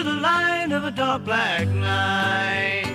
into 0.00 0.10
the 0.10 0.20
line 0.20 0.72
of 0.72 0.84
a 0.84 0.90
dark 0.90 1.24
black 1.24 1.68
night. 1.68 2.86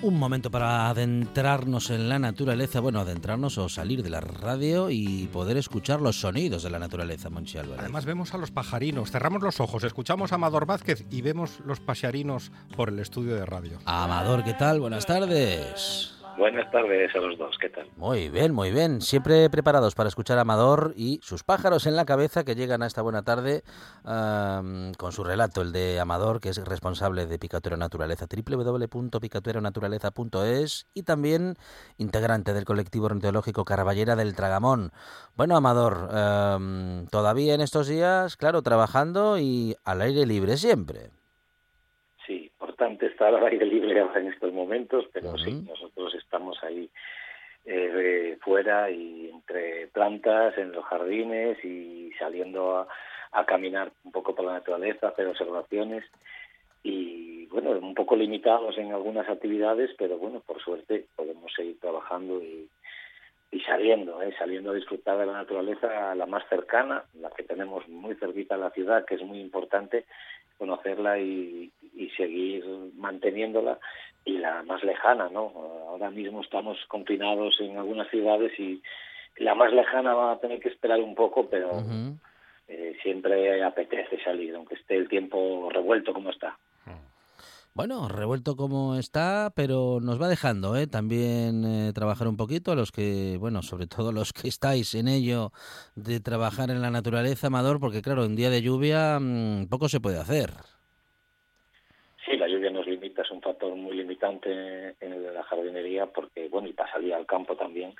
Un 0.00 0.18
momento 0.18 0.50
para 0.50 0.88
adentrarnos 0.88 1.90
en 1.90 2.08
la 2.08 2.18
naturaleza, 2.18 2.80
bueno, 2.80 3.00
adentrarnos 3.00 3.58
o 3.58 3.68
salir 3.68 4.02
de 4.02 4.08
la 4.08 4.20
radio 4.20 4.88
y 4.90 5.28
poder 5.32 5.58
escuchar 5.58 6.00
los 6.00 6.20
sonidos 6.20 6.62
de 6.62 6.70
la 6.70 6.78
naturaleza, 6.78 7.28
Monchi 7.28 7.58
Álvarez. 7.58 7.80
Además 7.80 8.06
vemos 8.06 8.32
a 8.32 8.38
los 8.38 8.50
pajarinos, 8.50 9.10
cerramos 9.10 9.42
los 9.42 9.60
ojos, 9.60 9.84
escuchamos 9.84 10.32
a 10.32 10.36
Amador 10.36 10.64
Vázquez 10.64 11.04
y 11.10 11.20
vemos 11.20 11.60
los 11.66 11.80
pajarinos 11.80 12.52
por 12.74 12.88
el 12.88 12.98
estudio 13.00 13.34
de 13.34 13.44
radio. 13.44 13.78
Amador, 13.84 14.44
¿qué 14.44 14.54
tal? 14.54 14.80
Buenas 14.80 15.04
tardes. 15.04 16.17
Buenas 16.38 16.70
tardes 16.70 17.12
a 17.16 17.18
los 17.18 17.36
dos, 17.36 17.58
¿qué 17.60 17.68
tal? 17.68 17.90
Muy 17.96 18.28
bien, 18.28 18.54
muy 18.54 18.70
bien. 18.70 19.00
Siempre 19.00 19.50
preparados 19.50 19.96
para 19.96 20.08
escuchar 20.08 20.38
a 20.38 20.42
Amador 20.42 20.94
y 20.96 21.18
sus 21.20 21.42
pájaros 21.42 21.84
en 21.86 21.96
la 21.96 22.04
cabeza 22.04 22.44
que 22.44 22.54
llegan 22.54 22.80
a 22.82 22.86
esta 22.86 23.02
buena 23.02 23.24
tarde 23.24 23.64
con 24.04 25.10
su 25.10 25.24
relato, 25.24 25.62
el 25.62 25.72
de 25.72 25.98
Amador, 25.98 26.38
que 26.40 26.50
es 26.50 26.64
responsable 26.64 27.26
de 27.26 27.40
Picatuero 27.40 27.76
Naturaleza, 27.76 28.28
www.picatueronaturaleza.es 28.30 30.86
y 30.94 31.02
también 31.02 31.56
integrante 31.96 32.54
del 32.54 32.64
colectivo 32.64 33.06
ornitológico 33.06 33.64
Caraballera 33.64 34.14
del 34.14 34.36
Tragamón. 34.36 34.92
Bueno, 35.34 35.56
Amador, 35.56 36.08
um, 36.12 37.08
todavía 37.08 37.54
en 37.54 37.62
estos 37.62 37.88
días, 37.88 38.36
claro, 38.36 38.62
trabajando 38.62 39.40
y 39.40 39.74
al 39.84 40.02
aire 40.02 40.24
libre 40.24 40.56
siempre 40.56 41.10
importante 42.98 43.06
estar 43.06 43.34
al 43.34 43.46
aire 43.46 43.66
libre 43.66 44.00
ahora 44.00 44.20
en 44.20 44.28
estos 44.28 44.52
momentos, 44.52 45.06
pero 45.12 45.36
sí, 45.38 45.52
nosotros 45.66 46.14
estamos 46.14 46.58
ahí 46.62 46.88
eh, 47.64 48.36
fuera 48.40 48.90
y 48.90 49.30
entre 49.30 49.86
plantas, 49.88 50.56
en 50.58 50.72
los 50.72 50.84
jardines 50.86 51.62
y 51.64 52.12
saliendo 52.18 52.78
a, 52.78 52.88
a, 53.32 53.44
caminar 53.44 53.92
un 54.04 54.12
poco 54.12 54.34
por 54.34 54.46
la 54.46 54.54
naturaleza, 54.54 55.08
hacer 55.08 55.26
observaciones 55.26 56.04
y 56.82 57.46
bueno, 57.46 57.70
un 57.70 57.94
poco 57.94 58.16
limitados 58.16 58.76
en 58.78 58.92
algunas 58.92 59.28
actividades, 59.28 59.90
pero 59.98 60.18
bueno, 60.18 60.40
por 60.40 60.60
suerte 60.60 61.06
podemos 61.16 61.52
seguir 61.54 61.78
trabajando 61.80 62.42
y, 62.42 62.68
y 63.50 63.60
saliendo, 63.60 64.20
¿eh? 64.22 64.34
saliendo 64.38 64.70
a 64.70 64.74
disfrutar 64.74 65.18
de 65.18 65.26
la 65.26 65.32
naturaleza 65.32 66.14
la 66.14 66.26
más 66.26 66.46
cercana, 66.48 67.04
la 67.20 67.30
que 67.30 67.42
tenemos 67.42 67.88
muy 67.88 68.14
cerquita 68.16 68.56
de 68.56 68.62
la 68.62 68.70
ciudad, 68.70 69.04
que 69.04 69.14
es 69.14 69.22
muy 69.22 69.40
importante 69.40 70.04
conocerla 70.58 71.18
y, 71.18 71.70
y 71.94 72.10
seguir 72.10 72.64
manteniéndola, 72.96 73.78
y 74.24 74.38
la 74.38 74.62
más 74.62 74.82
lejana, 74.84 75.28
¿no? 75.30 75.52
Ahora 75.88 76.10
mismo 76.10 76.42
estamos 76.42 76.76
confinados 76.88 77.58
en 77.60 77.78
algunas 77.78 78.08
ciudades 78.10 78.52
y 78.58 78.82
la 79.38 79.54
más 79.54 79.72
lejana 79.72 80.14
va 80.14 80.32
a 80.32 80.40
tener 80.40 80.60
que 80.60 80.68
esperar 80.68 81.00
un 81.00 81.14
poco, 81.14 81.48
pero 81.48 81.82
eh, 82.68 82.96
siempre 83.02 83.62
apetece 83.62 84.22
salir, 84.22 84.54
aunque 84.54 84.74
esté 84.74 84.96
el 84.96 85.08
tiempo 85.08 85.70
revuelto 85.72 86.12
como 86.12 86.30
está. 86.30 86.58
Bueno, 87.78 88.08
revuelto 88.08 88.56
como 88.56 88.96
está, 88.96 89.52
pero 89.54 90.00
nos 90.02 90.20
va 90.20 90.26
dejando 90.26 90.76
¿eh? 90.76 90.88
también 90.88 91.64
eh, 91.64 91.92
trabajar 91.94 92.26
un 92.26 92.36
poquito, 92.36 92.72
a 92.72 92.74
los 92.74 92.90
que, 92.90 93.36
bueno, 93.38 93.62
sobre 93.62 93.86
todo 93.96 94.10
los 94.10 94.32
que 94.32 94.48
estáis 94.48 94.96
en 94.96 95.06
ello 95.06 95.52
de 95.94 96.18
trabajar 96.18 96.70
en 96.70 96.82
la 96.82 96.90
naturaleza, 96.90 97.46
Amador, 97.46 97.78
porque 97.78 98.02
claro, 98.02 98.24
en 98.24 98.34
día 98.34 98.50
de 98.50 98.62
lluvia 98.62 99.20
mmm, 99.20 99.68
poco 99.70 99.88
se 99.88 100.00
puede 100.00 100.18
hacer. 100.18 100.50
Sí, 102.26 102.36
la 102.36 102.48
lluvia 102.48 102.72
nos 102.72 102.84
limita, 102.84 103.22
es 103.22 103.30
un 103.30 103.42
factor 103.42 103.72
muy 103.76 103.96
limitante 103.96 104.96
en 104.98 105.32
la 105.32 105.44
jardinería, 105.44 106.06
porque, 106.06 106.48
bueno, 106.48 106.66
y 106.66 106.72
para 106.72 106.90
salir 106.90 107.14
al 107.14 107.26
campo 107.26 107.54
también, 107.54 107.94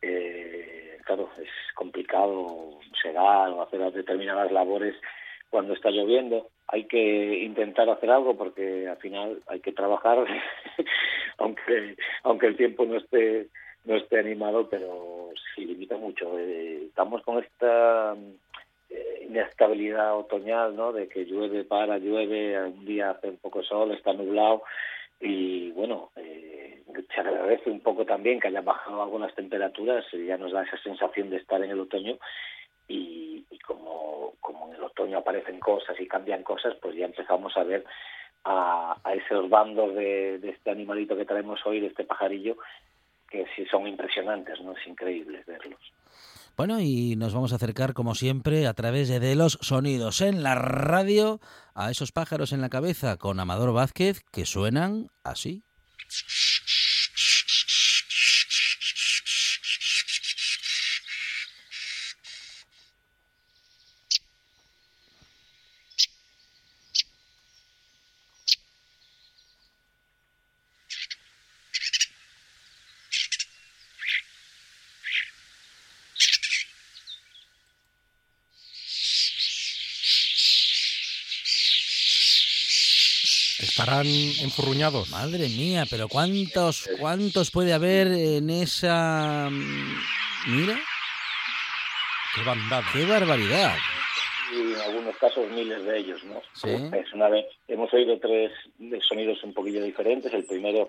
eh, 0.00 0.96
claro, 1.04 1.28
es 1.36 1.50
complicado 1.74 2.80
segar 3.02 3.50
o 3.50 3.60
hacer 3.60 3.92
determinadas 3.92 4.50
labores 4.50 4.94
cuando 5.52 5.74
está 5.74 5.90
lloviendo. 5.90 6.48
Hay 6.66 6.84
que 6.84 7.44
intentar 7.44 7.88
hacer 7.90 8.10
algo 8.10 8.36
porque 8.36 8.88
al 8.88 8.96
final 8.96 9.42
hay 9.46 9.60
que 9.60 9.72
trabajar, 9.72 10.24
aunque 11.38 11.96
aunque 12.22 12.46
el 12.46 12.56
tiempo 12.56 12.86
no 12.86 12.96
esté 12.96 13.48
no 13.84 13.96
esté 13.96 14.18
animado, 14.18 14.68
pero 14.68 15.28
sí 15.54 15.66
limita 15.66 15.96
mucho. 15.96 16.38
Eh, 16.38 16.84
estamos 16.86 17.22
con 17.22 17.38
esta 17.38 18.16
eh, 18.88 19.26
inestabilidad 19.28 20.16
otoñal, 20.16 20.74
¿no? 20.74 20.92
De 20.92 21.06
que 21.08 21.26
llueve, 21.26 21.64
para, 21.64 21.98
llueve, 21.98 22.58
un 22.64 22.86
día 22.86 23.10
hace 23.10 23.28
un 23.28 23.36
poco 23.36 23.62
sol, 23.62 23.92
está 23.92 24.14
nublado 24.14 24.62
y 25.20 25.70
bueno, 25.72 26.10
eh, 26.16 26.82
se 27.14 27.20
agradece 27.20 27.70
un 27.70 27.80
poco 27.80 28.06
también 28.06 28.40
que 28.40 28.48
hayan 28.48 28.64
bajado 28.64 29.02
algunas 29.02 29.34
temperaturas, 29.34 30.04
ya 30.12 30.38
nos 30.38 30.52
da 30.52 30.62
esa 30.62 30.78
sensación 30.78 31.28
de 31.28 31.36
estar 31.36 31.62
en 31.62 31.70
el 31.70 31.80
otoño 31.80 32.18
aparecen 35.18 35.60
cosas 35.60 35.98
y 36.00 36.06
cambian 36.06 36.42
cosas, 36.42 36.74
pues 36.80 36.96
ya 36.96 37.06
empezamos 37.06 37.56
a 37.56 37.64
ver 37.64 37.84
a, 38.44 38.96
a 39.02 39.14
esos 39.14 39.48
bandos 39.48 39.94
de, 39.94 40.38
de, 40.38 40.50
este 40.50 40.70
animalito 40.70 41.16
que 41.16 41.24
traemos 41.24 41.60
hoy, 41.64 41.80
de 41.80 41.88
este 41.88 42.04
pajarillo, 42.04 42.56
que 43.30 43.46
sí 43.56 43.64
son 43.70 43.86
impresionantes, 43.86 44.60
¿no? 44.60 44.72
Es 44.72 44.86
increíble 44.86 45.42
verlos. 45.46 45.80
Bueno, 46.56 46.80
y 46.80 47.16
nos 47.16 47.32
vamos 47.32 47.52
a 47.52 47.56
acercar, 47.56 47.94
como 47.94 48.14
siempre, 48.14 48.66
a 48.66 48.74
través 48.74 49.08
de 49.08 49.34
los 49.34 49.58
sonidos 49.62 50.20
en 50.20 50.42
la 50.42 50.54
radio 50.54 51.40
a 51.74 51.90
esos 51.90 52.12
pájaros 52.12 52.52
en 52.52 52.60
la 52.60 52.68
cabeza 52.68 53.16
con 53.16 53.40
Amador 53.40 53.72
Vázquez 53.72 54.22
que 54.30 54.44
suenan 54.44 55.08
así. 55.24 55.62
Estarán 83.92 84.06
enfurruñados. 84.42 85.10
Madre 85.10 85.48
mía, 85.48 85.84
pero 85.88 86.08
¿cuántos, 86.08 86.88
cuántos 86.98 87.50
puede 87.50 87.72
haber 87.72 88.08
en 88.08 88.50
esa... 88.50 89.48
Mira. 89.50 90.78
Qué 92.34 92.42
bandada. 92.44 92.82
Qué 92.92 93.04
barbaridad. 93.04 93.74
Y 94.52 94.72
en 94.72 94.80
algunos 94.80 95.16
casos 95.16 95.48
miles 95.50 95.84
de 95.84 95.98
ellos, 95.98 96.24
¿no? 96.24 96.40
Sí. 96.54 96.70
Es 96.70 97.12
una 97.12 97.28
vez, 97.28 97.46
hemos 97.68 97.92
oído 97.92 98.18
tres 98.18 98.52
sonidos 99.08 99.42
un 99.44 99.54
poquillo 99.54 99.82
diferentes. 99.82 100.32
El 100.32 100.44
primero, 100.44 100.88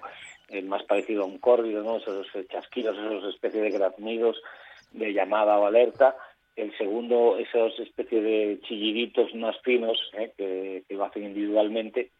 el 0.49 0.65
más 0.65 0.83
parecido 0.83 1.23
a 1.23 1.25
un 1.25 1.37
córdido, 1.37 1.83
¿no? 1.83 1.97
Esos 1.97 2.27
chasquidos, 2.49 2.97
esos 2.97 3.33
especies 3.33 3.63
de 3.63 3.71
graznidos 3.71 4.41
de 4.91 5.13
llamada 5.13 5.57
o 5.59 5.65
alerta. 5.65 6.15
El 6.55 6.75
segundo, 6.77 7.37
esos 7.37 7.79
especies 7.79 8.23
de 8.23 8.59
chilliditos 8.67 9.33
más 9.35 9.55
finos 9.63 9.97
¿eh? 10.13 10.31
que, 10.37 10.83
que 10.87 10.95
lo 10.95 11.05
hacen 11.05 11.23
individualmente 11.23 12.11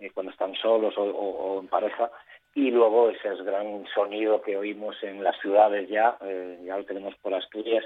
eh, 0.00 0.10
cuando 0.12 0.32
están 0.32 0.54
solos 0.56 0.94
o, 0.96 1.60
en 1.60 1.68
pareja 1.68 2.10
y 2.54 2.70
luego 2.70 3.10
ese 3.10 3.28
gran 3.44 3.84
sonido 3.94 4.42
que 4.42 4.56
oímos 4.56 4.96
en 5.02 5.22
las 5.22 5.38
ciudades 5.40 5.88
ya, 5.88 6.16
eh, 6.22 6.58
ya 6.64 6.76
lo 6.76 6.84
tenemos 6.84 7.14
por 7.16 7.32
Asturias, 7.34 7.84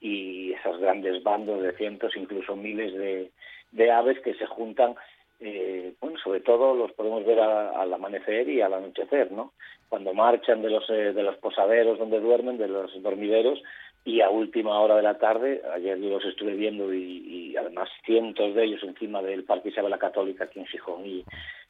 y 0.00 0.54
esos 0.54 0.80
grandes 0.80 1.22
bandos 1.22 1.62
de 1.62 1.72
cientos, 1.72 2.16
incluso 2.16 2.56
miles 2.56 2.92
de, 2.94 3.30
de 3.72 3.92
aves 3.92 4.18
que 4.20 4.34
se 4.34 4.46
juntan 4.46 4.96
eh, 5.40 5.94
sobre 6.22 6.40
todo 6.40 6.74
los 6.74 6.92
podemos 6.92 7.24
ver 7.24 7.40
al 7.40 7.92
amanecer 7.92 8.48
y 8.48 8.60
al 8.60 8.74
anochecer, 8.74 9.32
¿no? 9.32 9.52
Cuando 9.88 10.12
marchan 10.12 10.60
de 10.60 10.68
los, 10.68 10.88
eh, 10.90 11.12
de 11.14 11.22
los 11.22 11.36
posaderos 11.38 11.98
donde 11.98 12.20
duermen, 12.20 12.58
de 12.58 12.68
los 12.68 13.02
dormideros, 13.02 13.62
y 14.10 14.20
a 14.20 14.28
última 14.28 14.78
hora 14.80 14.96
de 14.96 15.02
la 15.02 15.18
tarde, 15.18 15.62
ayer 15.72 15.98
yo 15.98 16.10
los 16.10 16.24
estuve 16.24 16.54
viendo 16.54 16.92
y, 16.92 17.56
además 17.56 17.88
cientos 18.04 18.54
de 18.54 18.64
ellos 18.64 18.82
encima 18.82 19.22
del 19.22 19.44
Parque 19.44 19.68
Isabel 19.68 19.90
la 19.90 19.98
Católica 19.98 20.44
aquí 20.44 20.58
en 20.58 20.66
Gijón, 20.66 21.06
y 21.06 21.24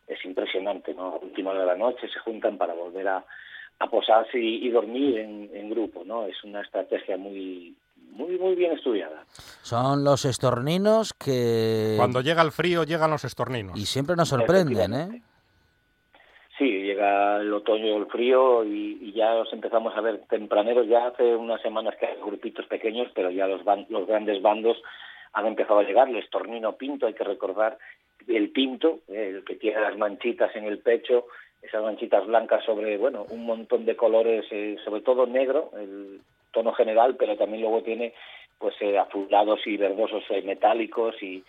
es 0.07 0.25
impresionante, 0.25 0.95
¿no? 0.95 1.03
A 1.03 1.17
última 1.19 1.51
hora 1.51 1.61
de 1.61 1.67
la 1.67 1.77
noche 1.77 2.09
se 2.09 2.19
juntan 2.21 2.57
para 2.57 2.75
volver 2.75 3.09
a, 3.09 3.25
a 3.79 3.91
posarse 3.91 4.39
y, 4.39 4.69
dormir 4.71 5.19
en, 5.19 5.51
en 5.53 5.71
grupo, 5.71 6.03
¿no? 6.05 6.27
Es 6.27 6.43
una 6.45 6.63
estrategia 6.63 7.17
muy 7.17 7.75
muy, 8.13 8.39
muy 8.39 8.55
bien 8.57 8.73
estudiada. 8.73 9.25
Son 9.63 10.03
los 10.03 10.25
estorninos 10.25 11.13
que... 11.15 11.95
Cuando 11.97 12.23
llega 12.23 12.43
el 12.43 12.51
frío 12.51 12.83
llegan 12.83 13.11
los 13.11 13.25
estorninos. 13.25 13.79
Y 13.79 13.87
siempre 13.87 14.17
nos 14.17 14.31
sorprenden, 14.31 14.95
¿eh? 14.95 15.23
El 17.01 17.53
otoño, 17.55 17.97
el 17.97 18.07
frío 18.07 18.65
y, 18.65 19.13
ya 19.13 19.35
los 19.35 19.53
empezamos 19.53 19.97
a 19.97 20.01
ver 20.01 20.23
tempraneros. 20.29 20.87
Ya 20.87 21.07
hace 21.07 21.35
unas 21.35 21.63
semanas 21.63 21.97
que 21.97 22.07
hay 22.07 22.17
grupitos 22.17 22.67
pequeños, 22.67 23.09
pero 23.15 23.31
ya 23.31 23.47
los, 23.47 23.63
los 23.89 24.07
grandes 24.07 24.43
bandos 24.43 24.83
han 25.33 25.47
empezado 25.47 25.81
a 25.81 25.85
llegar. 25.85 26.09
El 26.09 26.17
estornino 26.17 26.77
pinto, 26.77 27.07
hay 27.07 27.15
que 27.15 27.25
recordar, 27.25 27.79
el 28.29 28.51
pinto, 28.51 29.01
el 29.09 29.45
que 29.45 29.57
tiene 29.57 29.81
las 29.81 29.97
manchitas 29.97 30.55
en 30.57 30.65
el 30.65 30.79
pecho, 30.79 31.27
esas 31.63 31.83
manchitas 31.83 32.27
blancas 32.27 32.65
sobre, 32.65 32.97
bueno, 32.97 33.27
un 33.31 33.45
montón 33.45 33.85
de 33.85 33.97
colores, 33.97 34.45
eh, 34.51 34.77
sobre 34.85 35.01
todo 35.01 35.27
negro, 35.27 35.71
el, 35.79 36.21
tono 36.53 36.73
general, 36.73 37.17
pero 37.17 37.37
también 37.37 37.63
luego 37.63 37.83
tiene 37.83 38.13
pues 38.59 38.75
eh, 38.81 38.99
azulados 38.99 39.67
y 39.67 39.77
verdosos 39.77 40.25
eh, 40.31 40.43
metálicos 40.43 41.15
y, 41.23 41.43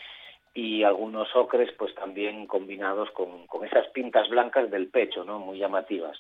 y 0.53 0.83
algunos 0.83 1.33
ocres 1.35 1.71
pues 1.77 1.93
también 1.95 2.45
combinados 2.45 3.09
con, 3.11 3.47
con 3.47 3.65
esas 3.65 3.87
pintas 3.89 4.29
blancas 4.29 4.69
del 4.69 4.89
pecho, 4.89 5.23
¿no? 5.23 5.39
Muy 5.39 5.59
llamativas. 5.59 6.17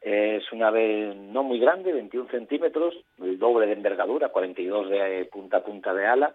Es 0.00 0.52
una 0.52 0.68
ave 0.68 1.14
no 1.14 1.42
muy 1.42 1.58
grande, 1.58 1.92
21 1.92 2.28
centímetros, 2.30 2.94
el 3.22 3.38
doble 3.38 3.66
de 3.66 3.72
envergadura, 3.72 4.28
42 4.28 4.90
de 4.90 5.20
eh, 5.20 5.24
punta 5.24 5.58
a 5.58 5.64
punta 5.64 5.94
de 5.94 6.06
ala, 6.06 6.34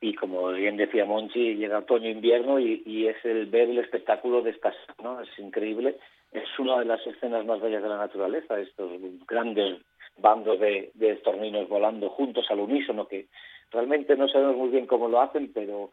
y 0.00 0.14
como 0.14 0.48
bien 0.48 0.76
decía 0.76 1.04
Monchi, 1.04 1.54
llega 1.54 1.78
otoño-invierno 1.78 2.58
y, 2.58 2.82
y, 2.86 3.06
es 3.06 3.24
el 3.24 3.46
ver 3.46 3.68
el 3.68 3.78
espectáculo 3.78 4.42
de 4.42 4.50
estas, 4.50 4.74
¿no? 5.02 5.20
Es 5.20 5.28
increíble, 5.38 5.96
es 6.32 6.58
una 6.58 6.78
de 6.78 6.86
las 6.86 7.06
escenas 7.06 7.44
más 7.44 7.60
bellas 7.60 7.82
de 7.82 7.88
la 7.88 7.98
naturaleza, 7.98 8.58
estos 8.58 8.90
grandes 9.28 9.78
bandos 10.16 10.58
de, 10.58 10.90
de 10.94 11.12
estorninos 11.12 11.68
volando 11.68 12.08
juntos 12.10 12.46
al 12.50 12.60
unísono, 12.60 13.06
que 13.06 13.26
realmente 13.70 14.16
no 14.16 14.26
sabemos 14.26 14.56
muy 14.56 14.70
bien 14.70 14.86
cómo 14.86 15.08
lo 15.08 15.20
hacen, 15.20 15.52
pero, 15.52 15.92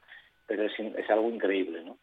pero 0.50 0.64
es, 0.66 0.74
es 0.78 1.10
algo 1.10 1.30
increíble, 1.30 1.84
¿no? 1.86 1.98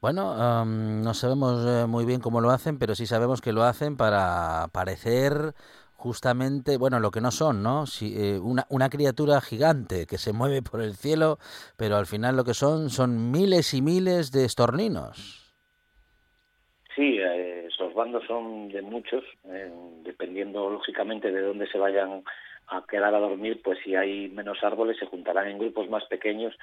Bueno, 0.00 0.64
no 0.64 1.14
sabemos 1.14 1.66
eh, 1.66 1.86
muy 1.86 2.04
bien 2.04 2.20
cómo 2.20 2.40
lo 2.40 2.50
hacen, 2.50 2.78
pero 2.78 2.94
sí 2.94 3.06
sabemos 3.06 3.40
que 3.40 3.52
lo 3.52 3.64
hacen 3.64 3.96
para 3.96 4.68
parecer 4.72 5.54
justamente, 5.96 6.76
bueno, 6.76 7.00
lo 7.00 7.10
que 7.10 7.20
no 7.20 7.30
son, 7.30 7.62
¿no? 7.62 7.86
Si, 7.86 8.14
eh, 8.16 8.38
una, 8.38 8.66
una 8.68 8.88
criatura 8.88 9.40
gigante 9.40 10.06
que 10.06 10.18
se 10.18 10.32
mueve 10.32 10.62
por 10.62 10.80
el 10.80 10.94
cielo, 10.94 11.38
pero 11.76 11.96
al 11.96 12.06
final 12.06 12.36
lo 12.36 12.44
que 12.44 12.54
son 12.54 12.90
son 12.90 13.32
miles 13.32 13.74
y 13.74 13.82
miles 13.82 14.30
de 14.30 14.44
estorninos. 14.44 15.46
Sí, 16.94 17.18
eh, 17.18 17.66
esos 17.66 17.92
bandos 17.94 18.24
son 18.26 18.68
de 18.68 18.82
muchos, 18.82 19.24
eh, 19.44 19.70
dependiendo 20.04 20.70
lógicamente 20.70 21.32
de 21.32 21.42
dónde 21.42 21.66
se 21.66 21.78
vayan 21.78 22.22
a 22.68 22.84
quedar 22.88 23.14
a 23.14 23.18
dormir, 23.18 23.60
pues 23.62 23.78
si 23.84 23.94
hay 23.94 24.28
menos 24.28 24.62
árboles 24.62 24.96
se 24.98 25.06
juntarán 25.06 25.48
en 25.48 25.58
grupos 25.58 25.88
más 25.88 26.04
pequeños 26.06 26.54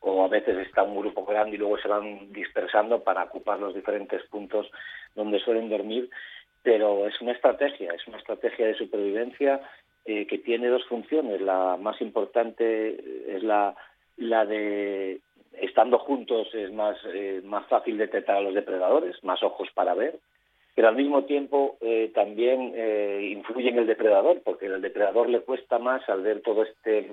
o 0.00 0.24
a 0.24 0.28
veces 0.28 0.56
está 0.58 0.82
un 0.82 0.98
grupo 0.98 1.24
grande 1.24 1.56
y 1.56 1.58
luego 1.58 1.78
se 1.78 1.88
van 1.88 2.32
dispersando 2.32 3.02
para 3.02 3.24
ocupar 3.24 3.58
los 3.60 3.74
diferentes 3.74 4.22
puntos 4.28 4.70
donde 5.14 5.40
suelen 5.40 5.68
dormir, 5.68 6.10
pero 6.62 7.06
es 7.06 7.20
una 7.20 7.32
estrategia, 7.32 7.92
es 7.92 8.06
una 8.06 8.18
estrategia 8.18 8.66
de 8.66 8.74
supervivencia 8.74 9.60
eh, 10.04 10.26
que 10.26 10.38
tiene 10.38 10.68
dos 10.68 10.84
funciones. 10.86 11.40
La 11.40 11.76
más 11.76 12.00
importante 12.00 13.34
es 13.36 13.42
la, 13.42 13.74
la 14.16 14.46
de 14.46 15.20
estando 15.52 15.98
juntos 15.98 16.48
es 16.54 16.72
más, 16.72 16.96
eh, 17.12 17.40
más 17.44 17.66
fácil 17.66 17.98
detectar 17.98 18.36
a 18.36 18.40
los 18.40 18.54
depredadores, 18.54 19.22
más 19.24 19.42
ojos 19.42 19.68
para 19.74 19.94
ver, 19.94 20.18
pero 20.80 20.88
al 20.88 20.96
mismo 20.96 21.24
tiempo 21.24 21.76
eh, 21.82 22.10
también 22.14 22.72
eh, 22.74 23.32
influye 23.32 23.68
en 23.68 23.80
el 23.80 23.86
depredador, 23.86 24.40
porque 24.42 24.64
al 24.64 24.80
depredador 24.80 25.28
le 25.28 25.40
cuesta 25.40 25.78
más, 25.78 26.08
al 26.08 26.22
ver 26.22 26.40
todo 26.40 26.62
este 26.62 27.06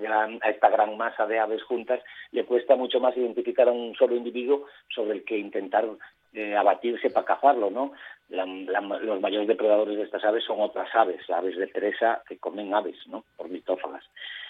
esta 0.47 0.69
gran 0.69 0.95
masa 0.95 1.27
de 1.27 1.37
aves 1.37 1.61
juntas, 1.63 1.99
le 2.31 2.45
cuesta 2.45 2.77
mucho 2.77 3.01
más 3.01 3.17
identificar 3.17 3.67
a 3.67 3.73
un 3.73 3.93
solo 3.95 4.15
individuo 4.15 4.67
sobre 4.87 5.17
el 5.17 5.25
que 5.25 5.37
intentar 5.37 5.83
eh, 6.31 6.55
abatirse 6.55 7.09
para 7.09 7.25
cazarlo, 7.25 7.91
los 8.29 9.19
mayores 9.19 9.49
depredadores 9.49 9.97
de 9.97 10.03
estas 10.03 10.23
aves 10.23 10.45
son 10.45 10.61
otras 10.61 10.87
aves, 10.95 11.29
aves 11.29 11.57
de 11.57 11.67
presa 11.67 12.23
que 12.25 12.37
comen 12.37 12.73
aves, 12.73 12.95
¿no? 13.07 13.25
Ornitófagas. 13.35 14.05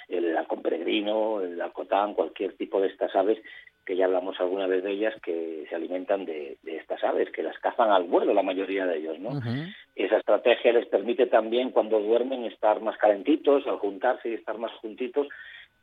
El 0.08 0.38
halcón 0.38 0.62
peregrino, 0.62 1.42
el 1.42 1.60
alcotán, 1.60 2.14
cualquier 2.14 2.54
tipo 2.54 2.80
de 2.80 2.90
estas 2.90 3.16
aves 3.16 3.40
que 3.88 3.96
ya 3.96 4.04
hablamos 4.04 4.38
alguna 4.42 4.68
vez 4.68 4.84
de 4.84 4.92
ellas, 4.92 5.16
que 5.24 5.66
se 5.70 5.74
alimentan 5.74 6.26
de, 6.26 6.58
estas 6.66 7.02
aves, 7.06 7.32
que 7.32 7.42
las 7.42 7.58
cazan 7.60 7.90
al 7.90 8.04
vuelo 8.04 8.34
la 8.34 8.44
mayoría 8.44 8.86
de 8.86 8.98
ellos, 8.98 9.18
¿no? 9.18 9.40
Esa 9.96 10.18
estrategia 10.18 10.74
les 10.74 10.88
permite 10.88 11.28
también 11.28 11.72
cuando 11.72 11.98
duermen 12.02 12.44
estar 12.44 12.82
más 12.82 12.98
calentitos, 12.98 13.66
al 13.66 13.78
juntarse 13.78 14.30
y 14.30 14.34
estar 14.34 14.58
más 14.58 14.74
juntitos, 14.74 15.30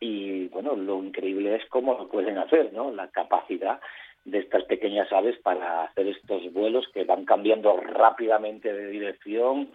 y 0.01 0.49
bueno, 0.49 0.77
lo 0.77 1.03
increíble 1.03 1.57
es 1.57 1.65
cómo 1.71 1.95
lo 1.95 2.09
pueden 2.09 2.37
hacer, 2.37 2.75
¿no? 2.75 2.91
La 2.93 3.09
capacidad 3.09 3.81
de 4.27 4.41
estas 4.41 4.65
pequeñas 4.65 5.11
aves 5.11 5.39
para 5.39 5.85
hacer 5.85 6.07
estos 6.09 6.53
vuelos 6.53 6.87
que 6.93 7.05
van 7.05 7.25
cambiando 7.25 7.75
rápidamente 7.79 8.71
de 8.71 8.89
dirección 8.89 9.71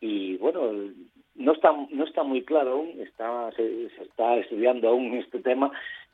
y 0.00 0.36
bueno, 0.38 0.72
no 1.34 1.52
está 1.52 1.72
no 1.90 2.04
está 2.04 2.22
muy 2.22 2.42
claro 2.44 2.72
aún, 2.72 3.00
está 3.00 3.50
se, 3.52 3.88
se 3.90 4.02
está 4.04 4.36
estudiando 4.36 4.88
aún 4.88 5.14
este 5.14 5.40
tema, 5.40 5.70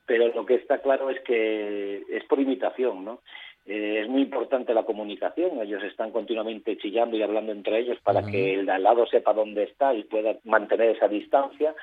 pero 0.07 0.29
lo 0.29 0.45
que 0.47 0.55
está 0.55 0.79
claro 0.79 1.11
es 1.11 1.21
que 1.21 2.03
es 2.09 2.25
por 2.25 2.41
imitación, 2.41 3.05
¿no? 3.05 3.21
Eh, 3.67 4.01
es 4.03 4.09
muy 4.09 4.23
importante 4.23 4.75
la 4.75 4.85
comunicación, 4.85 5.61
ellos 5.63 5.83
están 5.85 6.11
continuamente 6.11 6.77
chillando 6.77 7.17
y 7.17 7.23
hablando 7.23 7.51
entre 7.53 7.79
ellos 7.79 7.99
para 8.03 8.23
que 8.23 8.55
el 8.55 8.67
de 8.67 8.73
al 8.73 8.83
lado 8.83 9.07
sepa 9.07 9.33
dónde 9.33 9.63
está 9.63 9.95
y 9.95 10.05
pueda 10.05 10.37
mantener 10.45 10.91
esa 10.91 11.09
distancia 11.09 11.75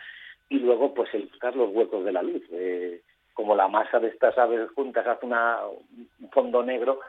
y 0.47 0.59
luego 0.59 0.93
pues 0.93 1.11
el 1.13 1.23
buscar 1.23 1.55
los 1.55 1.73
huecos 1.73 2.05
de 2.05 2.11
la 2.11 2.21
luz. 2.21 2.43
Eh, 2.51 3.01
como 3.33 3.55
la 3.55 3.67
masa 3.67 3.99
de 3.99 4.09
estas 4.09 4.37
aves 4.37 4.69
juntas 4.75 5.07
hace 5.07 5.25
una, 5.25 5.57
un 5.65 6.29
fondo 6.29 6.61
negro, 6.61 6.99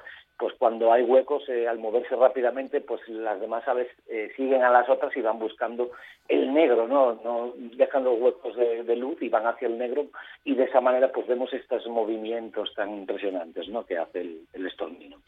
pues 0.42 0.54
cuando 0.58 0.92
hay 0.92 1.04
huecos, 1.04 1.49
eh, 1.49 1.68
al 1.68 1.78
moverse 1.78 2.16
rápidamente, 2.16 2.80
pues 2.80 3.00
las 3.08 3.40
demás 3.40 3.62
aves 3.68 3.87
eh, 4.08 4.32
siguen 4.37 4.64
a 4.64 4.70
las 4.70 4.88
otras 4.88 5.16
y 5.16 5.20
van 5.20 5.38
buscando 5.38 5.92
el 6.28 6.52
negro, 6.52 6.88
¿no? 6.88 7.14
no 7.22 7.52
dejando 7.76 8.12
huecos 8.14 8.56
de, 8.56 8.96
luz 8.96 9.22
y 9.22 9.28
van 9.28 9.46
hacia 9.46 9.68
el 9.68 9.78
negro 9.78 10.06
y 10.42 10.56
de 10.56 10.64
esa 10.64 10.80
manera 10.80 11.12
pues 11.12 11.28
vemos 11.28 11.52
estos 11.52 11.87
movimientos 11.87 12.75
tan 12.75 12.90
impresionantes, 12.92 13.68
¿no? 13.68 13.87
Que 13.87 13.99
hace 13.99 14.22
el, 14.22 14.40
el 14.52 14.66
estornino. 14.66 15.18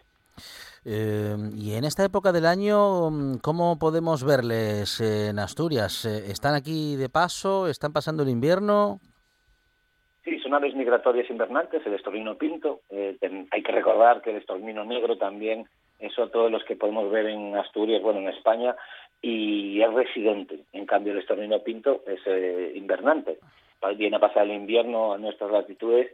Eh, 0.84 1.36
y 1.54 1.74
en 1.74 1.84
esta 1.84 2.04
época 2.04 2.32
del 2.32 2.46
año, 2.46 3.38
¿cómo 3.40 3.78
podemos 3.78 4.24
verles 4.24 5.00
en 5.00 5.38
Asturias? 5.38 6.06
¿Están 6.06 6.56
aquí 6.56 6.96
de 6.96 7.08
paso? 7.08 7.68
¿Están 7.68 7.92
pasando 7.92 8.24
el 8.24 8.30
invierno? 8.30 8.98
Sí, 10.24 10.38
son 10.38 10.54
aves 10.54 10.74
migratorias 10.74 11.28
invernantes, 11.28 11.84
el 11.84 11.94
estornino 11.94 12.36
pinto. 12.36 12.80
Eh, 12.90 13.18
hay 13.50 13.62
que 13.62 13.72
recordar 13.72 14.22
que 14.22 14.30
el 14.30 14.36
estornino 14.36 14.84
negro 14.84 15.18
también 15.18 15.66
es 15.98 16.18
otro 16.18 16.44
de 16.44 16.50
los 16.50 16.64
que 16.64 16.76
podemos 16.76 17.10
ver 17.10 17.26
en 17.26 17.54
Asturias, 17.56 18.02
bueno, 18.02 18.20
en 18.20 18.28
España, 18.28 18.74
y 19.20 19.82
es 19.82 19.92
residente. 19.92 20.60
En 20.72 20.86
cambio, 20.86 21.12
el 21.12 21.18
estornino 21.18 21.60
pinto 21.60 22.02
es 22.06 22.20
eh, 22.26 22.72
invernante. 22.74 23.38
Viene 23.96 24.16
a 24.16 24.20
pasar 24.20 24.44
el 24.44 24.52
invierno 24.52 25.12
a 25.12 25.18
nuestras 25.18 25.50
latitudes 25.50 26.10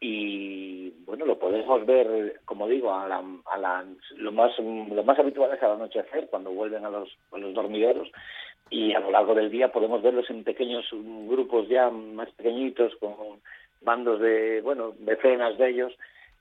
y, 0.00 0.90
bueno, 1.06 1.24
lo 1.24 1.38
podemos 1.38 1.86
ver, 1.86 2.40
como 2.44 2.66
digo, 2.66 2.92
a 2.92 3.06
la, 3.06 3.84
lo, 4.16 4.32
más, 4.32 4.58
lo 4.58 5.04
más 5.04 5.18
habitual 5.20 5.54
es 5.54 5.62
al 5.62 5.72
anochecer, 5.72 6.26
cuando 6.28 6.50
vuelven 6.50 6.84
a 6.84 6.90
los, 6.90 7.16
a 7.30 7.38
los 7.38 7.54
dormideros, 7.54 8.10
y 8.72 8.94
a 8.94 9.00
lo 9.00 9.10
largo 9.10 9.34
del 9.34 9.50
día 9.50 9.70
podemos 9.70 10.02
verlos 10.02 10.28
en 10.30 10.44
pequeños 10.44 10.88
grupos 11.28 11.68
ya 11.68 11.90
más 11.90 12.30
pequeñitos 12.30 12.96
con 12.96 13.12
bandos 13.82 14.18
de, 14.18 14.62
bueno, 14.62 14.94
decenas 14.98 15.58
de 15.58 15.68
ellos 15.68 15.92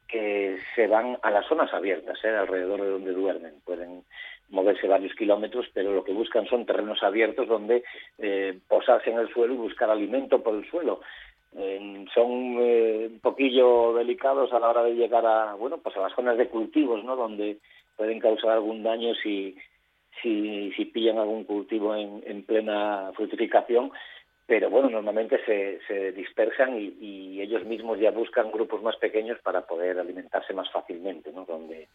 que 0.07 0.57
se 0.75 0.87
van 0.87 1.17
a 1.23 1.29
las 1.29 1.45
zonas 1.47 1.73
abiertas, 1.73 2.17
¿eh? 2.23 2.29
alrededor 2.29 2.81
de 2.81 2.89
donde 2.89 3.11
duermen. 3.11 3.55
Pueden 3.65 4.03
moverse 4.49 4.87
varios 4.87 5.13
kilómetros, 5.15 5.67
pero 5.73 5.93
lo 5.93 6.05
que 6.05 6.13
buscan 6.13 6.45
son 6.47 6.65
terrenos 6.65 7.03
abiertos 7.03 7.49
donde 7.49 7.83
eh, 8.17 8.57
posarse 8.67 9.09
en 9.09 9.19
el 9.19 9.29
suelo 9.33 9.53
y 9.53 9.57
buscar 9.57 9.89
alimento 9.89 10.41
por 10.41 10.55
el 10.55 10.69
suelo. 10.69 11.01
Son 12.13 12.57
eh, 12.61 13.09
un 13.11 13.19
poquillo 13.19 13.93
delicados 13.93 14.53
a 14.53 14.59
la 14.59 14.69
hora 14.69 14.83
de 14.83 14.95
llegar 14.95 15.25
a, 15.25 15.55
bueno, 15.55 15.79
pues 15.79 15.97
a 15.97 16.01
las 16.01 16.13
zonas 16.13 16.37
de 16.37 16.47
cultivos, 16.47 17.03
¿no? 17.03 17.17
Donde 17.17 17.57
pueden 17.97 18.19
causar 18.19 18.51
algún 18.51 18.83
daño 18.83 19.13
si, 19.15 19.57
si, 20.21 20.71
si 20.75 20.85
pillan 20.85 21.17
algún 21.17 21.43
cultivo 21.43 21.95
en, 21.95 22.23
en 22.25 22.43
plena 22.43 23.11
fructificación, 23.15 23.91
pero 24.45 24.69
bueno, 24.69 24.89
normalmente 24.89 25.39
se, 25.45 25.79
se 25.87 26.11
dispersan 26.11 26.77
y, 26.77 26.95
y, 26.99 27.41
ellos 27.41 27.63
mismos 27.65 27.99
ya 27.99 28.11
buscan 28.11 28.51
grupos 28.51 28.81
más 28.83 28.97
pequeños 28.97 29.39
para 29.41 29.61
poder 29.61 29.97
alimentarse 29.97 30.53
más 30.53 30.69
fácilmente, 30.71 31.31
¿no? 31.31 31.45
Donde, 31.45 31.87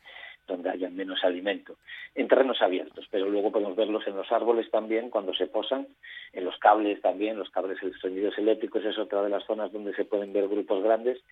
donde 0.47 0.71
haya 0.71 0.89
menos 0.91 1.23
alimento, 1.25 1.77
en 2.15 2.29
terrenos 2.29 2.61
abiertos, 2.63 3.07
pero 3.11 3.29
luego 3.29 3.53
podemos 3.53 3.77
verlos 3.77 4.07
en 4.07 4.17
los 4.17 4.31
árboles 4.31 4.71
también 4.71 5.11
cuando 5.11 5.35
se 5.35 5.47
posan, 5.47 5.87
en 6.33 6.45
los 6.45 6.57
cables 6.59 7.01
también, 7.03 7.39
los 7.39 7.51
cables 7.51 7.83
extendidos 7.83 8.37
eléctricos 8.39 8.85
es 8.85 8.99
otra 8.99 9.23
de 9.23 9.31
las 9.31 9.45
zonas 9.45 9.73
donde 9.73 9.95
se 9.95 10.05
pueden 10.05 10.33
ver 10.33 10.49
grupos 10.49 10.83
grandes 10.83 11.23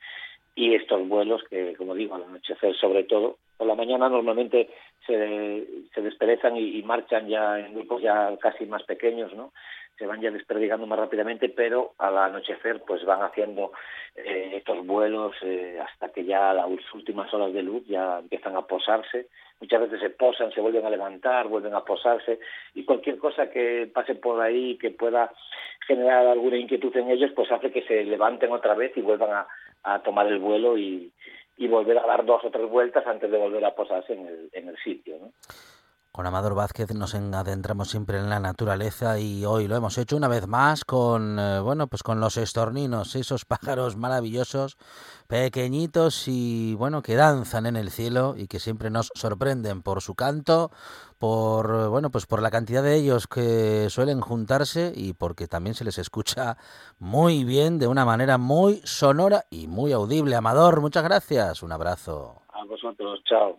y 0.56 0.75
estos 0.75 1.06
vuelos 1.09 1.42
que, 1.50 1.75
como 1.76 1.94
digo, 1.94 2.14
al 2.14 2.25
anochecer 2.25 2.76
sobre 2.76 3.04
todo, 3.04 3.38
por 3.56 3.66
la 3.66 3.75
mañana 3.75 4.09
normalmente 4.09 4.71
se, 5.06 5.66
se 5.92 6.02
desperezan 6.02 6.56
y 6.56 6.83
marchan 6.83 7.28
ya 7.28 7.59
en 7.59 7.75
grupos 7.75 8.02
ya 8.02 8.37
casi 8.40 8.66
más 8.66 8.83
pequeños, 8.85 9.33
¿no? 9.35 9.52
Se 9.98 10.06
van 10.06 10.20
ya 10.20 10.30
desperdigando 10.30 10.86
más 10.86 10.98
rápidamente, 10.98 11.48
pero 11.48 11.94
al 11.98 12.16
anochecer 12.18 12.82
pues 12.86 13.04
van 13.04 13.22
haciendo 13.22 13.72
eh, 14.16 14.54
estos 14.56 14.84
vuelos 14.86 15.34
eh, 15.42 15.78
hasta 15.80 16.08
que 16.10 16.24
ya 16.24 16.52
las 16.52 16.66
últimas 16.94 17.32
horas 17.32 17.52
de 17.52 17.62
luz 17.62 17.84
ya 17.86 18.18
empiezan 18.18 18.56
a 18.56 18.62
posarse. 18.62 19.28
Muchas 19.60 19.82
veces 19.82 20.00
se 20.00 20.10
posan, 20.10 20.52
se 20.52 20.60
vuelven 20.60 20.84
a 20.84 20.90
levantar, 20.90 21.48
vuelven 21.48 21.74
a 21.74 21.84
posarse 21.84 22.40
y 22.74 22.84
cualquier 22.84 23.18
cosa 23.18 23.50
que 23.50 23.90
pase 23.92 24.16
por 24.16 24.40
ahí 24.40 24.76
que 24.78 24.90
pueda 24.90 25.32
generar 25.86 26.26
alguna 26.26 26.56
inquietud 26.56 26.94
en 26.96 27.10
ellos 27.10 27.30
pues 27.34 27.50
hace 27.52 27.70
que 27.70 27.82
se 27.82 28.04
levanten 28.04 28.52
otra 28.52 28.74
vez 28.74 28.96
y 28.96 29.00
vuelvan 29.00 29.30
a, 29.30 29.46
a 29.84 30.02
tomar 30.02 30.26
el 30.26 30.38
vuelo 30.38 30.76
y, 30.76 31.12
y 31.56 31.68
volver 31.68 31.98
a 31.98 32.06
dar 32.06 32.24
dos 32.24 32.44
o 32.44 32.50
tres 32.50 32.68
vueltas 32.68 33.06
antes 33.06 33.30
de 33.30 33.38
volver 33.38 33.64
a 33.64 33.74
posarse 33.74 34.14
en 34.14 34.26
el, 34.26 34.50
en 34.52 34.68
el 34.68 34.76
sitio. 34.78 35.18
¿no? 35.20 35.32
Con 36.14 36.28
Amador 36.28 36.54
Vázquez 36.54 36.94
nos 36.94 37.12
adentramos 37.16 37.90
siempre 37.90 38.18
en 38.18 38.30
la 38.30 38.38
naturaleza 38.38 39.18
y 39.18 39.44
hoy 39.44 39.66
lo 39.66 39.75
hemos 39.75 39.99
hecho 39.99 40.16
una 40.16 40.28
vez 40.28 40.47
más 40.47 40.85
con 40.85 41.40
eh, 41.40 41.59
bueno, 41.59 41.88
pues 41.88 42.04
con 42.04 42.21
los 42.21 42.37
estorninos, 42.37 43.16
esos 43.16 43.44
pájaros 43.44 43.97
maravillosos, 43.97 44.76
pequeñitos 45.26 46.28
y 46.28 46.76
bueno, 46.76 47.02
que 47.02 47.16
danzan 47.16 47.66
en 47.66 47.75
el 47.75 47.90
cielo 47.90 48.37
y 48.38 48.47
que 48.47 48.61
siempre 48.61 48.90
nos 48.90 49.11
sorprenden 49.16 49.83
por 49.83 50.02
su 50.02 50.14
canto, 50.14 50.71
por 51.18 51.88
bueno, 51.88 52.11
pues 52.11 52.26
por 52.26 52.40
la 52.40 52.52
cantidad 52.52 52.85
de 52.85 52.94
ellos 52.94 53.26
que 53.26 53.90
suelen 53.90 54.21
juntarse 54.21 54.92
y 54.94 55.14
porque 55.14 55.49
también 55.49 55.75
se 55.75 55.83
les 55.83 55.99
escucha 55.99 56.59
muy 57.00 57.42
bien 57.42 57.80
de 57.80 57.88
una 57.88 58.04
manera 58.04 58.38
muy 58.38 58.80
sonora 58.85 59.47
y 59.50 59.66
muy 59.66 59.90
audible. 59.90 60.37
Amador, 60.37 60.80
muchas 60.80 61.02
gracias. 61.02 61.64
Un 61.64 61.73
abrazo. 61.73 62.40
A 62.52 62.64
vosotros, 62.66 63.18
chao. 63.25 63.59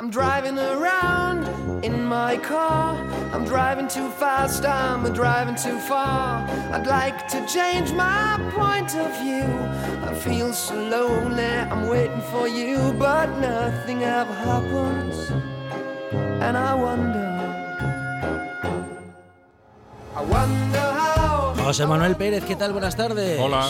I'm 0.00 0.10
driving 0.10 0.56
around 0.56 1.42
in 1.84 2.04
my 2.04 2.36
car. 2.36 2.94
I'm 3.32 3.44
driving 3.44 3.88
too 3.88 4.08
fast, 4.10 4.64
I'm 4.64 5.02
driving 5.12 5.56
too 5.56 5.76
far. 5.76 6.46
I'd 6.72 6.86
like 6.86 7.26
to 7.26 7.44
change 7.46 7.90
my 7.90 8.38
point 8.54 8.94
of 8.94 9.10
view. 9.20 9.42
I 10.08 10.14
feel 10.14 10.52
so 10.52 10.76
lonely, 10.76 11.42
I'm 11.42 11.88
waiting 11.88 12.20
for 12.30 12.46
you, 12.46 12.94
but 12.96 13.26
nothing 13.40 14.04
ever 14.04 14.32
happens. 14.32 15.32
And 16.46 16.56
I 16.56 16.74
wonder. 16.74 17.28
I 20.14 20.22
wonder 20.22 20.92
how. 20.92 21.54
José 21.56 21.88
Manuel 21.88 22.14
Pérez, 22.14 22.44
¿qué 22.44 22.54
tal? 22.54 22.72
Buenas 22.72 22.94
tardes. 22.94 23.40
Hola. 23.40 23.68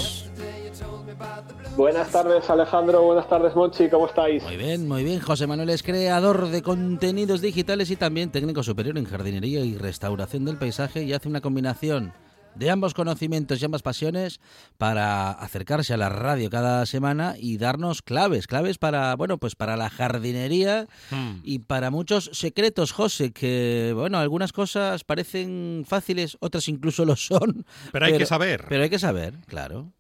Buenas 1.79 2.11
tardes 2.11 2.51
Alejandro, 2.51 3.03
buenas 3.05 3.29
tardes 3.29 3.55
Monchi, 3.55 3.89
¿cómo 3.89 4.09
estáis? 4.09 4.43
Muy 4.43 4.57
bien, 4.57 4.89
muy 4.89 5.05
bien. 5.05 5.21
José 5.21 5.47
Manuel 5.47 5.71
es 5.71 5.85
creador 5.85 6.49
de 6.49 6.61
contenidos 6.61 7.41
digitales 7.41 7.93
y 7.93 7.97
también 7.97 8.33
técnico 8.33 8.65
superior 8.65 8.99
en 8.99 9.05
jardinería 9.05 9.61
y 9.61 9.77
restauración 9.79 10.45
del 10.45 10.57
paisaje 10.57 11.05
y 11.05 11.13
hace 11.13 11.29
una 11.29 11.41
combinación 11.41 12.13
de 12.57 12.71
ambos 12.71 12.95
conocimientos 12.95 13.63
y 13.63 13.65
ambas 13.65 13.83
pasiones 13.83 14.41
para 14.77 15.31
acercarse 15.31 15.95
a 15.95 15.99
la 15.99 16.09
radio 16.09 16.51
cada 16.51 16.85
semana 16.85 17.37
y 17.39 17.59
darnos 17.59 18.03
claves, 18.03 18.49
claves 18.49 18.77
para, 18.77 19.15
bueno, 19.15 19.39
pues 19.39 19.55
para 19.55 19.77
la 19.77 19.89
jardinería 19.89 20.89
Hmm. 21.11 21.43
y 21.45 21.61
para 21.61 21.93
muchos 21.93 22.29
secretos, 22.33 22.91
José, 22.91 23.31
que, 23.33 23.93
bueno, 23.95 24.19
algunas 24.19 24.53
cosas 24.53 25.05
parecen 25.05 25.85
fáciles, 25.87 26.37
otras 26.41 26.67
incluso 26.67 27.05
lo 27.05 27.15
son. 27.15 27.65
Pero 27.93 28.07
hay 28.07 28.19
que 28.19 28.27
saber. 28.27 28.65
Pero 28.69 28.83
hay 28.83 28.91
que 28.91 28.99
saber, 28.99 29.35
claro. 29.47 29.93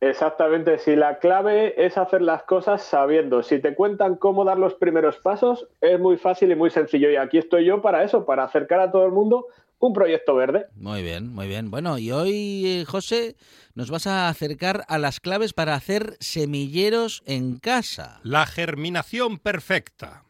Exactamente, 0.00 0.78
si 0.78 0.94
la 0.94 1.18
clave 1.18 1.74
es 1.84 1.98
hacer 1.98 2.22
las 2.22 2.44
cosas 2.44 2.82
sabiendo, 2.82 3.42
si 3.42 3.58
te 3.58 3.74
cuentan 3.74 4.14
cómo 4.14 4.44
dar 4.44 4.56
los 4.56 4.74
primeros 4.74 5.16
pasos, 5.16 5.66
es 5.80 5.98
muy 5.98 6.16
fácil 6.16 6.52
y 6.52 6.54
muy 6.54 6.70
sencillo. 6.70 7.10
Y 7.10 7.16
aquí 7.16 7.38
estoy 7.38 7.64
yo 7.64 7.82
para 7.82 8.04
eso, 8.04 8.24
para 8.24 8.44
acercar 8.44 8.78
a 8.78 8.92
todo 8.92 9.06
el 9.06 9.12
mundo 9.12 9.46
un 9.80 9.92
proyecto 9.92 10.36
verde. 10.36 10.66
Muy 10.76 11.02
bien, 11.02 11.32
muy 11.32 11.48
bien. 11.48 11.70
Bueno, 11.70 11.98
y 11.98 12.12
hoy, 12.12 12.64
eh, 12.64 12.84
José, 12.84 13.36
nos 13.74 13.90
vas 13.90 14.06
a 14.06 14.28
acercar 14.28 14.84
a 14.88 14.98
las 14.98 15.18
claves 15.18 15.52
para 15.52 15.74
hacer 15.74 16.16
semilleros 16.20 17.22
en 17.26 17.58
casa. 17.58 18.20
La 18.22 18.46
germinación 18.46 19.38
perfecta. 19.38 20.24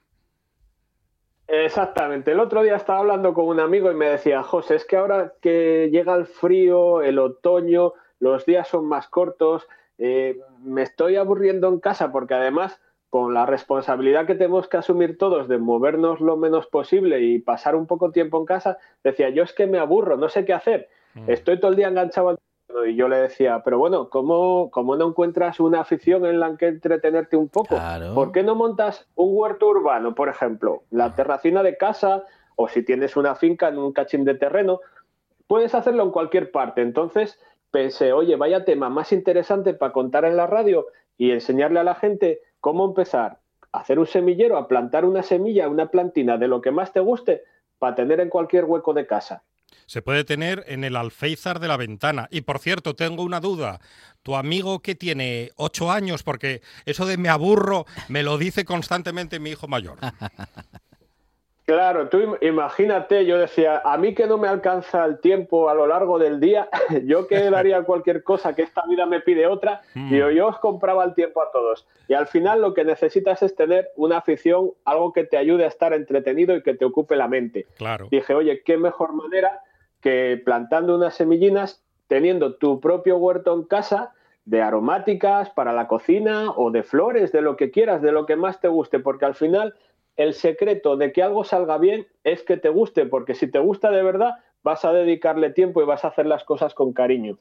Exactamente, 1.47 2.33
el 2.33 2.41
otro 2.41 2.63
día 2.63 2.77
estaba 2.77 2.99
hablando 2.99 3.33
con 3.33 3.47
un 3.47 3.59
amigo 3.59 3.91
y 3.91 3.95
me 3.95 4.11
decía, 4.11 4.43
José, 4.43 4.75
es 4.75 4.85
que 4.85 4.97
ahora 4.97 5.33
que 5.41 5.89
llega 5.91 6.15
el 6.15 6.27
frío, 6.27 7.01
el 7.01 7.19
otoño, 7.19 7.95
los 8.21 8.45
días 8.47 8.69
son 8.69 8.87
más 8.87 9.09
cortos, 9.09 9.67
eh, 9.99 10.39
me 10.63 10.83
estoy 10.83 11.17
aburriendo 11.17 11.69
en 11.69 11.81
casa 11.81 12.13
porque 12.13 12.35
además 12.35 12.81
con 13.11 13.33
la 13.33 13.47
responsabilidad 13.47 14.27
que 14.27 14.35
tenemos 14.35 14.69
que 14.69 14.77
asumir 14.77 15.17
todos 15.17 15.49
de 15.49 15.59
movernos 15.59 16.21
lo 16.21 16.37
menos 16.37 16.67
posible 16.67 17.21
y 17.21 17.39
pasar 17.39 17.75
un 17.75 17.87
poco 17.87 18.11
tiempo 18.11 18.39
en 18.39 18.45
casa, 18.45 18.79
decía, 19.03 19.31
yo 19.31 19.43
es 19.43 19.53
que 19.53 19.67
me 19.67 19.79
aburro, 19.79 20.17
no 20.17 20.29
sé 20.29 20.45
qué 20.45 20.53
hacer, 20.53 20.89
Mm. 21.15 21.31
estoy 21.31 21.59
todo 21.59 21.71
el 21.71 21.77
día 21.77 21.89
enganchado 21.89 22.29
al 22.29 22.37
teléfono". 22.37 22.87
y 22.87 22.95
yo 22.95 23.09
le 23.09 23.17
decía, 23.17 23.63
pero 23.65 23.79
bueno, 23.79 24.11
¿cómo, 24.11 24.71
cómo 24.71 24.95
no 24.95 25.09
encuentras 25.09 25.59
una 25.59 25.81
afición 25.81 26.27
en 26.27 26.39
la 26.39 26.55
que 26.57 26.67
entretenerte 26.67 27.37
un 27.37 27.49
poco? 27.49 27.77
Claro. 27.77 28.15
¿Por 28.15 28.31
qué 28.31 28.43
no 28.43 28.55
montas 28.55 29.09
un 29.15 29.31
huerto 29.33 29.69
urbano, 29.69 30.15
por 30.15 30.29
ejemplo? 30.29 30.83
La 30.91 31.15
terracina 31.15 31.63
de 31.63 31.77
casa 31.79 32.25
o 32.57 32.69
si 32.69 32.83
tienes 32.83 33.17
una 33.17 33.35
finca 33.37 33.69
en 33.69 33.79
un 33.79 33.93
cachín 33.93 34.25
de 34.25 34.35
terreno, 34.35 34.81
puedes 35.47 35.75
hacerlo 35.75 36.03
en 36.03 36.11
cualquier 36.11 36.51
parte. 36.51 36.83
Entonces 36.83 37.41
pensé, 37.71 38.13
oye, 38.13 38.37
vaya 38.37 38.65
tema 38.65 38.89
más 38.89 39.13
interesante 39.13 39.75
para 39.75 39.93
contar 39.93 40.25
en 40.25 40.37
la 40.37 40.47
radio 40.47 40.87
y 41.17 41.31
enseñarle 41.31 41.81
a 41.81 41.85
la 41.85 41.95
gente 41.95 42.41
cómo 42.61 42.85
empezar 42.85 43.39
a 43.73 43.81
hacer 43.81 43.99
un 43.99 44.07
semillero, 44.07 44.57
a 44.57 44.69
plantar 44.69 45.05
una 45.05 45.23
semilla, 45.23 45.69
una 45.69 45.91
plantina 45.91 46.39
de 46.39 46.49
lo 46.49 46.61
que 46.61 46.71
más 46.71 46.93
te 46.93 47.01
guste 47.01 47.43
para 47.79 47.95
tener 47.95 48.21
en 48.21 48.29
cualquier 48.31 48.65
hueco 48.65 48.95
de 48.95 49.07
casa. 49.07 49.43
Se 49.87 50.03
puede 50.03 50.25
tener 50.25 50.65
en 50.67 50.85
el 50.85 50.97
alféizar 50.97 51.61
de 51.61 51.69
la 51.69 51.77
ventana. 51.77 52.29
Y 52.31 52.43
por 52.43 52.59
cierto, 52.59 52.95
tengo 52.95 53.23
una 53.23 53.41
duda. 53.41 53.81
Tu 54.23 54.37
amigo 54.37 54.81
que 54.81 54.95
tiene 54.95 55.51
ocho 55.57 55.91
años, 55.91 56.23
porque 56.23 56.63
eso 56.85 57.07
de 57.07 57.17
me 57.17 57.29
aburro 57.29 57.87
me 58.09 58.23
lo 58.23 58.39
dice 58.39 58.65
constantemente 58.65 59.41
mi 59.41 59.51
hijo 59.51 59.69
mayor. 59.69 59.99
Claro, 61.69 62.09
tú 62.09 62.17
im- 62.19 62.39
imagínate, 62.41 63.27
yo 63.27 63.37
decía, 63.37 63.83
a 63.85 63.99
mí 63.99 64.15
que 64.15 64.27
no 64.27 64.39
me 64.39 64.49
alcanza 64.49 65.05
el 65.05 65.21
tiempo 65.21 65.69
a 65.69 65.75
lo 65.75 65.87
largo 65.87 66.19
del 66.19 66.41
día, 66.41 66.67
yo 67.05 67.27
que 67.27 67.51
daría 67.51 67.83
cualquier 67.83 68.23
cosa 68.23 68.55
que 68.55 68.63
esta 68.63 68.87
vida 68.87 69.05
me 69.05 69.21
pide 69.21 69.47
otra, 69.47 69.83
Mm. 69.95 70.11
digo, 70.11 70.31
yo 70.31 70.47
os 70.47 70.59
compraba 70.61 71.05
el 71.05 71.13
tiempo 71.13 71.43
a 71.43 71.51
todos. 71.53 71.87
Y 72.09 72.15
al 72.15 72.27
final 72.27 72.63
lo 72.63 72.73
que 72.73 72.85
necesitas 72.85 73.43
es 73.43 73.55
tener 73.55 73.91
una 73.97 74.17
afición, 74.17 74.71
algo 74.87 75.13
que 75.13 75.25
te 75.25 75.37
ayude 75.37 75.65
a 75.67 75.69
estar 75.69 75.93
entretenido 75.93 76.57
y 76.57 76.63
que 76.63 76.73
te 76.73 76.87
ocupe 76.87 77.17
la 77.17 77.29
mente. 77.29 77.67
Claro. 77.77 78.09
Dije, 78.11 78.33
oye, 78.35 78.63
qué 78.65 78.79
mejor 78.79 79.13
manera 79.13 79.61
que 80.01 80.41
plantando 80.43 80.97
unas 80.97 81.17
semillinas, 81.17 81.85
teniendo 82.07 82.55
tu 82.55 82.81
propio 82.81 83.19
huerto 83.19 83.53
en 83.53 83.65
casa, 83.65 84.15
de 84.47 84.63
aromáticas 84.63 85.51
para 85.51 85.75
la 85.75 85.87
cocina 85.87 86.51
o 86.57 86.71
de 86.71 86.83
flores, 86.83 87.31
de 87.31 87.43
lo 87.43 87.57
que 87.57 87.71
quieras, 87.71 88.01
de 88.01 88.13
lo 88.13 88.25
que 88.25 88.37
más 88.37 88.59
te 88.63 88.69
guste, 88.69 88.99
porque 89.01 89.27
al 89.27 89.35
final 89.35 89.75
el 90.19 90.35
secreto 90.35 90.97
de 90.97 91.13
que 91.13 91.23
algo 91.23 91.45
salga 91.45 91.79
bien 91.79 92.07
es 92.25 92.43
que 92.43 92.59
te 92.59 92.69
guste, 92.69 93.07
porque 93.07 93.35
si 93.35 93.51
te 93.51 93.61
gusta 93.61 93.91
de 93.91 94.03
verdad, 94.03 94.33
vas 94.63 94.85
a 94.85 94.93
dedicarle 94.93 95.51
tiempo 95.51 95.81
y 95.81 95.87
vas 95.87 96.05
a 96.05 96.09
hacer 96.09 96.27
las 96.27 96.45
cosas 96.45 96.75
con 96.75 96.93
cariño. 96.93 97.39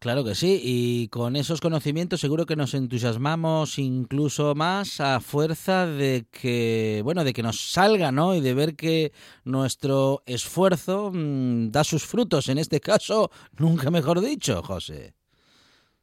Claro 0.00 0.24
que 0.24 0.34
sí, 0.34 0.60
y 0.62 1.08
con 1.08 1.36
esos 1.36 1.60
conocimientos 1.60 2.20
seguro 2.20 2.46
que 2.46 2.56
nos 2.56 2.74
entusiasmamos 2.74 3.78
incluso 3.78 4.54
más 4.54 5.00
a 5.00 5.20
fuerza 5.20 5.86
de 5.86 6.24
que, 6.30 7.02
bueno, 7.04 7.22
de 7.22 7.32
que 7.32 7.42
nos 7.42 7.72
salga, 7.72 8.10
¿no? 8.12 8.34
Y 8.34 8.40
de 8.40 8.54
ver 8.54 8.76
que 8.76 9.12
nuestro 9.44 10.22
esfuerzo 10.26 11.10
mm, 11.14 11.70
da 11.70 11.84
sus 11.84 12.04
frutos, 12.04 12.48
en 12.48 12.58
este 12.58 12.80
caso, 12.80 13.30
nunca 13.58 13.90
mejor 13.90 14.20
dicho, 14.20 14.62
José. 14.62 15.14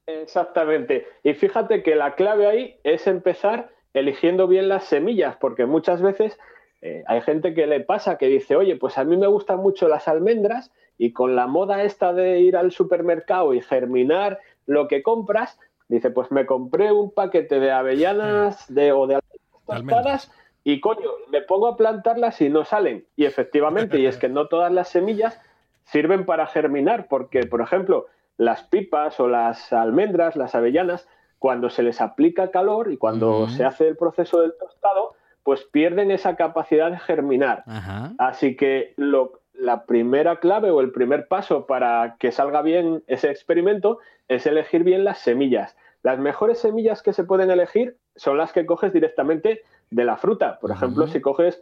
Exactamente. 0.06 1.08
Y 1.24 1.34
fíjate 1.34 1.84
que 1.84 1.96
la 1.96 2.16
clave 2.16 2.48
ahí 2.48 2.76
es 2.84 3.08
empezar 3.08 3.70
eligiendo 3.94 4.48
bien 4.48 4.70
las 4.70 4.86
semillas, 4.86 5.36
porque 5.38 5.66
muchas 5.66 6.02
veces 6.02 6.38
eh, 6.82 7.04
hay 7.08 7.22
gente 7.22 7.54
que 7.54 7.68
le 7.68 7.82
pasa 7.82 8.18
que 8.18 8.28
dice, 8.28 8.56
oye, 8.56 8.76
pues 8.76 8.98
a 8.98 9.04
mí 9.04 9.18
me 9.18 9.28
gustan 9.28 9.60
mucho 9.60 9.88
las 9.88 10.08
almendras 10.08 10.72
y 10.98 11.14
con 11.14 11.36
la 11.36 11.48
moda 11.48 11.84
esta 11.84 12.14
de 12.14 12.40
ir 12.40 12.58
al 12.58 12.72
supermercado 12.72 13.54
y 13.54 13.62
germinar 13.62 14.40
lo 14.66 14.88
que 14.88 15.04
compras, 15.04 15.60
dice, 15.88 16.10
pues 16.10 16.32
me 16.32 16.46
compré 16.46 16.92
un 16.92 17.12
paquete 17.12 17.60
de 17.60 17.72
avellanas 17.72 18.74
de, 18.74 18.92
o 18.92 19.08
de 19.08 19.20
almendras 19.68 20.32
y 20.64 20.80
coño, 20.80 21.10
me 21.30 21.42
pongo 21.42 21.68
a 21.68 21.76
plantarlas 21.76 22.40
y 22.42 22.50
no 22.50 22.66
salen. 22.66 23.06
Y 23.16 23.26
efectivamente, 23.26 24.00
y 24.00 24.06
es 24.06 24.18
que 24.18 24.30
no 24.30 24.48
todas 24.48 24.72
las 24.72 24.90
semillas 24.90 25.40
sirven 25.86 26.26
para 26.26 26.46
germinar, 26.46 27.08
porque, 27.08 27.46
por 27.48 27.62
ejemplo, 27.62 28.06
las 28.38 28.64
pipas 28.64 29.20
o 29.20 29.28
las 29.28 29.74
almendras, 29.74 30.36
las 30.36 30.54
avellanas, 30.54 31.08
cuando 31.42 31.72
se 31.72 31.82
les 31.82 32.00
aplica 32.02 32.52
calor 32.52 32.92
y 32.92 32.98
cuando 32.98 33.50
se 33.50 33.66
hace 33.66 33.88
el 33.88 33.98
proceso 33.98 34.42
del 34.42 34.54
tostado, 34.60 35.16
pues 35.42 35.64
pierden 35.64 36.12
esa 36.12 36.36
capacidad 36.36 36.92
de 36.92 37.00
germinar. 37.00 37.64
Así 38.20 38.56
que 38.56 38.94
la 39.56 39.88
primera 39.88 40.36
clave 40.36 40.70
o 40.70 40.82
el 40.82 40.92
primer 40.92 41.28
paso 41.28 41.66
para 41.66 42.16
que 42.20 42.32
salga 42.32 42.62
bien 42.62 43.04
ese 43.08 43.32
experimento 43.32 43.98
es 44.28 44.46
elegir 44.46 44.84
bien 44.84 45.04
las 45.04 45.18
semillas. 45.18 45.76
Las 46.04 46.20
mejores 46.20 46.60
semillas 46.60 47.02
que 47.02 47.12
se 47.12 47.24
pueden 47.24 47.50
elegir 47.50 47.98
son 48.16 48.38
las 48.38 48.54
que 48.54 48.68
coges 48.68 48.94
directamente 48.94 49.64
de 49.90 50.06
la 50.06 50.18
fruta. 50.18 50.60
Por 50.60 50.70
ejemplo, 50.70 51.08
si 51.08 51.22
coges 51.22 51.60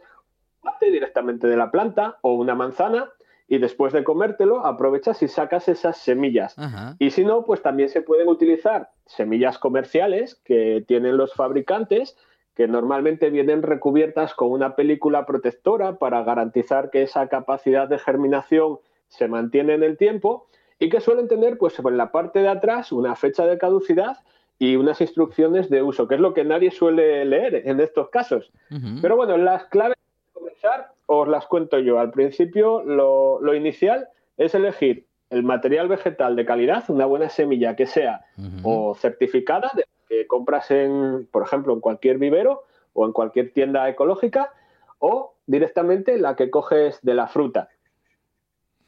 directamente 0.82 1.46
de 1.46 1.56
la 1.56 1.70
planta 1.70 2.18
o 2.20 2.34
una 2.34 2.54
manzana, 2.54 3.08
y 3.50 3.58
después 3.58 3.92
de 3.92 4.04
comértelo 4.04 4.64
aprovechas 4.64 5.20
y 5.24 5.28
sacas 5.28 5.68
esas 5.68 5.98
semillas. 5.98 6.54
Y 7.00 7.10
si 7.10 7.24
no, 7.24 7.44
pues 7.44 7.60
también 7.60 7.88
se 7.88 8.00
pueden 8.00 8.28
utilizar 8.28 8.90
semillas 9.06 9.58
comerciales 9.58 10.36
que 10.44 10.84
tienen 10.86 11.16
los 11.16 11.34
fabricantes 11.34 12.16
que 12.54 12.68
normalmente 12.68 13.28
vienen 13.28 13.62
recubiertas 13.62 14.34
con 14.34 14.52
una 14.52 14.76
película 14.76 15.26
protectora 15.26 15.98
para 15.98 16.22
garantizar 16.22 16.90
que 16.90 17.02
esa 17.02 17.26
capacidad 17.26 17.88
de 17.88 17.98
germinación 17.98 18.78
se 19.08 19.26
mantiene 19.26 19.74
en 19.74 19.82
el 19.82 19.96
tiempo 19.96 20.46
y 20.78 20.88
que 20.88 21.00
suelen 21.00 21.26
tener 21.26 21.58
pues 21.58 21.76
en 21.76 21.96
la 21.96 22.12
parte 22.12 22.38
de 22.38 22.48
atrás 22.48 22.92
una 22.92 23.16
fecha 23.16 23.46
de 23.46 23.58
caducidad 23.58 24.18
y 24.60 24.76
unas 24.76 25.00
instrucciones 25.00 25.68
de 25.70 25.82
uso, 25.82 26.06
que 26.06 26.14
es 26.14 26.20
lo 26.20 26.34
que 26.34 26.44
nadie 26.44 26.70
suele 26.70 27.24
leer 27.24 27.66
en 27.66 27.80
estos 27.80 28.10
casos. 28.10 28.52
Pero 29.02 29.16
bueno, 29.16 29.36
las 29.38 29.64
claves 29.64 29.96
de 29.96 30.40
comenzar 30.40 30.92
os 31.12 31.26
las 31.26 31.46
cuento 31.46 31.78
yo. 31.80 31.98
Al 31.98 32.12
principio, 32.12 32.82
lo, 32.82 33.54
inicial 33.54 34.08
es 34.36 34.54
elegir 34.54 35.06
el 35.28 35.42
material 35.42 35.88
vegetal 35.88 36.36
de 36.36 36.46
calidad, 36.46 36.84
una 36.88 37.04
buena 37.04 37.28
semilla 37.28 37.74
que 37.74 37.86
sea 37.86 38.24
o 38.62 38.94
certificada, 38.94 39.70
que 40.08 40.28
compras 40.28 40.70
en, 40.70 41.28
por 41.32 41.42
ejemplo, 41.42 41.72
en 41.72 41.80
cualquier 41.80 42.18
vivero 42.18 42.62
o 42.92 43.06
en 43.06 43.12
cualquier 43.12 43.52
tienda 43.52 43.88
ecológica, 43.88 44.52
o 45.00 45.34
directamente 45.46 46.16
la 46.18 46.36
que 46.36 46.50
coges 46.50 47.00
de 47.02 47.14
la 47.14 47.26
fruta. 47.26 47.70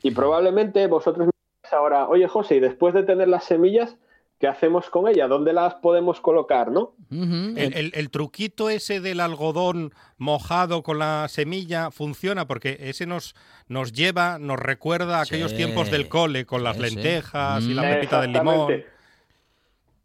Y 0.02 0.12
probablemente 0.12 0.87
vosotros 0.87 1.29
ahora, 1.73 2.09
oye 2.09 2.29
José, 2.29 2.57
y 2.57 2.61
después 2.61 2.95
de 2.95 3.02
tener 3.02 3.29
las 3.29 3.45
semillas, 3.45 3.97
¿qué 4.42 4.49
hacemos 4.49 4.90
con 4.90 5.06
ella? 5.06 5.28
¿Dónde 5.28 5.52
las 5.52 5.76
podemos 5.76 6.20
colocar, 6.20 6.72
no? 6.72 6.94
el, 7.12 8.11
truquito 8.11 8.70
ese 8.70 8.99
del 8.99 9.20
algodón 9.20 9.92
mojado 10.18 10.82
con 10.82 10.99
la 10.99 11.28
semilla 11.28 11.92
funciona 11.92 12.44
porque 12.49 12.76
ese 12.80 13.06
nos, 13.06 13.37
nos 13.68 13.92
lleva, 13.92 14.40
nos 14.40 14.58
recuerda 14.58 15.20
a 15.20 15.22
aquellos 15.22 15.54
tiempos 15.54 15.92
del 15.92 16.08
cole 16.08 16.44
con 16.44 16.64
las 16.64 16.76
lentejas 16.76 17.62
y 17.62 17.72
la 17.72 17.82
pepita 17.82 18.20
del 18.20 18.32
limón. 18.32 18.82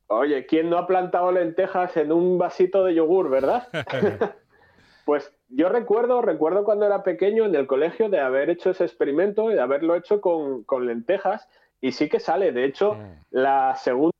Oye, 0.06 0.46
¿quién 0.46 0.70
no 0.70 0.77
ha 0.77 0.86
plantado 0.86 1.32
lentejas 1.32 1.98
en 1.98 2.12
un 2.12 2.38
vasito 2.38 2.84
de 2.84 2.94
yogur, 2.94 3.32
verdad? 3.32 3.67
pues 5.06 5.34
yo 5.50 5.67
recuerdo, 5.69 6.21
recuerdo 6.21 6.63
cuando 6.63 6.86
era 6.86 7.02
pequeño 7.02 7.45
en 7.45 7.56
el 7.56 7.65
colegio 7.65 8.08
de 8.08 8.19
haber 8.19 8.52
hecho 8.52 8.69
ese 8.69 8.84
experimento 8.84 9.50
y 9.50 9.56
de 9.56 9.62
haberlo 9.62 9.95
hecho 9.95 10.21
con, 10.21 10.63
con 10.63 10.86
lentejas 10.86 11.50
y 11.82 11.91
sí 11.91 12.08
que 12.08 12.19
sale. 12.19 12.52
De 12.52 12.65
hecho, 12.65 13.00
la 13.32 13.76
segunda 13.76 14.16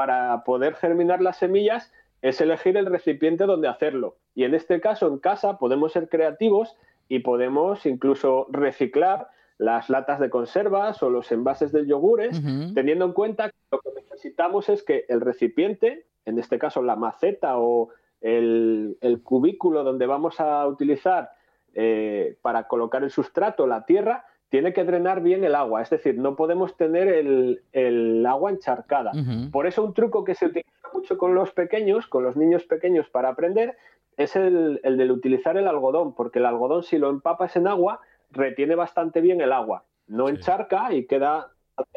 para 0.00 0.44
poder 0.44 0.76
germinar 0.76 1.20
las 1.20 1.36
semillas 1.36 1.92
es 2.22 2.40
elegir 2.40 2.78
el 2.78 2.86
recipiente 2.86 3.44
donde 3.44 3.68
hacerlo. 3.68 4.16
Y 4.34 4.44
en 4.44 4.54
este 4.54 4.80
caso, 4.80 5.06
en 5.08 5.18
casa, 5.18 5.58
podemos 5.58 5.92
ser 5.92 6.08
creativos 6.08 6.74
y 7.10 7.18
podemos 7.18 7.84
incluso 7.84 8.46
reciclar 8.50 9.28
las 9.58 9.90
latas 9.90 10.18
de 10.18 10.30
conservas 10.30 11.02
o 11.02 11.10
los 11.10 11.30
envases 11.32 11.70
de 11.70 11.84
yogures, 11.84 12.40
teniendo 12.74 13.04
en 13.04 13.12
cuenta 13.12 13.50
que 13.50 13.56
lo 13.70 13.80
que 13.80 13.90
necesitamos 13.94 14.70
es 14.70 14.82
que 14.82 15.04
el 15.10 15.20
recipiente, 15.20 16.06
en 16.24 16.38
este 16.38 16.58
caso 16.58 16.80
la 16.80 16.96
maceta 16.96 17.58
o 17.58 17.90
el, 18.22 18.96
cubículo 19.22 19.84
donde 19.84 20.06
vamos 20.06 20.40
a 20.40 20.66
utilizar 20.66 21.32
eh, 21.74 22.38
para 22.40 22.66
colocar 22.68 23.04
el 23.04 23.10
sustrato, 23.10 23.66
la 23.66 23.84
tierra, 23.84 24.24
tiene 24.50 24.72
que 24.72 24.84
drenar 24.84 25.22
bien 25.22 25.44
el 25.44 25.54
agua, 25.54 25.80
es 25.80 25.90
decir, 25.90 26.18
no 26.18 26.34
podemos 26.36 26.76
tener 26.76 27.08
el, 27.08 28.26
agua 28.26 28.50
encharcada. 28.50 29.12
Por 29.52 29.66
eso 29.66 29.84
un 29.84 29.94
truco 29.94 30.24
que 30.24 30.34
se 30.34 30.46
utiliza 30.46 30.88
mucho 30.92 31.16
con 31.16 31.34
los 31.34 31.52
pequeños, 31.52 32.08
con 32.08 32.24
los 32.24 32.36
niños 32.36 32.64
pequeños 32.64 33.08
para 33.08 33.30
aprender, 33.30 33.76
es 34.16 34.34
el, 34.34 34.80
el 34.82 34.96
de 34.98 35.10
utilizar 35.10 35.56
el 35.56 35.68
algodón, 35.68 36.14
porque 36.14 36.40
el 36.40 36.46
algodón 36.46 36.82
si 36.82 36.98
lo 36.98 37.10
empapas 37.10 37.56
en 37.56 37.68
agua, 37.68 38.00
retiene 38.32 38.74
bastante 38.74 39.20
bien 39.20 39.40
el 39.40 39.52
agua, 39.52 39.84
no 40.08 40.28
encharca 40.28 40.92
y 40.92 41.06
queda 41.06 41.52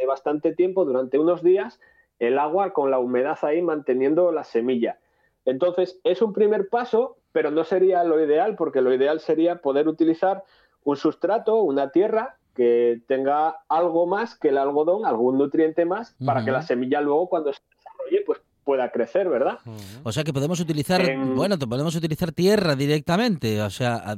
bastante 0.08 0.54
tiempo, 0.54 0.86
durante 0.86 1.18
unos 1.18 1.42
días, 1.42 1.82
el 2.20 2.38
agua 2.38 2.72
con 2.72 2.92
la 2.92 3.00
humedad 3.00 3.38
ahí 3.42 3.64
manteniendo 3.64 4.32
la 4.32 4.44
semilla. 4.44 5.00
Entonces, 5.44 6.00
es 6.04 6.22
un 6.22 6.34
primer 6.34 6.70
paso, 6.70 7.18
pero 7.32 7.50
no 7.50 7.64
sería 7.64 8.04
lo 8.04 8.24
ideal, 8.24 8.56
porque 8.56 8.82
lo 8.82 8.94
ideal 8.94 9.20
sería 9.20 9.58
poder 9.58 9.88
utilizar 9.88 10.44
un 10.84 10.98
sustrato, 10.98 11.56
una 11.64 11.92
tierra 11.92 12.38
que 12.54 13.02
tenga 13.08 13.58
algo 13.68 14.06
más 14.06 14.38
que 14.38 14.50
el 14.50 14.58
algodón, 14.58 15.06
algún 15.06 15.38
nutriente 15.38 15.86
más, 15.86 16.16
para 16.26 16.46
que 16.46 16.52
la 16.52 16.62
semilla 16.62 17.02
luego 17.02 17.28
cuando 17.30 17.52
se 17.52 17.62
desarrolle, 17.76 18.24
pues 18.26 18.42
pueda 18.64 18.90
crecer, 18.92 19.30
¿verdad? 19.30 19.60
O 20.04 20.12
sea 20.12 20.24
que 20.24 20.34
podemos 20.34 20.60
utilizar, 20.60 21.02
bueno, 21.18 21.58
podemos 21.60 21.96
utilizar 21.96 22.32
tierra 22.32 22.76
directamente, 22.76 23.62
o 23.62 23.70
sea, 23.70 24.18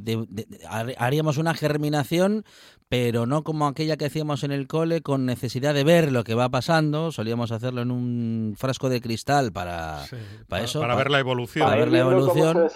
haríamos 0.98 1.38
una 1.38 1.54
germinación, 1.54 2.44
pero 2.88 3.26
no 3.26 3.44
como 3.44 3.68
aquella 3.68 3.98
que 3.98 4.06
hacíamos 4.06 4.44
en 4.44 4.52
el 4.52 4.68
cole 4.68 5.02
con 5.02 5.26
necesidad 5.26 5.74
de 5.74 5.84
ver 5.84 6.12
lo 6.12 6.24
que 6.24 6.36
va 6.36 6.50
pasando, 6.50 7.12
solíamos 7.12 7.52
hacerlo 7.52 7.82
en 7.82 7.92
un 7.92 8.54
frasco 8.58 8.90
de 8.90 9.02
cristal 9.02 9.52
para, 9.52 10.04
para, 10.48 10.64
eso. 10.64 10.80
Para, 10.80 10.96
ver 10.96 11.10
la 11.10 11.20
evolución. 11.20 11.68
Para 11.68 11.80
ver 11.80 11.92
la 11.92 12.00
evolución. 12.00 12.68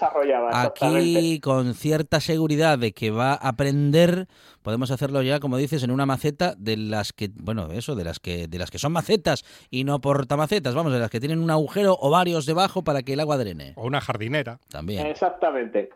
Aquí 0.52 1.40
con 1.40 1.74
cierta 1.74 2.20
seguridad 2.20 2.78
de 2.78 2.92
que 2.92 3.10
va 3.10 3.32
a 3.32 3.48
aprender 3.48 4.26
podemos 4.62 4.90
hacerlo 4.90 5.22
ya, 5.22 5.40
como 5.40 5.56
dices, 5.56 5.82
en 5.82 5.90
una 5.90 6.06
maceta 6.06 6.54
de 6.58 6.76
las 6.76 7.12
que, 7.12 7.30
bueno, 7.34 7.68
eso, 7.72 7.94
de 7.94 8.04
las 8.04 8.20
que, 8.20 8.46
de 8.46 8.58
las 8.58 8.70
que 8.70 8.78
son 8.78 8.92
macetas 8.92 9.44
y 9.70 9.84
no 9.84 10.00
portamacetas, 10.00 10.74
vamos, 10.74 10.92
de 10.92 10.98
las 10.98 11.10
que 11.10 11.20
tienen 11.20 11.38
un 11.38 11.50
agujero 11.60 11.96
o 12.00 12.10
varios 12.10 12.46
debajo 12.46 12.82
para 12.82 13.02
que 13.02 13.12
el 13.12 13.20
agua 13.20 13.36
drene. 13.36 13.74
O 13.76 13.86
una 13.86 14.00
jardinera. 14.00 14.58
También. 14.70 15.06
Exactamente. 15.06 15.90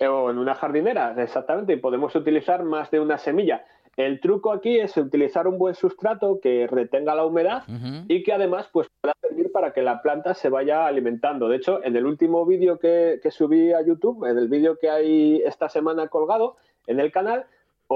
O 0.00 0.30
en 0.30 0.38
una 0.38 0.54
jardinera, 0.54 1.14
exactamente, 1.22 1.74
y 1.74 1.76
podemos 1.76 2.14
utilizar 2.16 2.64
más 2.64 2.90
de 2.90 3.00
una 3.00 3.16
semilla. 3.16 3.64
El 3.96 4.20
truco 4.20 4.52
aquí 4.52 4.78
es 4.78 4.96
utilizar 4.96 5.46
un 5.46 5.56
buen 5.56 5.76
sustrato 5.76 6.40
que 6.42 6.66
retenga 6.66 7.14
la 7.14 7.24
humedad 7.24 7.62
y 8.08 8.24
que 8.24 8.32
además 8.32 8.68
pues, 8.72 8.88
pueda 9.00 9.14
servir 9.20 9.52
para 9.52 9.72
que 9.72 9.82
la 9.82 10.02
planta 10.02 10.34
se 10.34 10.48
vaya 10.48 10.86
alimentando. 10.86 11.48
De 11.48 11.56
hecho, 11.56 11.82
en 11.84 11.94
el 11.94 12.04
último 12.04 12.44
vídeo 12.44 12.78
que, 12.80 13.20
que 13.22 13.30
subí 13.30 13.72
a 13.72 13.82
YouTube, 13.82 14.26
en 14.26 14.36
el 14.36 14.48
vídeo 14.48 14.78
que 14.80 14.90
hay 14.90 15.42
esta 15.46 15.68
semana 15.68 16.08
colgado 16.08 16.56
en 16.88 16.98
el 16.98 17.12
canal, 17.12 17.46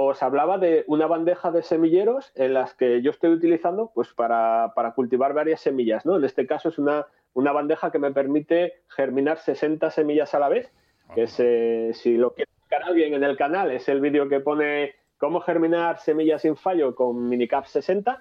os 0.06 0.22
hablaba 0.22 0.58
de 0.58 0.84
una 0.86 1.06
bandeja 1.06 1.50
de 1.50 1.62
semilleros 1.62 2.32
en 2.34 2.54
las 2.54 2.74
que 2.74 3.02
yo 3.02 3.10
estoy 3.10 3.30
utilizando 3.30 3.90
pues 3.94 4.08
para, 4.14 4.72
cultivar 4.94 5.34
varias 5.34 5.60
semillas. 5.60 6.06
¿no? 6.06 6.16
En 6.16 6.24
este 6.24 6.46
caso 6.46 6.68
es 6.68 6.78
una, 6.78 7.06
una 7.34 7.52
bandeja 7.52 7.90
que 7.90 7.98
me 7.98 8.12
permite 8.12 8.74
germinar 8.88 9.38
60 9.38 9.90
semillas 9.90 10.34
a 10.34 10.38
la 10.38 10.48
vez, 10.48 10.70
que 11.14 11.26
si 11.26 12.16
lo 12.16 12.34
quiere 12.34 12.50
buscar 12.60 12.82
alguien 12.84 13.14
en 13.14 13.24
el 13.24 13.36
canal 13.36 13.70
es 13.70 13.88
el 13.88 14.00
vídeo 14.00 14.28
que 14.28 14.40
pone 14.40 14.94
cómo 15.16 15.40
germinar 15.40 15.98
semillas 15.98 16.42
sin 16.42 16.56
fallo 16.56 16.94
con 16.94 17.28
Minicap 17.28 17.66
60, 17.66 18.18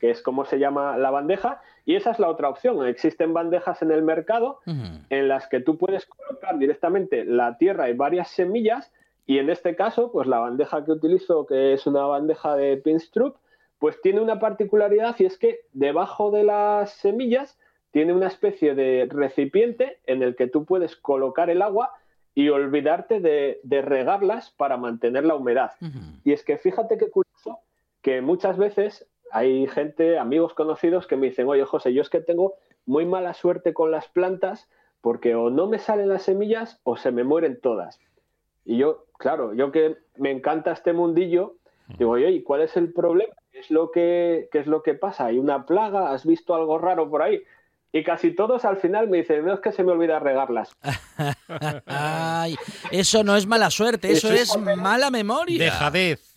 que 0.00 0.10
es 0.10 0.22
como 0.22 0.46
se 0.46 0.58
llama 0.58 0.96
la 0.96 1.10
bandeja, 1.10 1.60
y 1.84 1.96
esa 1.96 2.10
es 2.10 2.18
la 2.18 2.28
otra 2.28 2.48
opción. 2.48 2.86
Existen 2.86 3.34
bandejas 3.34 3.82
en 3.82 3.90
el 3.90 4.02
mercado 4.02 4.60
en 4.66 5.28
las 5.28 5.46
que 5.48 5.60
tú 5.60 5.76
puedes 5.76 6.06
colocar 6.06 6.58
directamente 6.58 7.24
la 7.24 7.58
tierra 7.58 7.90
y 7.90 7.92
varias 7.92 8.30
semillas 8.30 8.90
y 9.30 9.38
en 9.38 9.48
este 9.48 9.76
caso, 9.76 10.10
pues 10.10 10.26
la 10.26 10.40
bandeja 10.40 10.84
que 10.84 10.90
utilizo, 10.90 11.46
que 11.46 11.72
es 11.72 11.86
una 11.86 12.04
bandeja 12.04 12.56
de 12.56 12.76
Pinstrup, 12.78 13.36
pues 13.78 14.00
tiene 14.00 14.20
una 14.20 14.40
particularidad 14.40 15.14
y 15.20 15.24
es 15.24 15.38
que 15.38 15.60
debajo 15.72 16.32
de 16.32 16.42
las 16.42 16.90
semillas 16.94 17.56
tiene 17.92 18.12
una 18.12 18.26
especie 18.26 18.74
de 18.74 19.06
recipiente 19.08 20.00
en 20.06 20.24
el 20.24 20.34
que 20.34 20.48
tú 20.48 20.64
puedes 20.64 20.96
colocar 20.96 21.48
el 21.48 21.62
agua 21.62 21.92
y 22.34 22.48
olvidarte 22.48 23.20
de, 23.20 23.60
regarlas 23.82 24.50
para 24.50 24.76
mantener 24.76 25.24
la 25.24 25.36
humedad. 25.36 25.70
Y 26.24 26.32
es 26.32 26.42
que 26.42 26.58
fíjate 26.58 26.98
qué 26.98 27.08
curioso 27.08 27.60
que 28.02 28.22
muchas 28.22 28.58
veces 28.58 29.06
hay 29.30 29.68
gente, 29.68 30.18
amigos 30.18 30.54
conocidos, 30.54 31.06
que 31.06 31.14
me 31.14 31.28
dicen, 31.28 31.46
oye 31.46 31.64
José, 31.64 31.94
yo 31.94 32.02
es 32.02 32.10
que 32.10 32.20
tengo 32.20 32.54
muy 32.84 33.06
mala 33.06 33.32
suerte 33.34 33.74
con 33.74 33.92
las 33.92 34.08
plantas 34.08 34.68
porque 35.00 35.36
o 35.36 35.50
no 35.50 35.68
me 35.68 35.78
salen 35.78 36.08
las 36.08 36.24
semillas 36.24 36.80
o 36.82 36.96
se 36.96 37.12
me 37.12 37.22
mueren 37.22 37.60
todas. 37.60 38.00
Y 38.64 38.78
yo, 38.78 39.06
claro, 39.18 39.54
yo 39.54 39.72
que 39.72 39.96
me 40.16 40.30
encanta 40.30 40.72
este 40.72 40.92
mundillo, 40.92 41.56
digo, 41.98 42.12
oye, 42.12 42.30
¿y 42.30 42.42
cuál 42.42 42.62
es 42.62 42.76
el 42.76 42.92
problema? 42.92 43.34
¿Qué 43.52 43.60
es 43.60 43.70
lo 43.70 43.90
que, 43.90 44.48
qué 44.52 44.58
es 44.58 44.66
lo 44.66 44.82
que 44.82 44.94
pasa? 44.94 45.26
¿Hay 45.26 45.38
una 45.38 45.66
plaga? 45.66 46.12
¿Has 46.12 46.24
visto 46.24 46.54
algo 46.54 46.78
raro 46.78 47.10
por 47.10 47.22
ahí? 47.22 47.42
Y 47.92 48.04
casi 48.04 48.30
todos 48.32 48.64
al 48.64 48.76
final 48.76 49.08
me 49.08 49.18
dicen, 49.18 49.44
no 49.44 49.54
es 49.54 49.60
que 49.60 49.72
se 49.72 49.82
me 49.82 49.90
olvida 49.90 50.20
regarlas. 50.20 50.70
Ay, 51.86 52.54
eso 52.92 53.24
no 53.24 53.36
es 53.36 53.46
mala 53.46 53.70
suerte, 53.70 54.12
eso, 54.12 54.32
es, 54.32 54.56
mala 54.56 55.10
memoria. 55.10 55.64
Dejadez. 55.64 56.30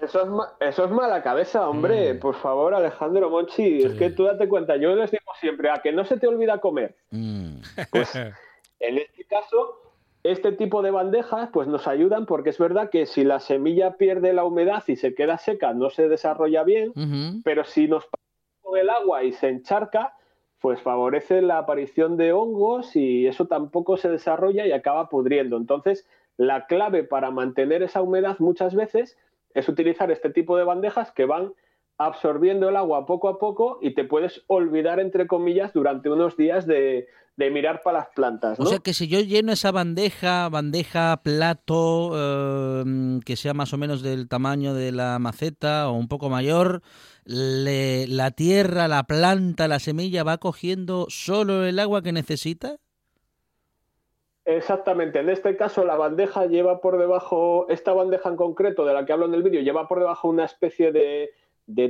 Eso 0.00 0.22
es, 0.22 0.68
eso 0.70 0.84
es 0.86 0.90
mala 0.90 1.22
cabeza, 1.22 1.68
hombre. 1.68 2.14
Mm. 2.14 2.20
Por 2.20 2.34
favor, 2.36 2.72
Alejandro 2.74 3.28
Monchi, 3.28 3.82
es 3.82 3.92
que 3.92 4.08
tú 4.10 4.24
date 4.24 4.48
cuenta, 4.48 4.76
yo 4.76 4.94
les 4.96 5.10
digo 5.10 5.30
siempre, 5.38 5.70
a 5.70 5.82
que 5.82 5.92
no 5.92 6.06
se 6.06 6.16
te 6.16 6.26
olvida 6.26 6.58
comer. 6.58 6.96
Mm. 7.10 7.56
Pues 7.90 8.14
en 8.14 8.98
este 8.98 9.24
caso, 9.24 9.89
este 10.22 10.52
tipo 10.52 10.82
de 10.82 10.90
bandejas 10.90 11.48
pues 11.52 11.66
nos 11.68 11.88
ayudan 11.88 12.26
porque 12.26 12.50
es 12.50 12.58
verdad 12.58 12.90
que 12.90 13.06
si 13.06 13.24
la 13.24 13.40
semilla 13.40 13.96
pierde 13.96 14.32
la 14.32 14.44
humedad 14.44 14.84
y 14.86 14.96
se 14.96 15.14
queda 15.14 15.38
seca, 15.38 15.72
no 15.72 15.90
se 15.90 16.08
desarrolla 16.08 16.62
bien, 16.62 16.92
pero 17.42 17.64
si 17.64 17.88
nos 17.88 18.04
pasa 18.06 18.24
con 18.60 18.78
el 18.78 18.90
agua 18.90 19.24
y 19.24 19.32
se 19.32 19.48
encharca, 19.48 20.14
pues 20.60 20.80
favorece 20.82 21.40
la 21.40 21.58
aparición 21.58 22.16
de 22.16 22.32
hongos 22.32 22.94
y 22.94 23.26
eso 23.26 23.46
tampoco 23.46 23.96
se 23.96 24.10
desarrolla 24.10 24.66
y 24.66 24.72
acaba 24.72 25.08
pudriendo. 25.08 25.56
Entonces, 25.56 26.06
la 26.36 26.66
clave 26.66 27.02
para 27.02 27.30
mantener 27.30 27.82
esa 27.82 28.02
humedad 28.02 28.36
muchas 28.38 28.74
veces 28.74 29.16
es 29.54 29.68
utilizar 29.68 30.10
este 30.10 30.30
tipo 30.30 30.56
de 30.56 30.64
bandejas 30.64 31.12
que 31.12 31.24
van 31.24 31.54
absorbiendo 32.00 32.70
el 32.70 32.76
agua 32.76 33.04
poco 33.04 33.28
a 33.28 33.38
poco 33.38 33.78
y 33.82 33.92
te 33.92 34.04
puedes 34.04 34.42
olvidar, 34.46 35.00
entre 35.00 35.26
comillas, 35.26 35.74
durante 35.74 36.08
unos 36.08 36.34
días 36.34 36.66
de, 36.66 37.08
mirar 37.36 37.82
para 37.82 37.98
las 38.00 38.08
plantas. 38.08 38.58
O 38.58 38.66
sea 38.66 38.78
que 38.78 38.94
si 38.94 39.06
yo 39.06 39.20
lleno 39.20 39.52
esa 39.52 39.70
bandeja, 39.70 40.48
bandeja, 40.48 41.20
plato, 41.22 42.12
eh, 42.14 43.20
que 43.24 43.36
sea 43.36 43.54
más 43.54 43.72
o 43.74 43.78
menos 43.78 44.02
del 44.02 44.28
tamaño 44.28 44.72
de 44.72 44.92
la 44.92 45.18
maceta 45.18 45.90
o 45.90 45.92
un 45.92 46.08
poco 46.08 46.30
mayor, 46.30 46.80
la 47.24 48.30
tierra, 48.30 48.88
la 48.88 49.04
planta, 49.04 49.68
la 49.68 49.78
semilla 49.78 50.24
va 50.24 50.38
cogiendo 50.38 51.06
solo 51.08 51.66
el 51.66 51.78
agua 51.78 52.02
que 52.02 52.12
necesita? 52.12 52.76
Exactamente, 54.46 55.20
en 55.20 55.28
este 55.28 55.56
caso 55.56 55.84
la 55.84 55.96
bandeja 55.96 56.46
lleva 56.46 56.80
por 56.80 56.98
debajo, 56.98 57.66
esta 57.68 57.92
bandeja 57.92 58.30
en 58.30 58.36
concreto 58.36 58.86
de 58.86 58.94
la 58.94 59.04
que 59.04 59.12
hablo 59.12 59.26
en 59.26 59.34
el 59.34 59.42
vídeo, 59.42 59.60
lleva 59.60 59.86
por 59.86 59.98
debajo 59.98 60.28
una 60.28 60.44
especie 60.44 60.92
de, 60.92 61.30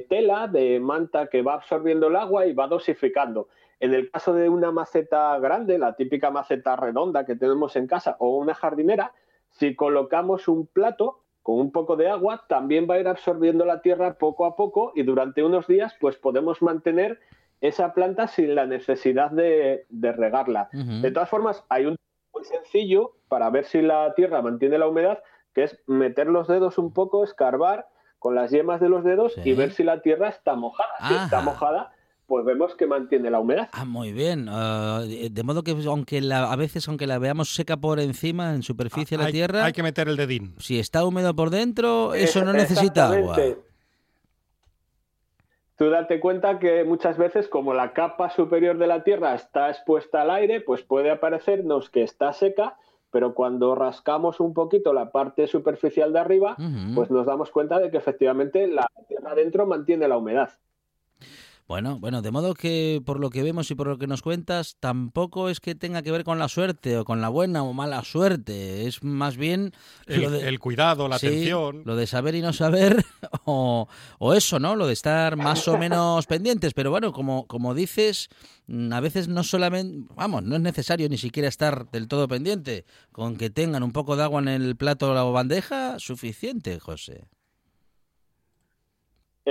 tela, 0.09 0.49
de 0.49 0.81
manta 0.81 1.27
que 1.27 1.43
va 1.43 1.55
absorbiendo 1.55 2.09
el 2.09 2.17
agua 2.17 2.47
y 2.47 2.53
va 2.53 2.67
dosificando. 2.67 3.49
En 3.81 3.95
el 3.95 4.11
caso 4.11 4.35
de 4.35 4.49
una 4.49 4.71
maceta 4.73 5.39
grande, 5.39 5.79
la 5.79 5.97
típica 5.97 6.31
maceta 6.31 6.77
redonda 6.77 7.25
que 7.25 7.37
tenemos 7.37 7.77
en 7.77 7.87
casa 7.87 8.17
o 8.19 8.37
una 8.37 8.55
jardinera, 8.55 9.13
si 9.51 9.75
colocamos 9.75 10.49
un 10.49 10.67
plato, 10.67 11.23
con 11.43 11.59
un 11.59 11.73
poco 11.73 11.97
de 11.97 12.09
agua, 12.09 12.45
también 12.49 12.87
va 12.89 12.95
a 12.95 13.01
ir 13.01 13.09
absorbiendo 13.09 13.65
la 13.65 13.81
tierra 13.81 14.19
poco 14.19 14.45
a 14.45 14.57
poco 14.57 14.93
y 14.95 15.03
durante 15.03 15.43
unos 15.43 15.67
días 15.67 15.97
pues 15.99 16.17
podemos 16.17 16.61
mantener 16.61 17.19
esa 17.61 17.95
planta 17.95 18.27
sin 18.27 18.55
la 18.55 18.67
necesidad 18.67 19.31
de, 19.31 19.87
regarla. 19.91 20.69
De 20.73 21.11
todas 21.11 21.29
formas, 21.29 21.65
hay 21.69 21.87
un 21.87 21.97
muy 22.33 22.45
sencillo 22.45 23.17
para 23.29 23.51
ver 23.51 23.65
si 23.65 23.83
la 23.83 24.15
tierra 24.15 24.43
mantiene 24.43 24.79
la 24.79 24.89
humedad, 24.89 25.23
que 25.55 25.65
es 25.65 25.79
meter 25.87 26.27
los 26.29 26.49
dedos 26.49 26.79
un 26.79 26.93
poco, 26.93 27.25
escarbar 27.25 27.89
con 28.21 28.37
las 28.37 28.53
yemas 28.53 28.81
de 28.81 28.89
los 28.89 29.03
dedos 29.03 29.35
y 29.45 29.55
ver 29.55 29.73
si 29.73 29.83
la 29.83 30.03
tierra 30.03 30.29
está 30.29 30.55
mojada. 30.55 30.93
Si 31.09 31.15
está 31.15 31.41
mojada, 31.41 31.91
pues 32.27 32.45
vemos 32.45 32.77
que 32.77 32.87
mantiene 32.87 33.31
la 33.31 33.41
humedad. 33.41 33.69
Ah, 33.73 33.85
muy 33.85 34.13
bien. 34.13 34.47
Ah, 34.49 35.03
de 35.03 35.43
modo 35.43 35.65
que 35.65 35.75
aunque 35.89 36.21
la, 36.21 36.53
a 36.53 36.55
veces, 36.55 36.87
aunque 36.87 37.09
la 37.09 37.19
veamos 37.19 37.55
seca 37.55 37.79
por 37.79 37.99
encima, 37.99 38.55
en 38.55 38.63
superficie 38.63 39.19
de 39.19 39.25
la 39.25 39.31
tierra... 39.31 39.65
Hay 39.65 39.73
que 39.73 39.83
meter 39.83 40.07
el 40.07 40.17
dedín. 40.17 40.55
Si 40.59 40.79
está 40.79 41.05
húmedo 41.05 41.35
por 41.35 41.51
dentro, 41.51 42.15
eso 42.15 42.45
no 42.45 42.53
necesita 42.53 43.09
agua. 43.09 43.37
Tú 45.77 45.89
date 45.89 46.21
cuenta 46.21 46.59
que 46.59 46.85
muchas 46.85 47.17
veces, 47.17 47.49
como 47.49 47.73
la 47.73 47.95
capa 47.95 48.29
superior 48.29 48.77
de 48.77 48.87
la 48.87 49.03
Tierra 49.03 49.35
está 49.35 49.71
expuesta 49.71 50.21
al 50.21 50.31
aire, 50.31 50.61
pues 50.61 50.83
puede 50.83 51.11
aparecernos 51.11 51.89
que 51.89 52.03
está 52.03 52.35
seca, 52.35 52.77
pero 53.11 53.35
cuando 53.35 53.75
rascamos 53.75 54.41
un 54.41 54.55
poquito 54.55 54.93
la 54.93 55.11
parte 55.11 55.47
superficial 55.47 56.13
de 56.13 56.21
arriba, 56.21 56.57
pues 56.95 57.11
nos 57.11 57.27
damos 57.27 57.51
cuenta 57.51 57.79
de 57.79 57.91
que 57.91 57.97
efectivamente 57.97 58.67
la 58.67 58.89
Tierra 59.09 59.33
adentro 59.33 59.67
mantiene 59.67 60.09
la 60.09 60.17
humedad. 60.17 60.51
Bueno, 61.71 62.01
bueno, 62.01 62.21
de 62.21 62.33
modo 62.33 62.55
que 62.55 63.01
por 63.07 63.21
lo 63.21 63.31
que 63.31 63.45
vemos 63.45 63.71
y 63.71 63.77
por 63.77 63.87
lo 63.87 63.97
que 63.97 64.09
nos 64.09 64.23
cuentas, 64.23 64.77
tampoco 64.81 65.49
es 65.49 65.61
que 65.61 65.77
tenga 65.77 66.03
que 66.03 66.11
ver 66.11 66.25
con 66.25 66.41
la 66.41 66.49
suerte 66.49 66.99
o 66.99 67.05
con 67.05 67.21
la 67.21 67.29
buena 67.29 67.63
o 67.63 67.73
mala 67.73 68.03
suerte, 68.03 68.89
es 68.89 69.05
más 69.05 69.37
bien 69.37 69.71
el, 70.09 70.59
cuidado, 70.59 71.07
la 71.07 71.15
atención. 71.15 71.83
Lo 71.85 71.95
de 71.95 72.09
saber 72.09 72.35
y 72.35 72.41
no 72.43 72.53
saber, 72.53 73.05
o, 73.45 73.87
o, 74.19 74.35
eso, 74.35 74.59
¿no? 74.59 74.75
Lo 74.75 74.89
de 74.89 74.95
estar 74.95 75.37
más 75.37 75.69
o 75.69 75.79
menos 75.79 76.27
pendientes. 76.27 76.75
Pero 76.75 76.91
bueno, 76.91 77.13
como, 77.13 77.47
como 77.47 77.73
dices, 77.73 78.31
mm, 78.67 78.93
a 78.93 78.99
veces 78.99 79.29
no 79.29 79.45
solamente, 79.45 80.13
vamos, 80.17 80.43
no 80.43 80.57
es 80.57 80.63
necesario 80.63 81.09
ni 81.09 81.19
siquiera 81.19 81.49
estar 81.49 81.89
del 81.93 82.09
todo 82.09 82.27
pendiente. 82.27 82.85
Con 83.13 83.37
que 83.37 83.49
tengan 83.49 83.85
un 83.85 83.93
poco 83.93 84.17
de 84.17 84.25
agua 84.25 84.43
en 84.43 84.49
el 84.49 84.75
plato 84.75 85.13
o 85.13 85.15
la 85.15 85.23
bandeja, 85.23 86.01
suficiente, 86.01 86.81
José. 86.81 87.29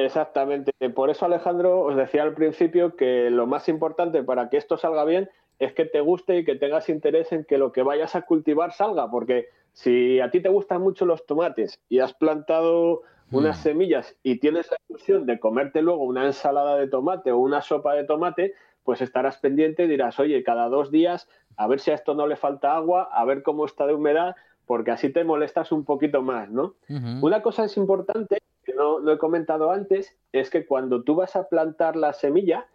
Exactamente. 0.05 0.71
Por 0.89 1.09
eso, 1.09 1.25
Alejandro, 1.25 1.81
os 1.81 1.95
decía 1.95 2.23
al 2.23 2.33
principio 2.33 2.95
que 2.95 3.29
lo 3.29 3.47
más 3.47 3.67
importante 3.69 4.23
para 4.23 4.49
que 4.49 4.57
esto 4.57 4.77
salga 4.77 5.03
bien 5.03 5.29
es 5.59 5.73
que 5.73 5.85
te 5.85 5.99
guste 5.99 6.37
y 6.37 6.45
que 6.45 6.55
tengas 6.55 6.89
interés 6.89 7.31
en 7.31 7.43
que 7.43 7.57
lo 7.57 7.71
que 7.71 7.83
vayas 7.83 8.15
a 8.15 8.21
cultivar 8.21 8.71
salga, 8.71 9.11
porque 9.11 9.47
si 9.73 10.19
a 10.21 10.31
ti 10.31 10.39
te 10.39 10.49
gustan 10.49 10.81
mucho 10.81 11.05
los 11.05 11.25
tomates 11.25 11.79
y 11.89 11.99
has 11.99 12.13
plantado 12.13 13.01
unas 13.31 13.59
mm. 13.59 13.61
semillas 13.61 14.15
y 14.23 14.39
tienes 14.39 14.71
la 14.71 14.77
ilusión 14.87 15.25
de 15.25 15.39
comerte 15.39 15.81
luego 15.81 16.03
una 16.03 16.25
ensalada 16.25 16.77
de 16.77 16.87
tomate 16.87 17.31
o 17.31 17.37
una 17.37 17.61
sopa 17.61 17.93
de 17.93 18.05
tomate, 18.05 18.53
pues 18.83 19.01
estarás 19.01 19.37
pendiente 19.37 19.83
y 19.83 19.87
dirás, 19.87 20.19
oye, 20.19 20.43
cada 20.43 20.69
dos 20.69 20.91
días, 20.91 21.27
a 21.57 21.67
ver 21.67 21.79
si 21.79 21.91
a 21.91 21.95
esto 21.95 22.15
no 22.15 22.25
le 22.25 22.37
falta 22.37 22.75
agua, 22.75 23.09
a 23.11 23.25
ver 23.25 23.43
cómo 23.43 23.65
está 23.65 23.85
de 23.85 23.93
humedad, 23.93 24.35
porque 24.69 24.91
así 24.91 25.09
te 25.09 25.23
molestas 25.23 25.71
un 25.71 25.83
poquito 25.83 26.21
más, 26.21 26.47
¿no? 26.51 26.75
Una 27.23 27.41
cosa 27.41 27.65
es 27.65 27.75
importante 27.75 28.37
no, 28.79 29.11
he 29.11 29.17
comentado 29.17 29.71
antes 29.71 30.15
es 30.31 30.51
que 30.51 30.67
cuando 30.67 31.01
tú 31.01 31.15
vas 31.15 31.35
a 31.35 31.47
plantar 31.49 31.95
la 31.95 32.13
semilla, 32.13 32.67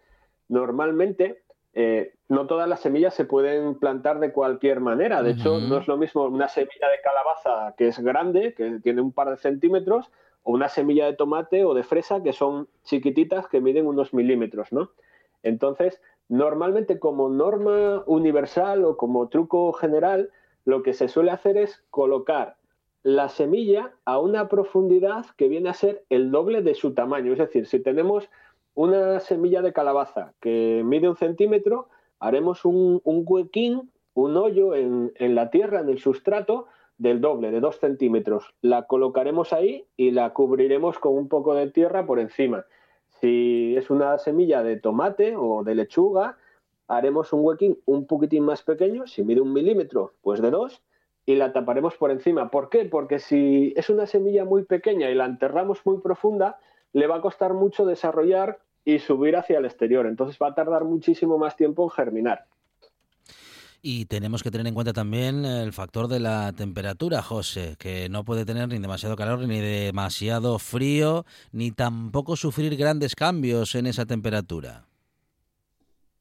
normalmente 0.49 1.41
eh, 1.73 2.13
no 2.27 2.47
todas 2.47 2.67
las 2.67 2.81
semillas 2.81 3.13
se 3.13 3.23
pueden 3.23 3.75
plantar 3.75 4.19
de 4.19 4.33
cualquier 4.33 4.81
manera. 4.81 5.23
De 5.23 5.31
hecho, 5.31 5.57
no 5.61 5.77
es 5.77 5.87
lo 5.87 5.95
mismo 5.95 6.25
una 6.25 6.49
semilla 6.49 6.89
de 6.89 6.99
calabaza 7.01 7.75
que 7.77 7.87
es 7.87 7.99
grande, 7.99 8.53
que 8.53 8.79
tiene 8.83 9.01
un 9.01 9.13
par 9.13 9.29
de 9.29 9.37
centímetros, 9.37 10.11
o 10.43 10.51
una 10.51 10.67
semilla 10.67 11.05
de 11.05 11.13
tomate 11.13 11.63
o 11.63 11.73
de 11.73 11.83
fresa 11.83 12.21
que 12.21 12.33
son 12.33 12.67
chiquititas 12.83 13.47
que 13.47 13.61
miden 13.61 13.87
unos 13.87 14.13
milímetros, 14.13 14.73
¿no? 14.73 14.91
Entonces, 15.43 16.01
normalmente 16.27 16.99
como 16.99 17.29
norma 17.29 18.03
universal 18.05 18.83
o 18.83 18.97
como 18.97 19.29
truco 19.29 19.71
general, 19.71 20.29
lo 20.65 20.83
que 20.83 20.93
se 20.93 21.07
suele 21.07 21.31
hacer 21.31 21.57
es 21.57 21.83
colocar 21.89 22.57
la 23.03 23.29
semilla 23.29 23.93
a 24.03 24.17
una 24.19 24.49
profundidad 24.49 25.27
que 25.37 25.47
viene 25.47 25.69
a 25.69 25.73
ser 25.73 26.03
el 26.09 26.31
doble 26.31 26.63
de 26.63 26.73
su 26.73 26.95
tamaño. 26.95 27.33
Es 27.33 27.37
decir, 27.37 27.67
si 27.67 27.79
tenemos 27.79 28.27
una 28.73 29.19
semilla 29.19 29.61
de 29.61 29.73
calabaza 29.73 30.33
que 30.41 30.81
mide 30.83 31.07
un 31.07 31.15
centímetro, 31.15 31.87
haremos 32.19 32.65
un, 32.65 33.01
huequín, 33.05 33.91
un 34.15 34.37
hoyo 34.37 34.73
en, 34.73 35.11
la 35.19 35.51
tierra, 35.51 35.81
en 35.81 35.89
el 35.89 35.99
sustrato, 35.99 36.65
del 36.97 37.21
doble, 37.21 37.51
de 37.51 37.59
dos 37.59 37.79
centímetros. 37.79 38.55
La 38.61 38.87
colocaremos 38.87 39.53
ahí 39.53 39.85
y 39.97 40.11
la 40.11 40.33
cubriremos 40.33 40.97
con 40.97 41.13
un 41.13 41.27
poco 41.27 41.53
de 41.53 41.69
tierra 41.69 42.07
por 42.07 42.19
encima. 42.19 42.65
Si 43.21 43.75
es 43.77 43.91
una 43.91 44.17
semilla 44.17 44.63
de 44.63 44.77
tomate 44.79 45.35
o 45.37 45.63
de 45.63 45.75
lechuga, 45.75 46.37
haremos 46.87 47.33
un 47.33 47.41
huequín 47.43 47.79
un 47.85 48.05
poquitín 48.05 48.43
más 48.43 48.61
pequeño, 48.63 49.07
si 49.07 49.23
mide 49.23 49.41
un 49.41 49.53
milímetro, 49.53 50.13
pues 50.21 50.41
de 50.41 50.51
dos, 50.51 50.81
y 51.25 51.35
la 51.35 51.53
taparemos 51.53 51.95
por 51.95 52.11
encima. 52.11 52.51
¿Por 52.51 52.69
qué? 52.69 52.85
Porque 52.85 53.19
si 53.19 53.73
es 53.75 53.89
una 53.89 54.05
semilla 54.05 54.45
muy 54.45 54.63
pequeña 54.63 55.09
y 55.09 55.15
la 55.15 55.25
enterramos 55.25 55.79
muy 55.85 55.99
profunda, 55.99 56.59
le 56.93 57.07
va 57.07 57.17
a 57.17 57.21
costar 57.21 57.53
mucho 57.53 57.85
desarrollar 57.85 58.59
y 58.85 58.99
subir 58.99 59.35
hacia 59.35 59.57
el 59.57 59.65
exterior. 59.65 60.05
Entonces 60.05 60.37
va 60.41 60.49
a 60.49 60.55
tardar 60.55 60.83
muchísimo 60.83 61.37
más 61.37 61.55
tiempo 61.55 61.83
en 61.83 61.89
germinar. 61.89 62.45
Y 63.87 64.05
tenemos 64.05 64.41
que 64.41 64.49
tener 64.49 64.65
en 64.65 64.73
cuenta 64.73 64.93
también 64.93 65.45
el 65.45 65.71
factor 65.71 66.07
de 66.07 66.19
la 66.19 66.53
temperatura, 66.53 67.21
José, 67.21 67.75
que 67.77 68.09
no 68.09 68.23
puede 68.23 68.43
tener 68.43 68.67
ni 68.67 68.79
demasiado 68.79 69.15
calor 69.15 69.39
ni 69.47 69.59
demasiado 69.59 70.57
frío, 70.57 71.23
ni 71.51 71.71
tampoco 71.71 72.35
sufrir 72.35 72.75
grandes 72.77 73.13
cambios 73.13 73.75
en 73.75 73.85
esa 73.85 74.07
temperatura. 74.07 74.85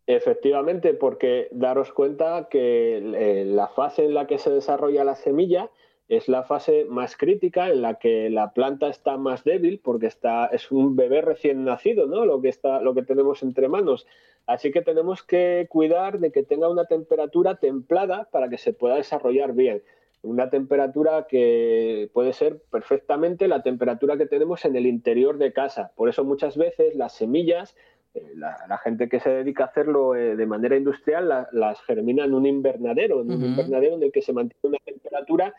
Efectivamente, 0.06 0.92
porque 0.92 1.48
daros 1.50 1.92
cuenta 1.92 2.48
que 2.50 2.98
eh, 2.98 3.44
la 3.46 3.68
fase 3.68 4.04
en 4.04 4.14
la 4.14 4.26
que 4.26 4.38
se 4.38 4.50
desarrolla 4.50 5.02
la 5.02 5.16
semilla 5.16 5.70
es 6.08 6.28
la 6.28 6.42
fase 6.42 6.84
más 6.84 7.16
crítica 7.16 7.70
en 7.70 7.80
la 7.80 7.94
que 7.94 8.28
la 8.28 8.52
planta 8.52 8.88
está 8.88 9.16
más 9.16 9.44
débil 9.44 9.80
porque 9.82 10.06
está 10.06 10.46
es 10.46 10.70
un 10.70 10.96
bebé 10.96 11.22
recién 11.22 11.64
nacido, 11.64 12.06
¿no? 12.06 12.26
Lo 12.26 12.42
que 12.42 12.48
está 12.48 12.82
lo 12.82 12.94
que 12.94 13.02
tenemos 13.02 13.42
entre 13.42 13.68
manos. 13.68 14.06
Así 14.46 14.70
que 14.70 14.82
tenemos 14.82 15.22
que 15.22 15.66
cuidar 15.70 16.18
de 16.18 16.30
que 16.30 16.42
tenga 16.42 16.68
una 16.68 16.84
temperatura 16.84 17.56
templada 17.56 18.28
para 18.30 18.50
que 18.50 18.58
se 18.58 18.74
pueda 18.74 18.96
desarrollar 18.96 19.54
bien. 19.54 19.82
Una 20.22 20.50
temperatura 20.50 21.26
que 21.26 22.10
puede 22.12 22.32
ser 22.34 22.60
perfectamente 22.70 23.48
la 23.48 23.62
temperatura 23.62 24.16
que 24.18 24.26
tenemos 24.26 24.64
en 24.66 24.76
el 24.76 24.86
interior 24.86 25.38
de 25.38 25.52
casa. 25.52 25.92
Por 25.96 26.08
eso 26.10 26.24
muchas 26.24 26.56
veces 26.56 26.94
las 26.94 27.14
semillas, 27.14 27.74
eh, 28.14 28.32
la, 28.36 28.78
gente 28.78 29.08
que 29.08 29.20
se 29.20 29.30
dedica 29.30 29.64
a 29.64 29.66
hacerlo 29.66 30.14
eh, 30.14 30.36
de 30.36 30.46
manera 30.46 30.76
industrial, 30.76 31.48
las 31.52 31.80
germina 31.82 32.24
en 32.24 32.34
un 32.34 32.46
invernadero, 32.46 33.22
en 33.22 33.32
un 33.32 33.44
invernadero 33.44 33.96
en 33.96 34.04
el 34.04 34.12
que 34.12 34.22
se 34.22 34.32
mantiene 34.32 34.60
una 34.62 34.78
temperatura 34.84 35.54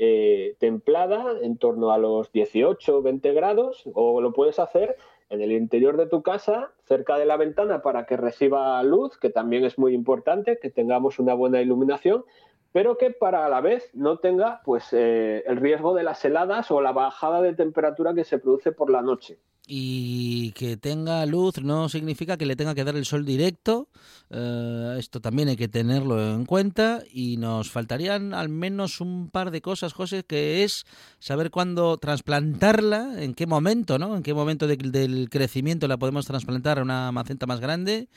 eh, 0.00 0.54
templada 0.60 1.24
en 1.42 1.58
torno 1.58 1.90
a 1.90 1.98
los 1.98 2.30
18 2.30 2.98
o 2.98 3.02
20 3.02 3.32
grados, 3.32 3.82
o 3.94 4.20
lo 4.20 4.32
puedes 4.32 4.60
hacer 4.60 4.96
en 5.28 5.42
el 5.42 5.50
interior 5.50 5.96
de 5.96 6.06
tu 6.06 6.22
casa, 6.22 6.70
cerca 6.84 7.18
de 7.18 7.26
la 7.26 7.36
ventana, 7.36 7.82
para 7.82 8.06
que 8.06 8.16
reciba 8.16 8.80
luz, 8.84 9.18
que 9.18 9.28
también 9.28 9.64
es 9.64 9.76
muy 9.76 9.94
importante, 9.94 10.60
que 10.60 10.70
tengamos 10.70 11.18
una 11.18 11.34
buena 11.34 11.60
iluminación, 11.60 12.24
pero 12.70 12.96
que 12.96 13.10
para 13.10 13.44
a 13.44 13.48
la 13.48 13.60
vez 13.60 13.90
no 13.92 14.18
tenga 14.18 14.60
pues, 14.64 14.92
eh, 14.92 15.42
el 15.48 15.56
riesgo 15.56 15.94
de 15.94 16.04
las 16.04 16.24
heladas 16.24 16.70
o 16.70 16.80
la 16.80 16.92
bajada 16.92 17.42
de 17.42 17.54
temperatura 17.54 18.14
que 18.14 18.22
se 18.22 18.38
produce 18.38 18.70
por 18.70 18.90
la 18.90 19.02
noche 19.02 19.40
y 19.70 20.52
que 20.52 20.78
tenga 20.78 21.26
luz 21.26 21.60
no 21.60 21.90
significa 21.90 22.38
que 22.38 22.46
le 22.46 22.56
tenga 22.56 22.74
que 22.74 22.84
dar 22.84 22.96
el 22.96 23.04
sol 23.04 23.26
directo. 23.26 23.90
Eh, 24.30 24.96
esto 24.98 25.20
también 25.20 25.48
hay 25.48 25.56
que 25.56 25.68
tenerlo 25.68 26.34
en 26.34 26.46
cuenta 26.46 27.02
y 27.12 27.36
nos 27.36 27.70
faltarían 27.70 28.32
al 28.32 28.48
menos 28.48 29.02
un 29.02 29.28
par 29.28 29.50
de 29.50 29.60
cosas, 29.60 29.92
José, 29.92 30.24
que 30.24 30.64
es 30.64 30.86
saber 31.18 31.50
cuándo 31.50 31.98
trasplantarla, 31.98 33.22
en 33.22 33.34
qué 33.34 33.46
momento, 33.46 33.98
¿no? 33.98 34.16
En 34.16 34.22
qué 34.22 34.32
momento 34.32 34.66
del 34.66 35.28
crecimiento 35.28 35.86
la 35.86 35.98
podemos 35.98 36.24
trasplantar 36.24 36.78
a 36.78 36.82
una 36.82 37.12
maceta 37.12 37.46
más 37.46 37.60
grande. 37.60 38.08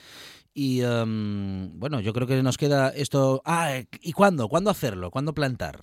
Y 0.53 0.81
em, 0.81 1.77
bueno, 1.77 1.99
yo 1.99 2.13
creo 2.13 2.27
que 2.27 2.41
nos 2.41 2.57
queda 2.57 2.89
esto. 2.89 3.41
Ah, 3.43 3.81
¿y 4.01 4.13
cuándo? 4.13 4.47
¿Cuándo 4.47 4.69
hacerlo? 4.69 5.11
¿Cuándo 5.11 5.33
plantar? 5.33 5.81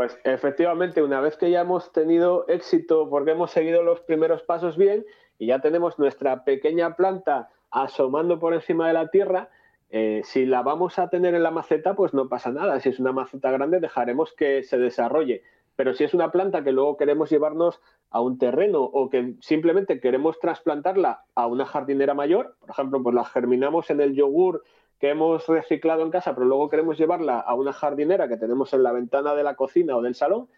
Pues 0.00 0.18
efectivamente, 0.24 1.02
una 1.02 1.20
vez 1.20 1.36
que 1.36 1.50
ya 1.50 1.60
hemos 1.60 1.92
tenido 1.92 2.48
éxito 2.48 3.10
porque 3.10 3.32
hemos 3.32 3.50
seguido 3.50 3.82
los 3.82 4.00
primeros 4.00 4.42
pasos 4.42 4.78
bien 4.78 5.04
y 5.38 5.48
ya 5.48 5.60
tenemos 5.60 5.98
nuestra 5.98 6.42
pequeña 6.42 6.96
planta 6.96 7.50
asomando 7.70 8.38
por 8.38 8.54
encima 8.54 8.86
de 8.86 8.94
la 8.94 9.10
tierra, 9.10 9.50
eh, 9.90 10.22
si 10.24 10.46
la 10.46 10.62
vamos 10.62 10.98
a 10.98 11.10
tener 11.10 11.34
en 11.34 11.42
la 11.42 11.50
maceta, 11.50 11.96
pues 11.96 12.14
no 12.14 12.30
pasa 12.30 12.50
nada. 12.50 12.80
Si 12.80 12.88
es 12.88 12.98
una 12.98 13.12
maceta 13.12 13.50
grande, 13.50 13.78
dejaremos 13.78 14.32
que 14.32 14.62
se 14.62 14.78
desarrolle. 14.78 15.42
Pero 15.76 15.92
si 15.92 16.04
es 16.04 16.14
una 16.14 16.32
planta 16.32 16.64
que 16.64 16.72
luego 16.72 16.96
queremos 16.96 17.28
llevarnos 17.28 17.78
a 18.08 18.22
un 18.22 18.38
terreno 18.38 18.80
o 18.80 19.10
que 19.10 19.34
simplemente 19.40 20.00
queremos 20.00 20.38
trasplantarla 20.38 21.24
a 21.34 21.46
una 21.46 21.66
jardinera 21.66 22.14
mayor, 22.14 22.56
por 22.58 22.70
ejemplo, 22.70 23.02
pues 23.02 23.14
la 23.14 23.24
germinamos 23.26 23.90
en 23.90 24.00
el 24.00 24.14
yogur 24.14 24.64
que 25.00 25.08
hemos 25.08 25.48
reciclado 25.48 26.02
en 26.02 26.10
casa, 26.10 26.34
pero 26.34 26.46
luego 26.46 26.68
queremos 26.68 26.98
llevarla 26.98 27.40
a 27.40 27.54
una 27.54 27.72
jardinera 27.72 28.28
que 28.28 28.36
tenemos 28.36 28.74
en 28.74 28.82
la 28.82 28.92
ventana 28.92 29.34
de 29.34 29.42
la 29.42 29.56
cocina 29.56 29.96
o 29.96 30.02
del 30.02 30.14
salón, 30.14 30.48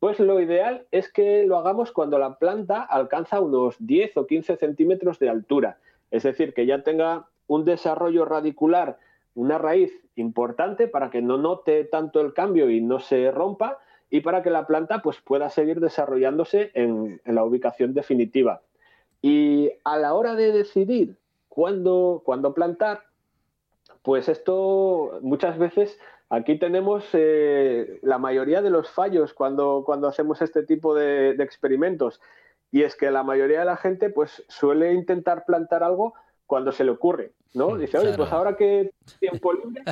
pues 0.00 0.18
lo 0.18 0.40
ideal 0.40 0.86
es 0.90 1.10
que 1.10 1.46
lo 1.46 1.56
hagamos 1.56 1.92
cuando 1.92 2.18
la 2.18 2.36
planta 2.36 2.82
alcanza 2.82 3.40
unos 3.40 3.76
10 3.78 4.16
o 4.16 4.26
15 4.26 4.56
centímetros 4.56 5.20
de 5.20 5.30
altura. 5.30 5.78
Es 6.10 6.24
decir, 6.24 6.52
que 6.52 6.66
ya 6.66 6.82
tenga 6.82 7.28
un 7.46 7.64
desarrollo 7.64 8.24
radicular, 8.24 8.98
una 9.34 9.56
raíz 9.56 9.92
importante 10.16 10.88
para 10.88 11.10
que 11.10 11.22
no 11.22 11.38
note 11.38 11.84
tanto 11.84 12.20
el 12.20 12.34
cambio 12.34 12.68
y 12.70 12.80
no 12.80 12.98
se 12.98 13.30
rompa 13.30 13.78
y 14.10 14.20
para 14.20 14.42
que 14.42 14.50
la 14.50 14.66
planta 14.66 15.00
pues, 15.00 15.20
pueda 15.20 15.48
seguir 15.48 15.78
desarrollándose 15.78 16.72
en, 16.74 17.20
la 17.24 17.44
ubicación 17.44 17.94
definitiva. 17.94 18.62
Y 19.22 19.70
a 19.84 19.96
la 19.96 20.14
hora 20.14 20.34
de 20.34 20.52
decidir 20.52 21.16
cuándo 21.48 22.22
plantar, 22.54 23.04
pues 24.06 24.28
esto 24.28 25.18
muchas 25.20 25.58
veces 25.58 25.98
aquí 26.30 26.60
tenemos 26.60 27.04
eh, 27.12 27.98
la 28.02 28.18
mayoría 28.18 28.62
de 28.62 28.70
los 28.70 28.88
fallos 28.88 29.34
cuando, 29.34 29.82
cuando 29.84 30.06
hacemos 30.06 30.40
este 30.42 30.62
tipo 30.62 30.94
de, 30.94 31.30
experimentos. 31.40 32.20
Y 32.70 32.84
es 32.84 32.94
que 32.94 33.10
la 33.10 33.24
mayoría 33.24 33.58
de 33.58 33.64
la 33.64 33.76
gente 33.76 34.08
pues 34.08 34.44
suele 34.48 34.92
intentar 34.92 35.44
plantar 35.44 35.82
algo 35.82 36.14
cuando 36.46 36.70
se 36.70 36.84
le 36.84 36.92
ocurre, 36.92 37.32
¿no? 37.52 37.76
Dice, 37.76 37.98
oye, 37.98 38.12
pues 38.16 38.30
ahora 38.30 38.56
que 38.56 38.92
tiempo 39.18 39.52
libre, 39.52 39.82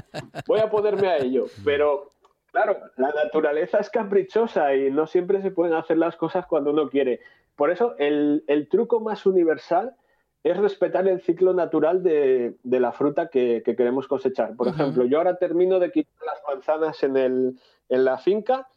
voy 0.47 0.61
a 0.61 0.71
ponerme 0.71 1.09
a 1.09 1.17
ello. 1.17 1.47
Pero, 1.65 2.13
claro, 2.53 2.77
la 2.97 3.11
naturaleza 3.11 3.81
es 3.81 3.91
caprichosa 3.91 4.77
y 4.77 4.93
no 4.93 5.09
siempre 5.09 5.43
se 5.43 5.51
pueden 5.51 5.75
hacer 5.75 5.99
las 5.99 6.15
cosas 6.15 6.47
cuando 6.47 6.71
uno 6.71 6.89
quiere. 6.89 7.19
Por 7.57 7.73
eso, 7.73 7.97
el, 7.99 8.45
el 8.47 8.69
truco 8.69 9.01
más 9.01 9.27
universal 9.27 9.97
es 10.45 10.57
respetar 10.59 11.09
el 11.09 11.23
ciclo 11.23 11.55
natural 11.55 12.03
de, 12.03 12.55
la 12.65 12.93
fruta 12.93 13.29
que, 13.29 13.63
queremos 13.65 14.07
cosechar. 14.07 14.55
Por 14.55 14.69
ejemplo, 14.69 15.07
yo 15.07 15.17
ahora 15.17 15.39
termino 15.39 15.81
de 15.81 15.91
quitar 15.91 16.27
las 16.27 16.43
manzanas 16.47 17.03
en, 17.03 17.17
el, 17.17 17.59
en 17.89 18.05
la 18.05 18.19
finca 18.19 18.69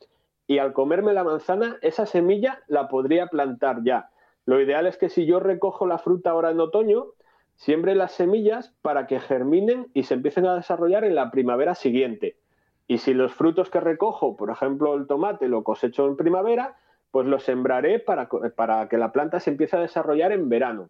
y 0.47 0.59
al 0.59 0.71
comerme 0.71 1.13
la 1.13 1.25
manzana, 1.25 1.77
esa 1.81 2.05
semilla 2.05 2.63
la 2.67 2.87
podría 2.87 3.27
plantar 3.27 3.83
ya. 3.83 4.09
Lo 4.45 4.61
ideal 4.61 4.87
es 4.87 4.97
que 4.97 5.09
si 5.09 5.25
yo 5.25 5.41
recojo 5.41 5.85
la 5.85 5.97
fruta 5.97 6.29
ahora 6.29 6.51
en 6.51 6.61
otoño, 6.61 7.07
siembre 7.57 7.95
las 7.95 8.13
semillas 8.13 8.73
para 8.81 9.05
que 9.05 9.19
germinen 9.19 9.87
y 9.93 10.03
se 10.03 10.13
empiecen 10.13 10.45
a 10.45 10.55
desarrollar 10.55 11.03
en 11.03 11.15
la 11.15 11.31
primavera 11.31 11.75
siguiente. 11.75 12.37
Y 12.87 12.99
si 12.99 13.13
los 13.13 13.33
frutos 13.33 13.69
que 13.69 13.81
recojo, 13.81 14.37
por 14.37 14.51
ejemplo 14.51 14.95
el 14.95 15.05
tomate, 15.05 15.49
lo 15.49 15.65
cosecho 15.65 16.07
en 16.07 16.15
primavera, 16.15 16.77
pues 17.11 17.27
lo 17.27 17.39
sembraré 17.39 17.99
para, 17.99 18.29
para 18.55 18.87
que 18.87 18.97
la 18.97 19.11
planta 19.11 19.41
se 19.41 19.49
empiece 19.49 19.75
a 19.75 19.81
desarrollar 19.81 20.31
en 20.31 20.47
verano. 20.47 20.89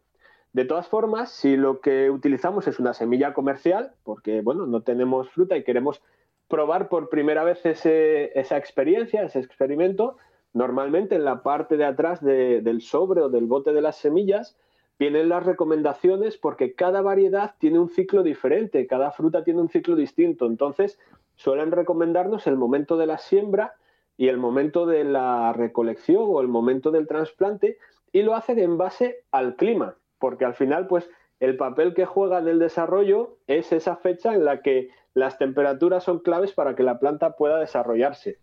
De 0.58 0.66
todas 0.66 0.88
formas, 0.88 1.30
si 1.30 1.56
lo 1.56 1.82
que 1.82 2.10
utilizamos 2.10 2.68
es 2.68 2.80
una 2.80 2.96
semilla 2.96 3.32
comercial, 3.36 3.92
porque 4.04 4.42
bueno, 4.42 4.66
no 4.66 4.82
tenemos 4.82 5.30
fruta 5.30 5.56
y 5.56 5.64
queremos 5.64 6.02
probar 6.48 6.90
por 6.90 7.10
primera 7.10 7.44
vez 7.44 7.64
esa 7.64 8.58
experiencia, 8.58 9.22
ese 9.22 9.38
experimento, 9.38 10.18
normalmente 10.54 11.14
en 11.14 11.26
la 11.26 11.44
parte 11.44 11.78
de 11.78 11.86
atrás 11.86 12.24
del 12.24 12.82
sobre 12.82 13.22
o 13.22 13.30
del 13.30 13.46
bote 13.46 13.72
de 13.72 13.84
las 13.84 13.98
semillas 13.98 14.58
vienen 14.98 15.30
las 15.30 15.46
recomendaciones 15.46 16.38
porque 16.38 16.74
cada 16.74 17.04
variedad 17.04 17.54
tiene 17.60 17.78
un 17.78 17.90
ciclo 17.90 18.24
diferente, 18.24 18.88
cada 18.88 19.12
fruta 19.12 19.44
tiene 19.44 19.62
un 19.62 19.70
ciclo 19.70 19.96
distinto. 19.96 20.48
Entonces, 20.48 20.98
suelen 21.36 21.72
recomendarnos 21.72 22.48
el 22.48 22.58
momento 22.58 22.98
de 22.98 23.06
la 23.06 23.20
siembra 23.20 23.76
y 24.18 24.28
el 24.28 24.38
momento 24.38 24.88
de 24.88 25.04
la 25.04 25.54
recolección 25.54 26.24
o 26.26 26.42
el 26.42 26.48
momento 26.48 26.90
del 26.90 27.06
trasplante 27.06 27.78
y 28.12 28.24
lo 28.24 28.34
hacen 28.34 28.58
en 28.58 28.80
base 28.80 29.24
al 29.30 29.56
clima 29.56 29.98
porque 30.20 30.46
al 30.46 30.56
final, 30.56 30.88
pues, 30.88 31.10
el 31.40 31.58
papel 31.58 31.94
que 31.94 32.06
juega 32.06 32.40
en 32.40 32.48
el 32.48 32.60
desarrollo 32.60 33.38
es 33.48 33.72
esa 33.72 33.96
fecha 33.98 34.34
en 34.34 34.46
la 34.46 34.62
que 34.62 34.90
las 35.14 35.38
temperaturas 35.38 36.04
son 36.04 36.20
claves 36.20 36.52
para 36.52 36.76
que 36.76 36.84
la 36.84 37.00
planta 37.00 37.36
pueda 37.36 37.60
desarrollarse. 37.60 38.40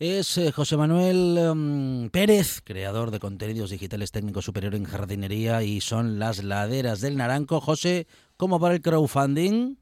Es 0.00 0.38
eh, 0.38 0.50
José 0.50 0.76
Manuel 0.76 1.38
em, 1.38 2.10
Pérez, 2.10 2.60
creador 2.64 3.12
de 3.12 3.20
contenidos 3.20 3.70
digitales 3.70 4.10
técnico 4.10 4.42
superior 4.42 4.74
en 4.74 4.84
jardinería 4.84 5.62
y 5.62 5.80
son 5.80 6.18
las 6.18 6.42
laderas 6.42 7.00
del 7.00 7.16
Naranco. 7.16 7.60
José, 7.60 8.06
¿cómo 8.36 8.58
va 8.58 8.72
el 8.72 8.82
crowdfunding? 8.82 9.76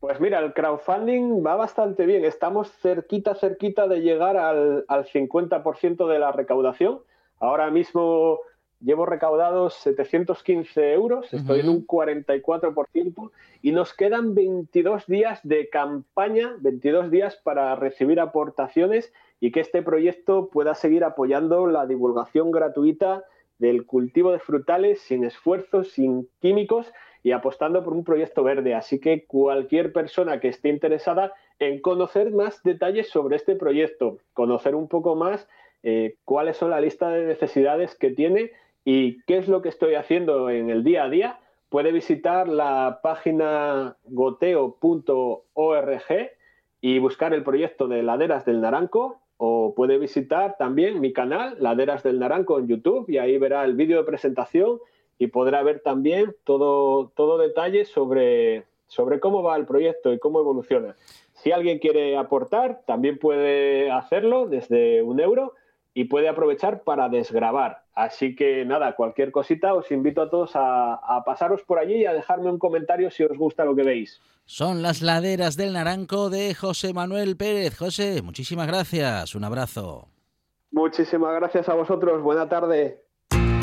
Pues 0.00 0.20
mira, 0.20 0.38
el 0.38 0.54
crowdfunding 0.54 1.44
va 1.44 1.56
bastante 1.56 2.06
bien. 2.06 2.24
Estamos 2.24 2.70
cerquita, 2.80 3.34
cerquita 3.34 3.86
de 3.86 4.00
llegar 4.00 4.38
al, 4.38 4.84
al 4.88 5.04
50% 5.04 6.08
de 6.08 6.18
la 6.18 6.32
recaudación. 6.32 7.00
Ahora 7.40 7.70
mismo 7.70 8.38
llevo 8.80 9.06
recaudados 9.06 9.74
715 9.74 10.92
euros, 10.92 11.32
estoy 11.32 11.60
en 11.60 11.68
un 11.68 11.86
44% 11.86 13.30
y 13.62 13.72
nos 13.72 13.94
quedan 13.94 14.34
22 14.34 15.06
días 15.06 15.40
de 15.42 15.68
campaña, 15.68 16.54
22 16.60 17.10
días 17.10 17.36
para 17.42 17.74
recibir 17.76 18.20
aportaciones 18.20 19.12
y 19.40 19.50
que 19.50 19.60
este 19.60 19.82
proyecto 19.82 20.48
pueda 20.48 20.74
seguir 20.74 21.04
apoyando 21.04 21.66
la 21.66 21.86
divulgación 21.86 22.50
gratuita 22.50 23.24
del 23.58 23.86
cultivo 23.86 24.32
de 24.32 24.38
frutales 24.38 25.00
sin 25.00 25.24
esfuerzos, 25.24 25.90
sin 25.90 26.28
químicos 26.40 26.92
y 27.24 27.32
apostando 27.32 27.82
por 27.82 27.92
un 27.92 28.04
proyecto 28.04 28.44
verde. 28.44 28.74
Así 28.74 29.00
que 29.00 29.24
cualquier 29.26 29.92
persona 29.92 30.38
que 30.38 30.48
esté 30.48 30.68
interesada 30.68 31.32
en 31.58 31.80
conocer 31.80 32.30
más 32.30 32.62
detalles 32.62 33.08
sobre 33.08 33.36
este 33.36 33.56
proyecto, 33.56 34.18
conocer 34.32 34.76
un 34.76 34.86
poco 34.86 35.16
más 35.16 35.48
eh, 35.82 36.16
cuáles 36.24 36.56
son 36.56 36.70
la 36.70 36.80
lista 36.80 37.10
de 37.10 37.26
necesidades 37.26 37.96
que 37.96 38.10
tiene 38.10 38.52
y 38.84 39.22
qué 39.24 39.38
es 39.38 39.48
lo 39.48 39.62
que 39.62 39.68
estoy 39.68 39.94
haciendo 39.94 40.50
en 40.50 40.70
el 40.70 40.84
día 40.84 41.04
a 41.04 41.08
día, 41.08 41.38
puede 41.68 41.92
visitar 41.92 42.48
la 42.48 43.00
página 43.02 43.96
goteo.org 44.04 45.42
y 46.80 46.98
buscar 46.98 47.34
el 47.34 47.42
proyecto 47.42 47.88
de 47.88 48.02
Laderas 48.02 48.44
del 48.44 48.60
Naranco 48.60 49.20
o 49.36 49.74
puede 49.74 49.98
visitar 49.98 50.56
también 50.58 51.00
mi 51.00 51.12
canal 51.12 51.56
Laderas 51.60 52.02
del 52.02 52.18
Naranco 52.18 52.58
en 52.58 52.68
YouTube 52.68 53.08
y 53.08 53.18
ahí 53.18 53.38
verá 53.38 53.64
el 53.64 53.74
vídeo 53.74 53.98
de 53.98 54.04
presentación 54.04 54.78
y 55.18 55.28
podrá 55.28 55.62
ver 55.62 55.80
también 55.80 56.34
todo, 56.44 57.12
todo 57.14 57.38
detalle 57.38 57.84
sobre, 57.84 58.64
sobre 58.86 59.20
cómo 59.20 59.42
va 59.42 59.56
el 59.56 59.66
proyecto 59.66 60.12
y 60.12 60.18
cómo 60.18 60.40
evoluciona. 60.40 60.96
Si 61.34 61.52
alguien 61.52 61.78
quiere 61.78 62.16
aportar, 62.16 62.82
también 62.86 63.18
puede 63.18 63.90
hacerlo 63.90 64.46
desde 64.48 65.02
un 65.02 65.20
euro 65.20 65.54
y 65.94 66.04
puede 66.04 66.28
aprovechar 66.28 66.82
para 66.82 67.08
desgrabar. 67.08 67.82
Así 67.98 68.36
que 68.36 68.64
nada, 68.64 68.94
cualquier 68.94 69.32
cosita, 69.32 69.74
os 69.74 69.90
invito 69.90 70.22
a 70.22 70.30
todos 70.30 70.52
a, 70.54 71.20
pasaros 71.26 71.62
por 71.64 71.80
allí 71.80 71.96
y 71.96 72.06
a 72.06 72.12
dejarme 72.12 72.48
un 72.48 72.56
comentario 72.56 73.10
si 73.10 73.24
os 73.24 73.36
gusta 73.36 73.64
lo 73.64 73.74
que 73.74 73.82
veis. 73.82 74.20
Son 74.44 74.82
las 74.82 75.02
laderas 75.02 75.56
del 75.56 75.72
Naranco 75.72 76.30
de 76.30 76.54
José 76.54 76.94
Manuel 76.94 77.36
Pérez. 77.36 77.76
José, 77.76 78.22
muchísimas 78.22 78.68
gracias. 78.68 79.34
Un 79.34 79.42
abrazo. 79.42 80.06
Muchísimas 80.70 81.34
gracias 81.34 81.68
a 81.68 81.74
vosotros. 81.74 82.22
Buena 82.22 82.48
tarde. 82.48 83.02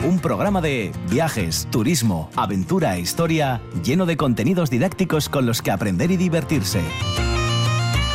Un 0.06 0.20
programa 0.20 0.60
de 0.60 0.92
viajes, 1.10 1.70
turismo, 1.72 2.30
aventura 2.36 2.98
e 2.98 3.00
historia 3.00 3.62
lleno 3.86 4.06
de 4.06 4.18
contenidos 4.18 4.70
didácticos 4.70 5.30
con 5.30 5.46
los 5.46 5.62
que 5.62 5.72
aprender 5.72 6.12
y 6.12 6.18
divertirse 6.18 6.82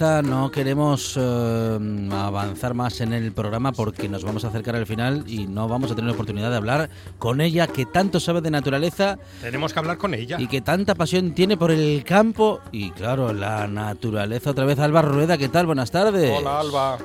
No 0.00 0.50
queremos 0.52 1.16
eh, 1.16 2.08
avanzar 2.12 2.72
más 2.74 3.00
en 3.00 3.12
el 3.12 3.32
programa 3.32 3.72
porque 3.72 4.08
nos 4.08 4.22
vamos 4.22 4.44
a 4.44 4.48
acercar 4.48 4.76
al 4.76 4.86
final 4.86 5.24
y 5.26 5.48
no 5.48 5.66
vamos 5.66 5.90
a 5.90 5.96
tener 5.96 6.08
la 6.08 6.14
oportunidad 6.14 6.50
de 6.50 6.56
hablar 6.56 6.88
con 7.18 7.40
ella 7.40 7.66
que 7.66 7.84
tanto 7.84 8.20
sabe 8.20 8.40
de 8.40 8.50
naturaleza. 8.50 9.18
Tenemos 9.40 9.72
que 9.72 9.78
hablar 9.80 9.98
con 9.98 10.14
ella. 10.14 10.36
Y 10.38 10.46
que 10.46 10.60
tanta 10.60 10.94
pasión 10.94 11.34
tiene 11.34 11.56
por 11.56 11.72
el 11.72 12.04
campo 12.04 12.60
y 12.70 12.92
claro, 12.92 13.32
la 13.32 13.66
naturaleza. 13.66 14.50
Otra 14.50 14.64
vez 14.64 14.78
Alba 14.78 15.02
Rueda, 15.02 15.36
¿qué 15.36 15.48
tal? 15.48 15.66
Buenas 15.66 15.90
tardes. 15.90 16.30
Hola 16.38 16.60
Alba. 16.60 16.98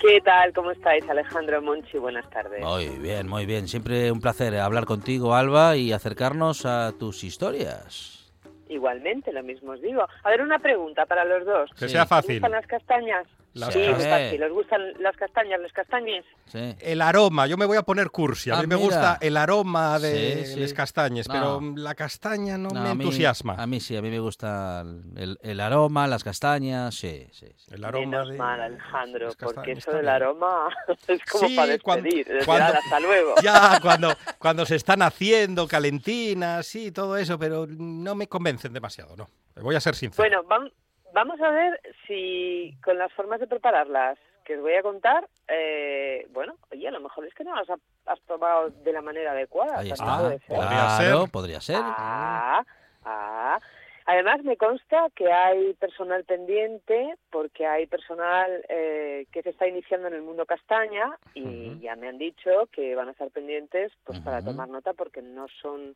¿Qué 0.00 0.20
tal? 0.20 0.52
¿Cómo 0.52 0.70
estáis? 0.70 1.08
Alejandro 1.08 1.62
Monchi, 1.62 1.98
buenas 1.98 2.28
tardes. 2.30 2.62
Muy 2.62 2.90
bien, 2.90 3.26
muy 3.26 3.44
bien. 3.44 3.66
Siempre 3.66 4.12
un 4.12 4.20
placer 4.20 4.56
hablar 4.58 4.84
contigo, 4.84 5.34
Alba, 5.34 5.76
y 5.76 5.92
acercarnos 5.92 6.64
a 6.64 6.92
tus 6.96 7.24
historias. 7.24 8.23
Igualmente, 8.68 9.32
lo 9.32 9.42
mismo 9.42 9.72
os 9.72 9.80
digo. 9.80 10.06
A 10.22 10.30
ver, 10.30 10.40
una 10.40 10.58
pregunta 10.58 11.06
para 11.06 11.24
los 11.24 11.44
dos. 11.44 11.70
Que 11.78 11.88
sea 11.88 12.06
fácil. 12.06 12.36
¿Os 12.36 12.40
gustan 12.40 12.52
las 12.52 12.66
castañas? 12.66 13.26
Sí, 13.54 13.84
fácil. 14.08 14.42
¿Os 14.42 14.52
gustan 14.52 14.80
las 15.00 15.16
castañas, 15.16 15.60
los 15.60 15.72
castañes? 15.72 16.24
Sí. 16.46 16.74
El 16.80 17.00
aroma, 17.00 17.46
yo 17.46 17.56
me 17.56 17.66
voy 17.66 17.76
a 17.76 17.82
poner 17.82 18.10
cursi. 18.10 18.50
A 18.50 18.58
ah, 18.58 18.60
mí 18.60 18.66
me 18.66 18.74
gusta 18.74 19.18
el 19.20 19.36
aroma 19.36 19.98
de 19.98 20.54
las 20.56 20.72
castañas, 20.72 21.28
pero 21.28 21.60
la 21.76 21.94
castaña 21.94 22.58
no, 22.58 22.70
me 22.70 22.90
entusiasma. 22.90 23.54
A 23.54 23.66
mí 23.66 23.80
sí, 23.80 23.96
a 23.96 24.02
mí 24.02 24.10
me 24.10 24.18
gusta 24.18 24.84
el, 25.16 25.60
aroma, 25.60 26.06
las 26.06 26.24
castañas, 26.24 26.94
sí, 26.94 27.26
sí. 27.32 27.46
El 27.70 27.84
aroma 27.84 28.24
de... 28.24 28.36
mal, 28.36 28.60
Alejandro, 28.60 29.30
porque 29.38 29.72
eso 29.72 29.92
del 29.92 30.08
aroma 30.08 30.68
es 31.08 31.22
como 31.24 31.54
para 31.54 31.68
despedir. 31.68 32.26
Cuando, 32.44 32.78
hasta 32.78 33.00
luego. 33.00 33.34
Ya, 33.44 33.78
cuando, 33.82 34.14
cuando 34.38 34.64
se 34.64 34.76
están 34.76 35.02
haciendo 35.02 35.68
calentinas, 35.68 36.66
sí, 36.66 36.92
todo 36.92 37.16
eso, 37.16 37.38
pero 37.38 37.66
no 37.66 38.14
me 38.14 38.26
convencen 38.26 38.72
demasiado, 38.72 39.16
¿no? 39.16 39.28
Voy 39.60 39.74
a 39.74 39.80
ser 39.80 39.94
sincero. 39.94 40.22
Bueno, 40.22 40.42
vamos 40.48 40.72
Vamos 41.14 41.40
a 41.40 41.48
ver 41.48 41.80
si 42.08 42.76
con 42.82 42.98
las 42.98 43.12
formas 43.12 43.38
de 43.38 43.46
prepararlas 43.46 44.18
que 44.44 44.56
os 44.56 44.62
voy 44.62 44.74
a 44.74 44.82
contar, 44.82 45.28
eh, 45.46 46.26
bueno, 46.32 46.56
oye, 46.72 46.88
a 46.88 46.90
lo 46.90 46.98
mejor 46.98 47.24
es 47.24 47.32
que 47.34 47.44
no 47.44 47.54
las 47.54 47.70
has 47.70 48.20
probado 48.26 48.70
de 48.70 48.92
la 48.92 49.00
manera 49.00 49.30
adecuada. 49.30 49.78
Ahí 49.78 49.92
está. 49.92 50.18
Podría 50.48 50.88
ser. 50.90 51.30
Podría 51.30 51.60
ser. 51.60 51.76
Ah, 51.78 52.64
ah. 53.04 53.60
Además, 54.06 54.42
me 54.42 54.56
consta 54.56 55.06
que 55.14 55.32
hay 55.32 55.74
personal 55.74 56.24
pendiente 56.24 57.14
porque 57.30 57.64
hay 57.64 57.86
personal 57.86 58.50
eh, 58.68 59.26
que 59.30 59.42
se 59.42 59.50
está 59.50 59.68
iniciando 59.68 60.08
en 60.08 60.14
el 60.14 60.22
mundo 60.22 60.44
castaña 60.44 61.16
y 61.32 61.78
ya 61.78 61.94
me 61.94 62.08
han 62.08 62.18
dicho 62.18 62.68
que 62.72 62.96
van 62.96 63.08
a 63.08 63.12
estar 63.12 63.30
pendientes 63.30 63.92
pues 64.02 64.18
para 64.18 64.44
tomar 64.44 64.68
nota 64.68 64.92
porque 64.92 65.22
no 65.22 65.46
son 65.62 65.94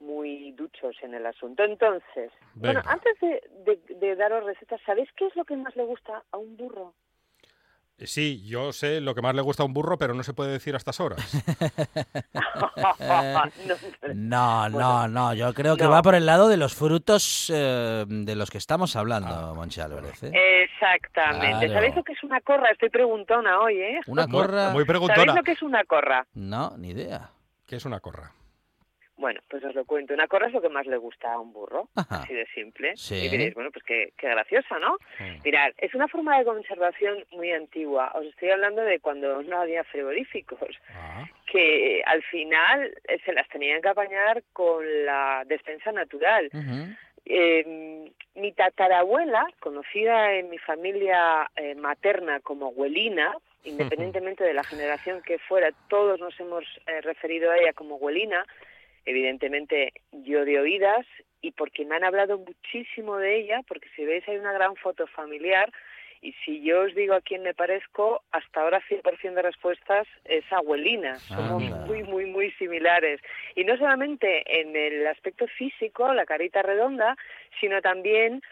muy 0.00 0.52
duchos 0.52 0.96
en 1.02 1.14
el 1.14 1.26
asunto. 1.26 1.64
Entonces, 1.64 2.30
bueno, 2.54 2.80
antes 2.86 3.14
de, 3.20 4.16
daros 4.16 4.44
recetas, 4.44 4.80
¿sabéis 4.84 5.08
qué 5.16 5.26
es 5.26 5.36
lo 5.36 5.44
que 5.44 5.56
más 5.56 5.74
le 5.76 5.84
gusta 5.84 6.22
a 6.30 6.36
un 6.36 6.56
burro? 6.56 6.94
Eh, 7.98 8.06
sí, 8.06 8.46
yo 8.46 8.72
sé 8.72 9.00
lo 9.00 9.12
que 9.12 9.22
más 9.22 9.34
le 9.34 9.42
gusta 9.42 9.64
a 9.64 9.66
un 9.66 9.74
burro, 9.74 9.98
pero 9.98 10.14
no 10.14 10.22
se 10.22 10.32
puede 10.32 10.52
decir 10.52 10.74
a 10.74 10.76
estas 10.76 11.00
horas. 11.00 11.18
no, 14.14 14.68
no, 14.68 15.08
no, 15.08 15.34
yo 15.34 15.52
creo 15.52 15.76
que 15.76 15.86
va 15.86 16.00
por 16.00 16.14
el 16.14 16.24
lado 16.24 16.48
de 16.48 16.56
los 16.56 16.76
frutos 16.76 17.52
eh, 17.52 18.04
de 18.06 18.36
los 18.36 18.50
que 18.50 18.58
estamos 18.58 18.94
hablando, 18.94 19.34
ah. 19.34 19.54
Monchi 19.54 19.80
Álvarez. 19.80 20.22
¿eh? 20.22 20.62
Exactamente. 20.62 21.68
¿Sabéis 21.68 21.96
lo 21.96 22.04
que 22.04 22.12
es 22.12 22.22
una 22.22 22.40
corra? 22.40 22.70
Estoy 22.70 22.88
preguntona 22.88 23.60
hoy, 23.60 23.80
¿eh? 23.80 24.00
Una 24.06 24.28
corra. 24.28 24.70
Muy 24.70 24.84
preguntona. 24.84 25.20
¿Sabéis 25.20 25.36
lo 25.36 25.42
que 25.42 25.52
es 25.52 25.62
una 25.62 25.82
corra? 25.82 26.24
No, 26.34 26.76
ni 26.78 26.90
idea. 26.90 27.30
¿Qué 27.66 27.76
es 27.76 27.84
una 27.84 27.98
corra? 27.98 28.32
Bueno, 29.18 29.40
pues 29.48 29.64
os 29.64 29.74
lo 29.74 29.84
cuento. 29.84 30.14
Una 30.14 30.28
corra 30.28 30.46
es 30.46 30.52
lo 30.52 30.62
que 30.62 30.68
más 30.68 30.86
le 30.86 30.96
gusta 30.96 31.32
a 31.32 31.40
un 31.40 31.52
burro, 31.52 31.88
así 31.96 32.32
de 32.32 32.46
simple. 32.54 32.94
Y 33.10 33.28
diréis, 33.28 33.52
bueno, 33.52 33.70
pues 33.72 33.84
qué, 33.84 34.12
qué 34.16 34.28
graciosa, 34.28 34.78
¿no? 34.78 34.96
Mirad, 35.44 35.72
es 35.76 35.92
una 35.94 36.06
forma 36.06 36.38
de 36.38 36.44
conservación 36.44 37.24
muy 37.32 37.50
antigua. 37.50 38.12
Os 38.14 38.26
estoy 38.26 38.50
hablando 38.50 38.82
de 38.82 39.00
cuando 39.00 39.42
no 39.42 39.60
había 39.60 39.82
frigoríficos, 39.82 40.70
ah. 40.94 41.26
que 41.50 42.00
al 42.06 42.22
final 42.22 42.94
eh, 43.08 43.18
se 43.24 43.32
las 43.32 43.48
tenían 43.48 43.82
que 43.82 43.88
apañar 43.88 44.44
con 44.52 44.84
la 45.04 45.42
despensa 45.46 45.90
natural. 45.90 46.48
Em, 47.24 48.10
mi 48.36 48.52
tatarabuela, 48.52 49.46
conocida 49.58 50.32
en 50.34 50.48
mi 50.48 50.58
familia 50.58 51.50
eh, 51.56 51.74
materna 51.74 52.38
como 52.40 52.68
abuelina, 52.68 53.34
independientemente 53.64 54.44
de 54.44 54.54
la 54.54 54.64
generación 54.64 55.20
que 55.22 55.38
fuera, 55.38 55.70
todos 55.88 56.20
nos 56.20 56.38
hemos 56.38 56.64
eh, 56.86 57.00
referido 57.02 57.50
a 57.50 57.58
ella 57.58 57.72
como 57.72 57.96
abuelina, 57.96 58.46
evidentemente 59.08 59.92
yo 60.12 60.44
de 60.44 60.60
oídas 60.60 61.06
y 61.40 61.52
porque 61.52 61.84
me 61.84 61.96
han 61.96 62.04
hablado 62.04 62.38
muchísimo 62.38 63.16
de 63.16 63.38
ella, 63.38 63.62
porque 63.66 63.88
si 63.94 64.04
veis 64.04 64.26
hay 64.28 64.36
una 64.36 64.52
gran 64.52 64.76
foto 64.76 65.06
familiar 65.06 65.72
y 66.20 66.32
si 66.44 66.62
yo 66.62 66.82
os 66.82 66.94
digo 66.94 67.14
a 67.14 67.20
quién 67.20 67.42
me 67.42 67.54
parezco, 67.54 68.22
hasta 68.32 68.60
ahora 68.60 68.82
100% 68.88 69.34
de 69.34 69.42
respuestas 69.42 70.06
es 70.24 70.44
abuelina, 70.52 71.16
somos 71.18 71.62
muy, 71.86 72.02
muy, 72.02 72.26
muy 72.26 72.50
similares. 72.52 73.20
Y 73.54 73.64
no 73.64 73.76
solamente 73.76 74.60
en 74.60 74.74
el 74.74 75.06
aspecto 75.06 75.46
físico, 75.46 76.12
la 76.12 76.26
carita 76.26 76.62
redonda, 76.62 77.16
sino 77.60 77.80
también 77.80 78.42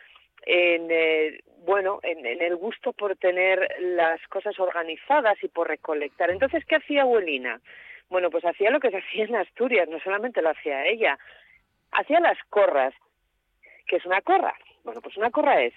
en 0.42 0.86
eh, 0.90 1.40
bueno 1.64 1.98
en, 2.04 2.24
en, 2.24 2.40
el 2.40 2.54
gusto 2.54 2.92
por 2.92 3.16
tener 3.16 3.68
las 3.80 4.20
cosas 4.28 4.58
organizadas 4.60 5.36
y 5.42 5.48
por 5.48 5.66
recolectar. 5.66 6.30
Entonces 6.30 6.64
qué 6.66 6.76
hacía 6.76 7.02
abuelina 7.02 7.60
bueno, 8.08 8.30
pues 8.30 8.44
hacía 8.44 8.70
lo 8.70 8.80
que 8.80 8.90
se 8.90 8.98
hacía 8.98 9.24
en 9.24 9.36
Asturias, 9.36 9.88
no 9.88 9.98
solamente 10.00 10.42
lo 10.42 10.50
hacía 10.50 10.86
ella, 10.86 11.18
hacía 11.92 12.20
las 12.20 12.38
corras. 12.48 12.94
¿Qué 13.86 13.96
es 13.96 14.06
una 14.06 14.20
corra? 14.20 14.54
Bueno, 14.84 15.00
pues 15.00 15.16
una 15.16 15.30
corra 15.30 15.62
es 15.62 15.74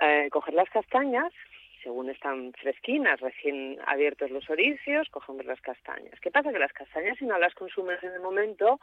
eh, 0.00 0.28
coger 0.30 0.54
las 0.54 0.70
castañas, 0.70 1.32
según 1.82 2.10
están 2.10 2.52
fresquinas, 2.54 3.20
recién 3.20 3.78
abiertos 3.86 4.30
los 4.30 4.48
oricios, 4.50 5.08
cogemos 5.10 5.44
las 5.46 5.60
castañas. 5.60 6.18
¿Qué 6.20 6.30
pasa? 6.30 6.52
Que 6.52 6.58
las 6.58 6.72
castañas, 6.72 7.18
si 7.18 7.24
no 7.24 7.38
las 7.38 7.54
consumes 7.54 8.02
en 8.02 8.12
el 8.12 8.20
momento, 8.20 8.80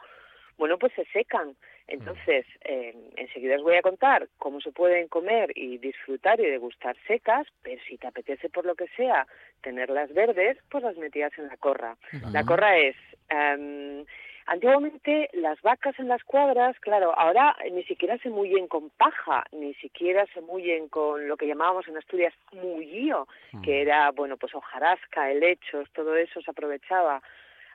bueno, 0.58 0.78
pues 0.78 0.92
se 0.94 1.04
secan. 1.06 1.56
Entonces, 1.88 2.44
eh, 2.64 2.94
enseguida 3.16 3.56
os 3.56 3.62
voy 3.62 3.76
a 3.76 3.82
contar 3.82 4.28
cómo 4.38 4.60
se 4.60 4.72
pueden 4.72 5.06
comer 5.08 5.52
y 5.54 5.78
disfrutar 5.78 6.40
y 6.40 6.46
degustar 6.46 6.96
secas, 7.06 7.46
pero 7.62 7.80
si 7.86 7.96
te 7.96 8.08
apetece 8.08 8.48
por 8.48 8.66
lo 8.66 8.74
que 8.74 8.88
sea 8.96 9.26
tenerlas 9.62 10.12
verdes, 10.12 10.58
pues 10.68 10.82
las 10.82 10.96
metías 10.96 11.32
en 11.38 11.46
la 11.46 11.56
corra. 11.56 11.96
La 12.32 12.44
corra 12.44 12.76
es... 12.78 12.96
Em, 13.28 14.04
Antiguamente 14.48 15.28
las 15.32 15.60
vacas 15.60 15.98
en 15.98 16.06
las 16.06 16.22
cuadras, 16.22 16.78
claro, 16.78 17.18
ahora 17.18 17.56
ni 17.72 17.82
siquiera 17.82 18.16
se 18.18 18.30
mullen 18.30 18.68
con 18.68 18.90
paja, 18.90 19.44
ni 19.50 19.74
siquiera 19.74 20.24
se 20.32 20.40
mullen 20.40 20.88
con 20.88 21.26
lo 21.26 21.36
que 21.36 21.48
llamábamos 21.48 21.88
en 21.88 21.96
Asturias 21.96 22.32
mullío, 22.52 23.26
que 23.64 23.82
era, 23.82 24.12
bueno, 24.12 24.36
pues 24.36 24.54
hojarasca, 24.54 25.32
helechos, 25.32 25.90
todo 25.92 26.14
eso 26.14 26.40
se 26.42 26.50
aprovechaba. 26.50 27.22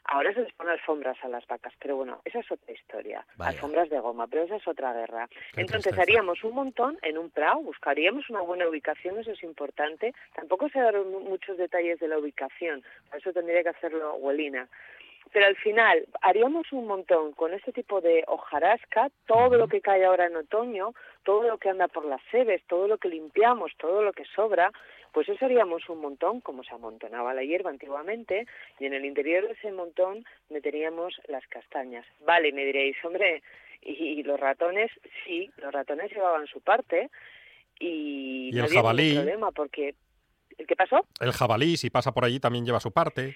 Ahora 0.05 0.33
se 0.33 0.41
les 0.41 0.53
pone 0.53 0.71
alfombras 0.71 1.17
a 1.23 1.29
las 1.29 1.45
vacas, 1.47 1.73
pero 1.79 1.95
bueno, 1.95 2.21
esa 2.25 2.39
es 2.39 2.51
otra 2.51 2.73
historia. 2.73 3.25
Alfombras 3.39 3.89
de 3.89 3.99
goma, 3.99 4.27
pero 4.27 4.43
esa 4.43 4.57
es 4.57 4.67
otra 4.67 4.93
guerra. 4.93 5.29
Entonces 5.55 5.97
haríamos 5.97 6.43
un 6.43 6.55
montón 6.55 6.97
en 7.01 7.17
un 7.17 7.29
prado, 7.29 7.61
buscaríamos 7.61 8.29
una 8.29 8.41
buena 8.41 8.67
ubicación, 8.67 9.19
eso 9.19 9.31
es 9.31 9.43
importante. 9.43 10.13
Tampoco 10.35 10.69
se 10.69 10.79
dan 10.79 11.09
muchos 11.11 11.57
detalles 11.57 11.99
de 11.99 12.07
la 12.07 12.17
ubicación, 12.17 12.83
por 13.09 13.19
eso 13.19 13.31
tendría 13.31 13.63
que 13.63 13.69
hacerlo 13.69 14.15
Huelina. 14.15 14.67
Pero 15.31 15.45
al 15.45 15.55
final 15.55 16.05
haríamos 16.21 16.71
un 16.73 16.87
montón 16.87 17.31
con 17.33 17.53
este 17.53 17.71
tipo 17.71 18.01
de 18.01 18.23
hojarasca, 18.27 19.09
todo 19.27 19.55
lo 19.55 19.67
que 19.67 19.79
cae 19.79 20.03
ahora 20.03 20.25
en 20.25 20.35
otoño, 20.35 20.93
todo 21.23 21.43
lo 21.43 21.57
que 21.57 21.69
anda 21.69 21.87
por 21.87 22.05
las 22.05 22.21
seves, 22.31 22.61
todo 22.67 22.87
lo 22.87 22.97
que 22.97 23.07
limpiamos, 23.07 23.71
todo 23.77 24.01
lo 24.01 24.11
que 24.11 24.25
sobra, 24.25 24.71
pues 25.11 25.29
eso 25.29 25.45
haríamos 25.45 25.87
un 25.89 25.99
montón, 26.01 26.41
como 26.41 26.63
se 26.63 26.73
amontonaba 26.73 27.33
la 27.33 27.43
hierba 27.43 27.69
antiguamente, 27.69 28.45
y 28.79 28.85
en 28.85 28.93
el 28.93 29.05
interior 29.05 29.47
de 29.47 29.53
ese 29.53 29.71
montón 29.71 30.25
meteríamos 30.49 31.13
las 31.27 31.45
castañas. 31.47 32.05
Vale, 32.25 32.51
me 32.51 32.65
diréis, 32.65 32.95
hombre, 33.03 33.43
y, 33.81 34.23
los 34.23 34.39
ratones, 34.39 34.91
sí, 35.25 35.49
los 35.57 35.71
ratones 35.73 36.11
llevaban 36.11 36.47
su 36.47 36.61
parte, 36.61 37.09
y, 37.79 38.51
no 38.53 38.65
el 38.65 38.69
jabalí. 38.71 39.15
problema 39.15 39.51
porque 39.51 39.95
¿Qué 40.67 40.75
pasó? 40.75 41.05
El 41.19 41.31
jabalí, 41.31 41.77
si 41.77 41.89
pasa 41.89 42.11
por 42.11 42.25
allí, 42.25 42.39
también 42.39 42.65
lleva 42.65 42.79
su 42.79 42.91
parte. 42.91 43.35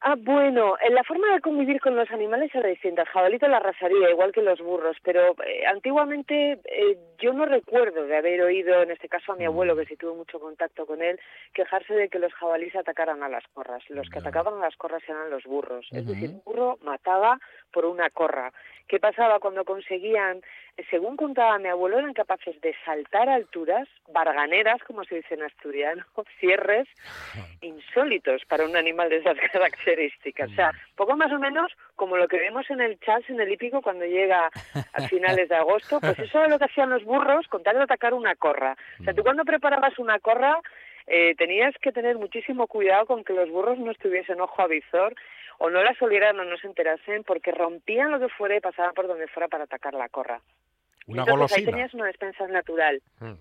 Ah, 0.00 0.14
bueno, 0.16 0.76
la 0.90 1.02
forma 1.04 1.32
de 1.32 1.40
convivir 1.40 1.80
con 1.80 1.96
los 1.96 2.10
animales 2.10 2.54
era 2.54 2.68
distinta. 2.68 3.02
El 3.02 3.08
jabalito 3.08 3.48
la 3.48 3.56
arrasaría, 3.56 4.10
igual 4.10 4.30
que 4.30 4.42
los 4.42 4.60
burros, 4.60 4.96
pero 5.02 5.34
eh, 5.42 5.66
antiguamente 5.66 6.60
eh, 6.64 6.98
yo 7.18 7.32
no 7.32 7.46
recuerdo 7.46 8.06
de 8.06 8.16
haber 8.16 8.42
oído, 8.42 8.82
en 8.82 8.90
este 8.90 9.08
caso 9.08 9.32
a 9.32 9.36
mi 9.36 9.46
abuelo, 9.46 9.74
mm. 9.74 9.78
que 9.78 9.86
sí 9.86 9.96
tuvo 9.96 10.14
mucho 10.14 10.38
contacto 10.38 10.86
con 10.86 11.02
él, 11.02 11.18
quejarse 11.54 11.94
de 11.94 12.08
que 12.08 12.18
los 12.18 12.32
jabalíes 12.34 12.76
atacaran 12.76 13.22
a 13.22 13.28
las 13.28 13.44
corras. 13.54 13.82
Los 13.88 14.08
que 14.10 14.18
atacaban 14.18 14.54
a 14.54 14.66
las 14.66 14.76
corras 14.76 15.02
eran 15.08 15.30
los 15.30 15.44
burros. 15.44 15.86
Es 15.90 16.06
decir, 16.06 16.28
un 16.28 16.42
burro 16.44 16.78
mataba 16.82 17.40
por 17.72 17.86
una 17.86 18.10
corra. 18.10 18.52
¿Qué 18.88 19.00
pasaba 19.00 19.40
cuando 19.40 19.64
conseguían, 19.64 20.42
según 20.90 21.16
contaba 21.16 21.58
mi 21.58 21.68
abuelo, 21.68 21.98
eran 21.98 22.12
capaces 22.12 22.60
de 22.60 22.74
saltar 22.84 23.28
alturas, 23.28 23.88
barganeras, 24.12 24.80
como 24.86 25.02
se 25.04 25.16
dice 25.16 25.34
en 25.34 25.42
asturiano, 25.42 26.04
cierres 26.38 26.86
insólitos 27.62 28.44
para 28.44 28.64
un 28.64 28.76
animal 28.76 29.08
de 29.08 29.16
esas 29.16 29.36
características. 29.52 29.85
O 30.44 30.54
sea, 30.54 30.72
poco 30.94 31.16
más 31.16 31.32
o 31.32 31.38
menos 31.38 31.72
como 31.94 32.16
lo 32.16 32.28
que 32.28 32.38
vemos 32.38 32.68
en 32.70 32.80
el 32.80 32.98
chas, 33.00 33.22
en 33.28 33.40
el 33.40 33.52
hípico, 33.52 33.82
cuando 33.82 34.04
llega 34.04 34.50
a 34.92 35.00
finales 35.08 35.48
de 35.48 35.56
agosto, 35.56 36.00
pues 36.00 36.18
eso 36.18 36.44
es 36.44 36.50
lo 36.50 36.58
que 36.58 36.64
hacían 36.64 36.90
los 36.90 37.04
burros 37.04 37.46
con 37.48 37.62
tal 37.62 37.76
de 37.76 37.82
atacar 37.82 38.14
una 38.14 38.34
corra. 38.34 38.76
O 39.00 39.04
sea, 39.04 39.14
tú 39.14 39.22
cuando 39.22 39.44
preparabas 39.44 39.98
una 39.98 40.18
corra, 40.18 40.58
eh, 41.06 41.34
tenías 41.36 41.74
que 41.80 41.92
tener 41.92 42.18
muchísimo 42.18 42.66
cuidado 42.66 43.06
con 43.06 43.24
que 43.24 43.32
los 43.32 43.48
burros 43.50 43.78
no 43.78 43.90
estuviesen 43.90 44.40
ojo 44.40 44.62
a 44.62 44.66
visor 44.66 45.14
o 45.58 45.70
no 45.70 45.82
las 45.82 46.00
olieran 46.02 46.38
o 46.40 46.44
no 46.44 46.56
se 46.58 46.66
enterasen 46.66 47.24
porque 47.24 47.52
rompían 47.52 48.10
lo 48.10 48.18
que 48.18 48.28
fuera 48.28 48.56
y 48.56 48.60
pasaban 48.60 48.94
por 48.94 49.06
donde 49.06 49.28
fuera 49.28 49.48
para 49.48 49.64
atacar 49.64 49.94
la 49.94 50.08
corra. 50.08 50.40
Una 51.06 51.22
Entonces, 51.22 51.58
Ahí 51.58 51.64
tenías 51.64 51.94
una 51.94 52.06
despensa 52.06 52.46
natural. 52.48 53.00
Mm. 53.20 53.34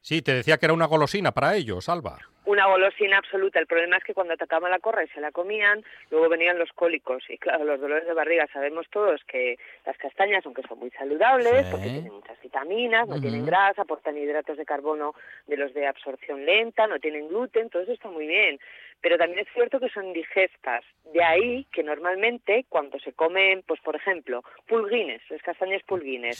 Sí, 0.00 0.22
te 0.22 0.34
decía 0.34 0.58
que 0.58 0.66
era 0.66 0.74
una 0.74 0.86
golosina 0.86 1.32
para 1.32 1.54
ellos, 1.56 1.88
Alba 1.88 2.18
una 2.50 2.66
golosina 2.66 3.18
absoluta. 3.18 3.60
El 3.60 3.66
problema 3.66 3.96
es 3.96 4.04
que 4.04 4.14
cuando 4.14 4.34
atacaban 4.34 4.70
la 4.70 4.80
corra 4.80 5.04
y 5.04 5.08
se 5.08 5.20
la 5.20 5.30
comían, 5.30 5.84
luego 6.10 6.28
venían 6.28 6.58
los 6.58 6.72
cólicos. 6.72 7.22
Y 7.28 7.38
claro, 7.38 7.64
los 7.64 7.80
dolores 7.80 8.06
de 8.06 8.12
barriga 8.12 8.48
sabemos 8.52 8.86
todos 8.90 9.22
que 9.24 9.56
las 9.86 9.96
castañas, 9.98 10.44
aunque 10.44 10.62
son 10.62 10.80
muy 10.80 10.90
saludables, 10.90 11.66
porque 11.66 11.86
tienen 11.86 12.12
muchas 12.12 12.40
vitaminas, 12.42 13.08
no 13.08 13.20
tienen 13.20 13.46
grasa, 13.46 13.82
aportan 13.82 14.18
hidratos 14.18 14.56
de 14.56 14.64
carbono 14.64 15.14
de 15.46 15.56
los 15.56 15.72
de 15.74 15.86
absorción 15.86 16.44
lenta, 16.44 16.86
no 16.86 16.98
tienen 16.98 17.28
gluten, 17.28 17.70
todo 17.70 17.82
eso 17.82 17.92
está 17.92 18.10
muy 18.10 18.26
bien. 18.26 18.58
Pero 19.00 19.16
también 19.16 19.40
es 19.40 19.48
cierto 19.54 19.78
que 19.78 19.88
son 19.88 20.12
digestas. 20.12 20.84
De 21.12 21.22
ahí 21.22 21.66
que 21.72 21.82
normalmente 21.82 22.66
cuando 22.68 22.98
se 22.98 23.12
comen, 23.12 23.62
pues 23.66 23.80
por 23.80 23.96
ejemplo, 23.96 24.42
pulguines, 24.66 25.22
las 25.30 25.42
castañas 25.42 25.82
pulguines, 25.84 26.38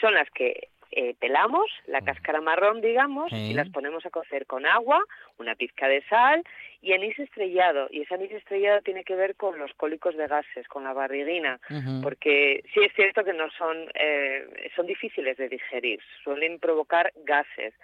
son 0.00 0.14
las 0.14 0.28
que 0.30 0.68
eh, 0.92 1.14
pelamos 1.20 1.70
la 1.86 2.00
mm. 2.00 2.04
cáscara 2.04 2.40
marrón, 2.40 2.80
digamos, 2.80 3.32
y 3.32 3.54
las 3.54 3.68
ponemos 3.68 4.04
a 4.06 4.10
cocer 4.10 4.46
con 4.46 4.66
agua, 4.66 5.02
una 5.38 5.54
pizca 5.54 5.86
de 5.86 6.02
sal 6.08 6.42
y 6.82 6.92
anís 6.92 7.18
estrellado. 7.18 7.88
Y 7.90 8.02
ese 8.02 8.14
anís 8.14 8.32
estrellado 8.32 8.80
tiene 8.82 9.04
que 9.04 9.14
ver 9.14 9.36
con 9.36 9.58
los 9.58 9.72
cólicos 9.74 10.16
de 10.16 10.26
gases, 10.26 10.66
con 10.68 10.84
la 10.84 10.92
barriguina, 10.92 11.60
porque 12.02 12.64
sí 12.74 12.80
es 12.80 12.92
cierto 12.94 13.24
que 13.24 13.32
no 13.32 13.50
son, 13.52 13.76
eh, 13.94 14.70
son 14.74 14.86
difíciles 14.86 15.36
de 15.36 15.48
digerir, 15.48 16.00
suelen 16.24 16.58
provocar 16.58 17.12
gases. 17.24 17.74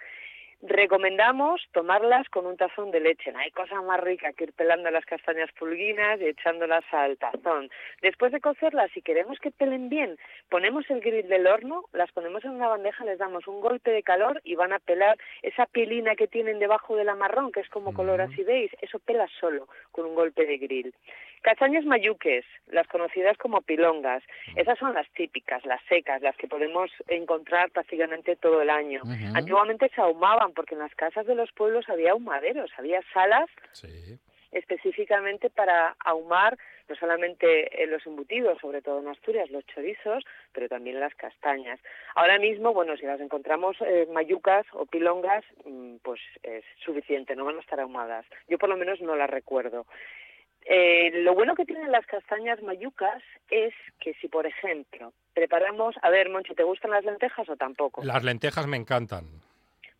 Recomendamos 0.61 1.61
tomarlas 1.71 2.27
con 2.29 2.47
un 2.47 2.57
tazón 2.57 2.89
de 2.89 2.99
leche. 2.99 3.31
No 3.31 3.37
hay 3.37 3.51
cosa 3.51 3.79
más 3.83 3.99
rica 3.99 4.33
que 4.33 4.45
ir 4.45 4.53
pelando 4.53 4.89
las 4.89 5.05
castañas 5.05 5.51
pulguinas 5.51 6.19
y 6.19 6.25
echándolas 6.25 6.83
al 6.91 7.17
tazón. 7.17 7.69
Después 8.01 8.31
de 8.31 8.41
cocerlas, 8.41 8.89
si 8.91 9.03
queremos 9.03 9.37
que 9.39 9.51
pelen 9.51 9.87
bien, 9.87 10.17
ponemos 10.49 10.89
el 10.89 11.01
grill 11.01 11.27
del 11.27 11.45
horno, 11.45 11.85
las 11.93 12.11
ponemos 12.11 12.43
en 12.43 12.51
una 12.51 12.69
bandeja, 12.69 13.05
les 13.05 13.19
damos 13.19 13.47
un 13.47 13.61
golpe 13.61 13.91
de 13.91 14.01
calor 14.01 14.41
y 14.43 14.55
van 14.55 14.73
a 14.73 14.79
pelar 14.79 15.17
esa 15.43 15.67
pilina 15.67 16.15
que 16.15 16.27
tienen 16.27 16.57
debajo 16.57 16.95
de 16.95 17.03
la 17.03 17.13
marrón, 17.13 17.51
que 17.51 17.59
es 17.59 17.69
como 17.69 17.93
color 17.93 18.21
así 18.21 18.43
veis, 18.43 18.71
eso 18.81 18.97
pela 18.97 19.27
solo 19.39 19.67
con 19.91 20.05
un 20.05 20.15
golpe 20.15 20.45
de 20.47 20.57
grill. 20.57 20.93
Castañas 21.41 21.85
mayuques, 21.85 22.43
las 22.67 22.87
conocidas 22.87 23.37
como 23.37 23.61
pilongas, 23.61 24.23
esas 24.55 24.77
son 24.79 24.93
las 24.93 25.07
típicas, 25.11 25.63
las 25.65 25.81
secas, 25.83 26.21
las 26.21 26.35
que 26.35 26.47
podemos 26.47 26.89
encontrar 27.07 27.69
prácticamente 27.71 28.35
todo 28.35 28.61
el 28.61 28.69
año. 28.69 29.01
Antiguamente 29.35 29.89
se 29.93 30.01
ahumaban 30.01 30.46
porque 30.53 30.75
en 30.75 30.79
las 30.79 30.95
casas 30.95 31.25
de 31.25 31.35
los 31.35 31.51
pueblos 31.51 31.89
había 31.89 32.11
ahumaderos, 32.11 32.71
había 32.77 33.01
salas 33.13 33.49
específicamente 34.51 35.49
para 35.49 35.95
ahumar 35.99 36.57
no 36.89 36.95
solamente 36.95 37.69
los 37.87 38.05
embutidos, 38.05 38.57
sobre 38.59 38.81
todo 38.81 38.99
en 38.99 39.09
Asturias, 39.09 39.49
los 39.49 39.65
chorizos, 39.65 40.23
pero 40.53 40.69
también 40.69 40.99
las 40.99 41.13
castañas. 41.15 41.79
Ahora 42.15 42.39
mismo, 42.39 42.73
bueno, 42.73 42.95
si 42.97 43.05
las 43.05 43.19
encontramos 43.19 43.75
eh, 43.81 44.07
mayucas 44.11 44.65
o 44.71 44.85
pilongas, 44.85 45.43
mm, 45.65 45.97
pues 46.01 46.21
es 46.43 46.63
suficiente, 46.83 47.35
no 47.35 47.45
van 47.45 47.57
a 47.57 47.61
estar 47.61 47.79
ahumadas. 47.79 48.25
Yo 48.47 48.57
por 48.57 48.69
lo 48.69 48.77
menos 48.77 49.01
no 49.01 49.15
las 49.15 49.29
recuerdo. 49.29 49.85
Eh, 50.69 51.11
lo 51.23 51.33
bueno 51.33 51.55
que 51.55 51.65
tienen 51.65 51.91
las 51.91 52.05
castañas 52.05 52.61
mayucas 52.61 53.23
es 53.49 53.73
que 53.99 54.13
si, 54.15 54.27
por 54.27 54.45
ejemplo, 54.45 55.13
preparamos... 55.33 55.95
A 56.01 56.09
ver, 56.09 56.29
Monchi, 56.29 56.55
¿te 56.55 56.63
gustan 56.63 56.91
las 56.91 57.05
lentejas 57.05 57.47
o 57.47 57.55
tampoco? 57.55 58.03
Las 58.03 58.23
lentejas 58.23 58.67
me 58.67 58.75
encantan. 58.75 59.25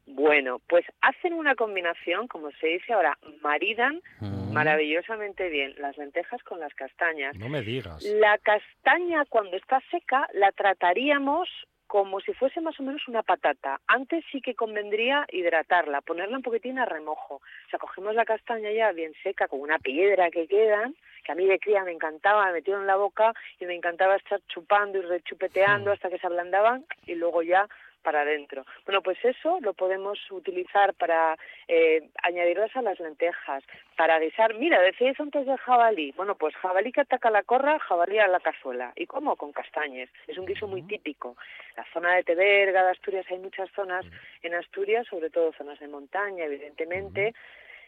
Bueno, 0.08 0.62
pues 0.68 0.86
hacen 1.02 1.34
una 1.34 1.56
combinación, 1.56 2.28
como 2.28 2.50
se 2.52 2.68
dice 2.68 2.94
ahora, 2.94 3.18
maridan 3.42 4.02
mm. 4.22 4.54
maravillosamente 4.54 5.50
bien 5.50 5.74
las 5.78 5.98
lentejas 5.98 6.42
con 6.44 6.62
las 6.62 6.74
castañas. 6.74 7.36
No 7.36 7.50
me 7.50 7.62
digas. 7.62 8.02
La 8.04 8.38
castaña, 8.38 9.26
cuando 9.26 9.58
está 9.58 9.82
seca, 9.92 10.28
la 10.34 10.54
trataríamos 10.54 11.50
como 11.88 12.20
si 12.22 12.34
fuese 12.34 12.62
más 12.62 12.80
o 12.80 12.84
menos 12.84 13.08
una 13.08 13.24
patata. 13.24 13.80
Antes 13.88 14.24
sí 14.32 14.42
que 14.42 14.56
convendría 14.56 15.26
hidratarla, 15.32 16.02
ponerla 16.02 16.38
un 16.38 16.44
poquitín 16.44 16.80
a 16.80 16.86
remojo. 16.86 17.36
O 17.36 17.70
sea, 17.70 17.80
cogemos 17.80 18.14
la 18.14 18.26
castaña 18.26 18.72
ya 18.72 18.92
bien 18.92 19.14
seca, 19.24 19.48
con 19.48 19.62
una 19.62 19.80
piedra 19.80 20.30
que 20.30 20.48
quedan, 20.48 20.96
que 21.24 21.32
a 21.32 21.36
mí 21.36 21.46
de 21.46 21.60
cría 21.60 21.84
me 21.84 21.94
encantaba, 21.94 22.46
me 22.48 22.54
metieron 22.54 22.84
en 22.84 22.88
la 22.88 22.98
boca 22.98 23.34
y 23.60 23.66
me 23.66 23.76
encantaba 23.76 24.18
estar 24.18 24.42
chupando 24.48 25.00
y 25.00 25.02
rechupeteando 25.02 25.92
hasta 25.92 26.10
que 26.10 26.20
se 26.20 26.28
ablandaban 26.28 26.86
y 27.06 27.16
luego 27.16 27.42
ya 27.42 27.68
para 28.02 28.22
adentro. 28.22 28.66
Bueno, 28.86 29.02
pues 29.02 29.18
eso 29.24 29.60
lo 29.62 29.74
podemos 29.74 30.20
utilizar 30.32 30.94
para 30.94 31.38
eh, 31.68 32.10
añadirlas 32.24 32.76
a 32.76 32.82
las 32.82 33.00
lentejas, 33.00 33.64
para 33.96 34.20
guisar. 34.20 34.54
Mira, 34.56 34.82
decíais 34.82 35.20
antes 35.20 35.46
de 35.46 35.58
jabalí. 35.58 36.14
Bueno, 36.16 36.36
pues 36.36 36.56
jabalí 36.56 36.92
que 36.92 37.02
ataca 37.02 37.30
la 37.30 37.44
corra, 37.44 37.80
jabalí 37.80 38.20
a 38.20 38.28
la 38.28 38.40
cazuela. 38.40 38.94
¿Y 38.96 39.06
cómo? 39.06 39.36
Con 39.36 39.52
castañes. 39.52 40.10
Es 40.28 40.38
un 40.38 40.46
guiso 40.46 40.68
muy 40.68 40.84
típico. 40.84 41.36
La 41.76 41.86
zona 41.94 42.16
de 42.16 42.24
Teberga, 42.24 42.84
de 42.84 42.92
Asturias, 42.92 43.26
hay 43.30 43.40
muchas 43.40 43.70
zonas 43.72 44.06
en 44.42 44.56
Asturias, 44.56 45.08
sobre 45.08 45.30
todo 45.30 45.54
zonas 45.54 45.80
de 45.80 45.88
montaña, 45.88 46.46
evidentemente 46.46 47.34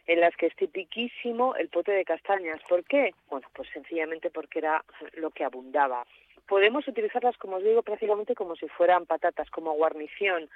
en 0.10 0.22
las 0.22 0.36
que 0.36 0.47
es 0.47 0.55
tipiquísimo 0.55 1.55
el 1.55 1.70
pote 1.70 1.91
de 1.91 2.03
castañas. 2.03 2.60
¿Por 2.68 2.84
qué? 2.84 3.14
Bueno, 3.30 3.47
pues 3.53 3.70
sencillamente 3.72 4.32
porque 4.32 4.57
era 4.57 4.84
lo 5.14 5.30
que 5.30 5.43
abundaba 5.43 6.03
podemos 6.50 6.88
utilizarlas, 6.88 7.38
como 7.38 7.58
os 7.58 7.64
digo, 7.64 7.84
prácticamente 7.84 8.36
como 8.36 8.56
si 8.56 8.68
fueran 8.68 9.06
patatas, 9.06 9.50
como 9.52 9.74
guarnición. 9.74 10.50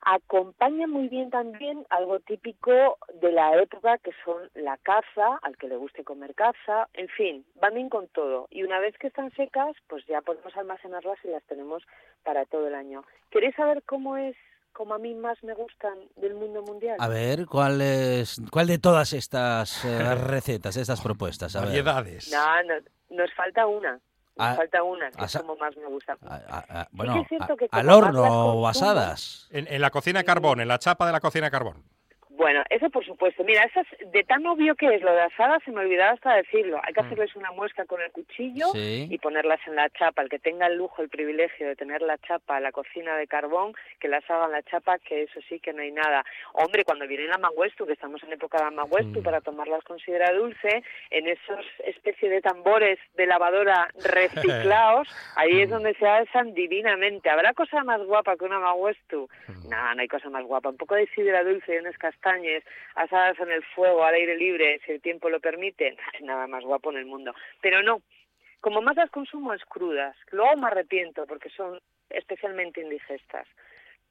Acompaña 0.00 0.86
muy 0.86 1.08
bien 1.08 1.30
también 1.30 1.86
algo 1.88 2.20
típico 2.20 2.98
de 3.14 3.32
la 3.32 3.56
época 3.60 3.98
que 3.98 4.12
son 4.24 4.50
la 4.54 4.76
caza, 4.78 5.38
al 5.42 5.56
que 5.56 5.68
le 5.68 5.76
guste 5.76 6.04
comer 6.04 6.34
caza, 6.34 6.88
en 6.92 7.08
fin, 7.08 7.44
van 7.54 7.74
bien 7.74 7.88
con 7.88 8.06
todo. 8.08 8.46
Y 8.50 8.62
una 8.62 8.78
vez 8.78 8.96
que 8.98 9.06
están 9.06 9.32
secas, 9.32 9.74
pues 9.88 10.04
ya 10.06 10.20
podemos 10.20 10.54
almacenarlas 10.56 11.18
y 11.24 11.28
las 11.28 11.42
tenemos 11.44 11.82
para 12.22 12.44
todo 12.44 12.68
el 12.68 12.74
año. 12.74 13.04
¿Queréis 13.30 13.54
saber 13.54 13.82
cómo 13.84 14.16
es 14.16 14.36
como 14.72 14.92
a 14.92 14.98
mí 14.98 15.14
más 15.14 15.42
me 15.42 15.54
gustan 15.54 15.94
del 16.16 16.34
mundo 16.34 16.62
mundial. 16.62 16.96
A 17.00 17.08
ver, 17.08 17.46
¿cuál 17.46 17.80
es 17.80 18.38
cuál 18.50 18.66
de 18.66 18.78
todas 18.78 19.14
estas 19.14 19.82
eh, 19.86 20.14
recetas, 20.26 20.76
estas 20.76 21.00
propuestas? 21.00 21.56
A 21.56 21.60
Variedades. 21.60 22.30
No, 22.30 22.62
no, 22.64 22.74
nos 23.08 23.32
falta 23.32 23.66
una. 23.66 23.98
Me 24.36 24.54
falta 24.54 24.82
una, 24.82 25.10
que 25.10 25.24
es 25.24 25.36
como 25.38 25.56
más 25.56 25.74
me 25.76 25.86
gusta. 25.86 26.16
bueno, 26.90 27.24
al 27.70 27.90
horno 27.90 28.58
o 28.58 28.60
basadas. 28.60 29.48
En, 29.50 29.80
la 29.80 29.90
cocina 29.90 30.20
de 30.20 30.24
carbón, 30.24 30.60
en 30.60 30.68
la 30.68 30.78
chapa 30.78 31.06
de 31.06 31.12
la 31.12 31.20
cocina 31.20 31.46
de 31.46 31.50
carbón. 31.50 31.82
Bueno, 32.36 32.62
eso 32.68 32.90
por 32.90 33.04
supuesto. 33.04 33.44
Mira, 33.44 33.64
esas, 33.64 33.86
de 34.12 34.22
tan 34.22 34.46
obvio 34.46 34.74
que 34.74 34.94
es 34.94 35.00
lo 35.00 35.12
de 35.12 35.22
asadas, 35.22 35.62
se 35.64 35.72
me 35.72 35.80
olvidaba 35.80 36.12
hasta 36.12 36.34
decirlo. 36.34 36.78
Hay 36.82 36.92
que 36.92 37.00
mm. 37.00 37.06
hacerles 37.06 37.34
una 37.34 37.50
muesca 37.52 37.86
con 37.86 38.02
el 38.02 38.12
cuchillo 38.12 38.66
y 38.74 39.16
ponerlas 39.18 39.60
en 39.66 39.74
la 39.74 39.88
chapa. 39.88 40.20
El 40.20 40.28
que 40.28 40.38
tenga 40.38 40.66
el 40.66 40.76
lujo, 40.76 41.00
el 41.00 41.08
privilegio 41.08 41.66
de 41.66 41.76
tener 41.76 42.02
la 42.02 42.18
chapa, 42.18 42.60
la 42.60 42.72
cocina 42.72 43.16
de 43.16 43.26
carbón, 43.26 43.72
que 44.00 44.08
las 44.08 44.28
haga 44.30 44.46
en 44.46 44.52
la 44.52 44.62
chapa, 44.62 44.98
que 44.98 45.22
eso 45.22 45.40
sí 45.48 45.60
que 45.60 45.72
no 45.72 45.80
hay 45.80 45.92
nada. 45.92 46.24
Hombre, 46.52 46.84
cuando 46.84 47.06
viene 47.06 47.26
la 47.26 47.38
manguestu, 47.38 47.86
que 47.86 47.94
estamos 47.94 48.22
en 48.22 48.34
época 48.34 48.62
de 48.62 48.70
manguestu, 48.70 49.20
mm. 49.20 49.22
para 49.22 49.40
tomarlas 49.40 49.82
considera 49.84 50.30
dulce, 50.32 50.82
en 51.10 51.28
esos 51.28 51.64
especie 51.86 52.28
de 52.28 52.42
tambores 52.42 52.98
de 53.16 53.26
lavadora 53.26 53.88
reciclados, 54.04 55.08
ahí 55.36 55.62
es 55.62 55.68
mm. 55.70 55.72
donde 55.72 55.94
se 55.94 56.06
alzan 56.06 56.52
divinamente. 56.52 57.30
¿Habrá 57.30 57.54
cosa 57.54 57.82
más 57.82 58.02
guapa 58.02 58.36
que 58.36 58.44
una 58.44 58.60
manguestu? 58.60 59.26
No, 59.70 59.94
no 59.94 60.00
hay 60.02 60.08
cosa 60.08 60.28
más 60.28 60.44
guapa. 60.44 60.68
Un 60.68 60.76
poco 60.76 60.96
de 60.96 61.06
sidra 61.14 61.42
dulce 61.42 61.74
y 61.74 61.78
unas 61.78 61.96
castañas 61.96 62.25
asadas 62.94 63.38
en 63.40 63.50
el 63.50 63.64
fuego, 63.74 64.04
al 64.04 64.14
aire 64.14 64.36
libre, 64.36 64.80
si 64.84 64.92
el 64.92 65.00
tiempo 65.00 65.30
lo 65.30 65.40
permite, 65.40 65.88
es 65.88 65.96
nada 66.22 66.46
más 66.46 66.64
guapo 66.64 66.90
en 66.90 66.98
el 66.98 67.06
mundo. 67.06 67.34
Pero 67.60 67.82
no, 67.82 68.02
como 68.60 68.82
más 68.82 68.96
las 68.96 69.10
consumo 69.10 69.54
es 69.54 69.64
crudas, 69.64 70.16
luego 70.30 70.56
me 70.56 70.66
arrepiento 70.66 71.26
porque 71.26 71.50
son 71.50 71.80
especialmente 72.10 72.80
indigestas. 72.80 73.46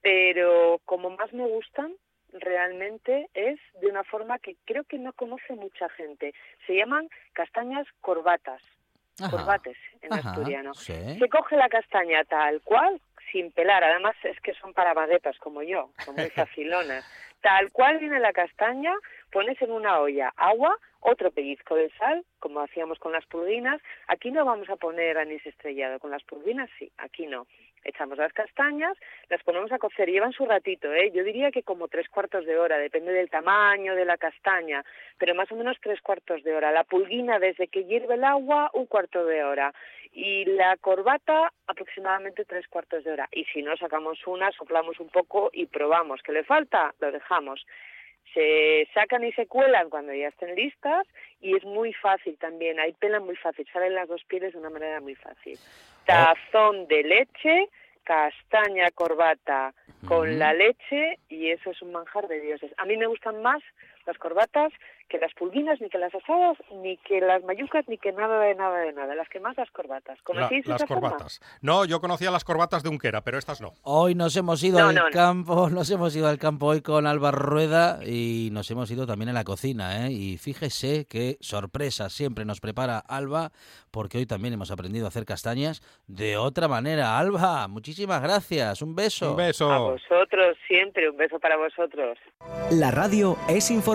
Pero 0.02 0.80
como 0.86 1.10
más 1.10 1.34
me 1.34 1.48
gustan, 1.48 1.94
realmente 2.32 3.30
es 3.34 3.60
de 3.82 3.88
una 3.88 4.04
forma 4.04 4.40
que 4.40 4.56
creo 4.66 4.84
que 4.84 4.98
no 4.98 5.14
conoce 5.14 5.54
mucha 5.54 5.90
gente. 5.90 6.34
Se 6.68 6.76
llaman 6.76 7.10
castañas 7.34 7.88
corbatas, 8.02 8.62
corbates 9.30 9.78
en 10.02 10.14
asturiano. 10.14 10.74
Se 10.74 11.30
coge 11.30 11.56
la 11.56 11.70
castaña 11.70 12.24
tal 12.26 12.62
cual, 12.62 13.02
sin 13.32 13.52
pelar. 13.52 13.84
Además 13.84 14.16
es 14.24 14.40
que 14.42 14.54
son 14.54 14.74
para 14.74 14.94
baguetas 14.94 15.38
como 15.40 15.64
yo, 15.64 15.92
son 16.04 16.16
muy 16.16 16.30
facilonas. 16.30 17.06
Tal 17.46 17.72
cual 17.72 18.00
viene 18.00 18.20
la 18.20 18.34
castaña, 18.34 18.92
pones 19.32 19.62
en 19.62 19.72
una 19.72 20.00
olla 20.00 20.34
agua, 20.36 20.76
otro 21.06 21.32
pellizco 21.32 21.76
de 21.76 21.90
sal, 21.92 22.26
como 22.40 22.62
hacíamos 22.62 22.98
con 22.98 23.12
las 23.12 23.26
pulguinas. 23.28 23.80
Aquí 24.08 24.32
no 24.32 24.44
vamos 24.44 24.70
a 24.70 24.76
poner 24.76 25.18
anís 25.18 25.46
estrellado, 25.46 26.00
con 26.00 26.10
las 26.10 26.24
pulguinas 26.24 26.70
sí, 26.80 26.92
aquí 26.98 27.28
no. 27.28 27.46
Echamos 27.84 28.18
las 28.18 28.34
castañas, 28.34 28.98
las 29.30 29.44
ponemos 29.44 29.72
a 29.72 29.78
cocer, 29.78 30.10
llevan 30.10 30.32
su 30.32 30.46
ratito, 30.46 30.92
¿eh? 30.92 31.12
yo 31.14 31.24
diría 31.24 31.52
que 31.52 31.62
como 31.62 31.88
tres 31.88 32.10
cuartos 32.10 32.44
de 32.48 32.58
hora, 32.58 32.80
depende 32.80 33.14
del 33.14 33.30
tamaño 33.30 33.94
de 33.94 34.06
la 34.06 34.18
castaña, 34.18 34.84
pero 35.20 35.36
más 35.36 35.52
o 35.52 35.56
menos 35.56 35.78
tres 35.80 36.02
cuartos 36.02 36.44
de 36.44 36.56
hora. 36.56 36.72
La 36.72 36.84
pulguina, 36.84 37.38
desde 37.38 37.68
que 37.68 37.84
hierve 37.86 38.16
el 38.16 38.24
agua, 38.24 38.72
un 38.74 38.88
cuarto 38.88 39.24
de 39.26 39.44
hora. 39.44 39.72
Y 40.12 40.46
la 40.46 40.78
corbata, 40.78 41.52
aproximadamente 41.68 42.46
tres 42.46 42.68
cuartos 42.68 43.04
de 43.04 43.12
hora. 43.12 43.30
Y 43.32 43.44
si 43.46 43.62
no, 43.62 43.78
sacamos 43.78 44.26
una, 44.26 44.52
soplamos 44.54 45.00
un 45.00 45.10
poco 45.10 45.52
y 45.54 45.68
probamos. 45.68 46.22
¿Qué 46.24 46.32
le 46.32 46.44
falta? 46.44 46.96
Lo 47.00 47.12
dejamos 47.12 47.66
se 48.34 48.88
sacan 48.94 49.24
y 49.24 49.32
se 49.34 49.48
cuelan 49.48 49.90
cuando 49.90 50.14
ya 50.14 50.28
estén 50.28 50.56
listas 50.56 51.08
y 51.42 51.56
es 51.56 51.64
muy 51.64 51.94
fácil 51.94 52.38
también, 52.38 52.80
hay 52.80 52.94
pela 52.94 53.20
muy 53.20 53.36
fácil, 53.36 53.68
salen 53.72 53.96
las 53.96 54.08
dos 54.08 54.24
pieles 54.26 54.54
de 54.54 54.60
una 54.60 54.70
manera 54.70 55.00
muy 55.00 55.16
fácil. 55.16 55.58
Tazón 56.06 56.88
de 56.88 57.04
leche, 57.04 57.70
castaña 58.04 58.92
corbata 58.92 59.74
con 60.08 60.38
la 60.38 60.54
leche 60.54 61.18
y 61.30 61.50
eso 61.50 61.72
es 61.72 61.82
un 61.82 61.92
manjar 61.92 62.28
de 62.28 62.40
dioses. 62.40 62.72
A 62.78 62.86
mí 62.86 62.98
me 62.98 63.08
gustan 63.08 63.42
más 63.42 63.62
las 64.06 64.18
corbatas 64.18 64.72
que 65.08 65.20
las 65.20 65.34
pulguinas, 65.34 65.80
ni 65.82 65.90
que 65.90 66.00
las 66.00 66.14
asadas, 66.16 66.58
ni 66.82 66.98
que 66.98 67.22
las 67.22 67.44
mayucas, 67.44 67.88
ni 67.88 67.98
que 67.98 68.12
nada 68.12 68.40
de 68.40 68.56
nada 68.56 68.80
de 68.80 68.92
nada. 68.92 69.14
Las 69.14 69.30
que 69.30 69.40
más 69.40 69.56
las 69.56 69.70
corbatas. 69.72 70.20
¿Conocéis 70.24 70.66
las 70.66 70.84
corbatas? 70.86 71.42
No, 71.62 71.86
yo 71.86 72.02
conocía 72.02 72.32
las 72.32 72.44
corbatas 72.44 72.82
de 72.82 72.90
Unquera, 72.90 73.22
pero 73.22 73.38
estas 73.38 73.62
no. 73.62 73.74
Hoy 73.84 74.16
nos 74.16 74.36
hemos 74.36 74.64
ido 74.64 74.80
al 74.80 75.10
campo, 75.12 75.70
nos 75.72 75.90
hemos 75.92 76.16
ido 76.16 76.28
al 76.28 76.40
campo 76.40 76.68
hoy 76.68 76.82
con 76.82 77.06
Álvaro 77.06 77.38
Rueda 77.38 78.00
y 78.04 78.50
nos 78.52 78.70
hemos 78.72 78.90
ido 78.90 79.06
también 79.06 79.30
a 79.30 79.34
la 79.34 79.44
cocina, 79.44 80.08
¿eh? 80.08 80.12
Y 80.12 80.38
fíjese 80.38 81.06
qué 81.08 81.38
sorpresa 81.40 82.10
siempre 82.10 82.46
nos 82.46 82.60
prepara 82.60 82.98
Alba, 82.98 83.52
porque 83.92 84.18
hoy 84.18 84.26
también 84.26 84.56
hemos 84.56 84.72
aprendido 84.72 85.06
a 85.06 85.10
hacer 85.10 85.26
castañas 85.26 85.82
de 86.08 86.38
otra 86.38 86.68
manera. 86.68 87.20
Alba, 87.20 87.68
muchísimas 87.68 88.22
gracias. 88.24 88.82
Un 88.82 88.96
beso. 88.96 89.32
Un 89.32 89.38
beso. 89.38 89.72
A 89.72 89.78
vosotros 89.78 90.58
siempre, 90.68 91.10
un 91.10 91.18
beso 91.18 91.40
para 91.40 91.58
vosotros. 91.58 92.18
La 92.72 92.90
radio 92.90 93.38
es 93.48 93.70
información 93.70 93.95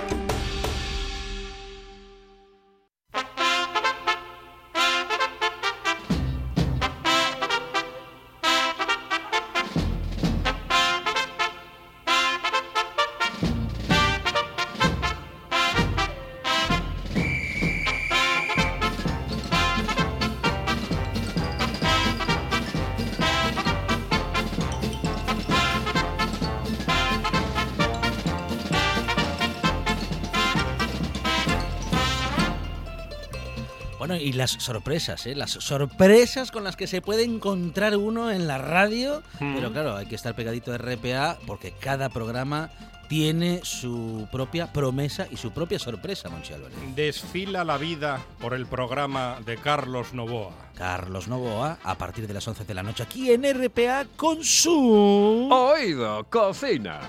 Y 34.09 34.33
las 34.33 34.51
sorpresas, 34.51 35.27
¿eh? 35.27 35.35
las 35.35 35.51
sorpresas 35.51 36.51
con 36.51 36.63
las 36.63 36.75
que 36.75 36.87
se 36.87 37.01
puede 37.01 37.23
encontrar 37.23 37.95
uno 37.95 38.31
en 38.31 38.47
la 38.47 38.57
radio. 38.57 39.21
Mm. 39.39 39.55
Pero 39.55 39.71
claro, 39.71 39.95
hay 39.95 40.07
que 40.07 40.15
estar 40.15 40.35
pegadito 40.35 40.71
de 40.71 40.77
RPA 40.79 41.37
porque 41.45 41.71
cada 41.71 42.09
programa 42.09 42.71
tiene 43.07 43.59
su 43.63 44.27
propia 44.31 44.71
promesa 44.71 45.27
y 45.29 45.37
su 45.37 45.51
propia 45.51 45.77
sorpresa, 45.77 46.29
Monchi 46.29 46.53
Álvarez. 46.53 46.77
Desfila 46.95 47.63
la 47.63 47.77
vida 47.77 48.21
por 48.39 48.53
el 48.53 48.65
programa 48.65 49.39
de 49.45 49.57
Carlos 49.57 50.13
Novoa. 50.13 50.53
Carlos 50.75 51.27
Novoa, 51.27 51.77
a 51.83 51.95
partir 51.95 52.25
de 52.25 52.33
las 52.33 52.47
11 52.47 52.63
de 52.63 52.73
la 52.73 52.83
noche, 52.83 53.03
aquí 53.03 53.31
en 53.31 53.43
RPA 53.43 54.05
con 54.15 54.43
su... 54.43 55.49
Oído 55.51 56.25
Cocina. 56.29 57.01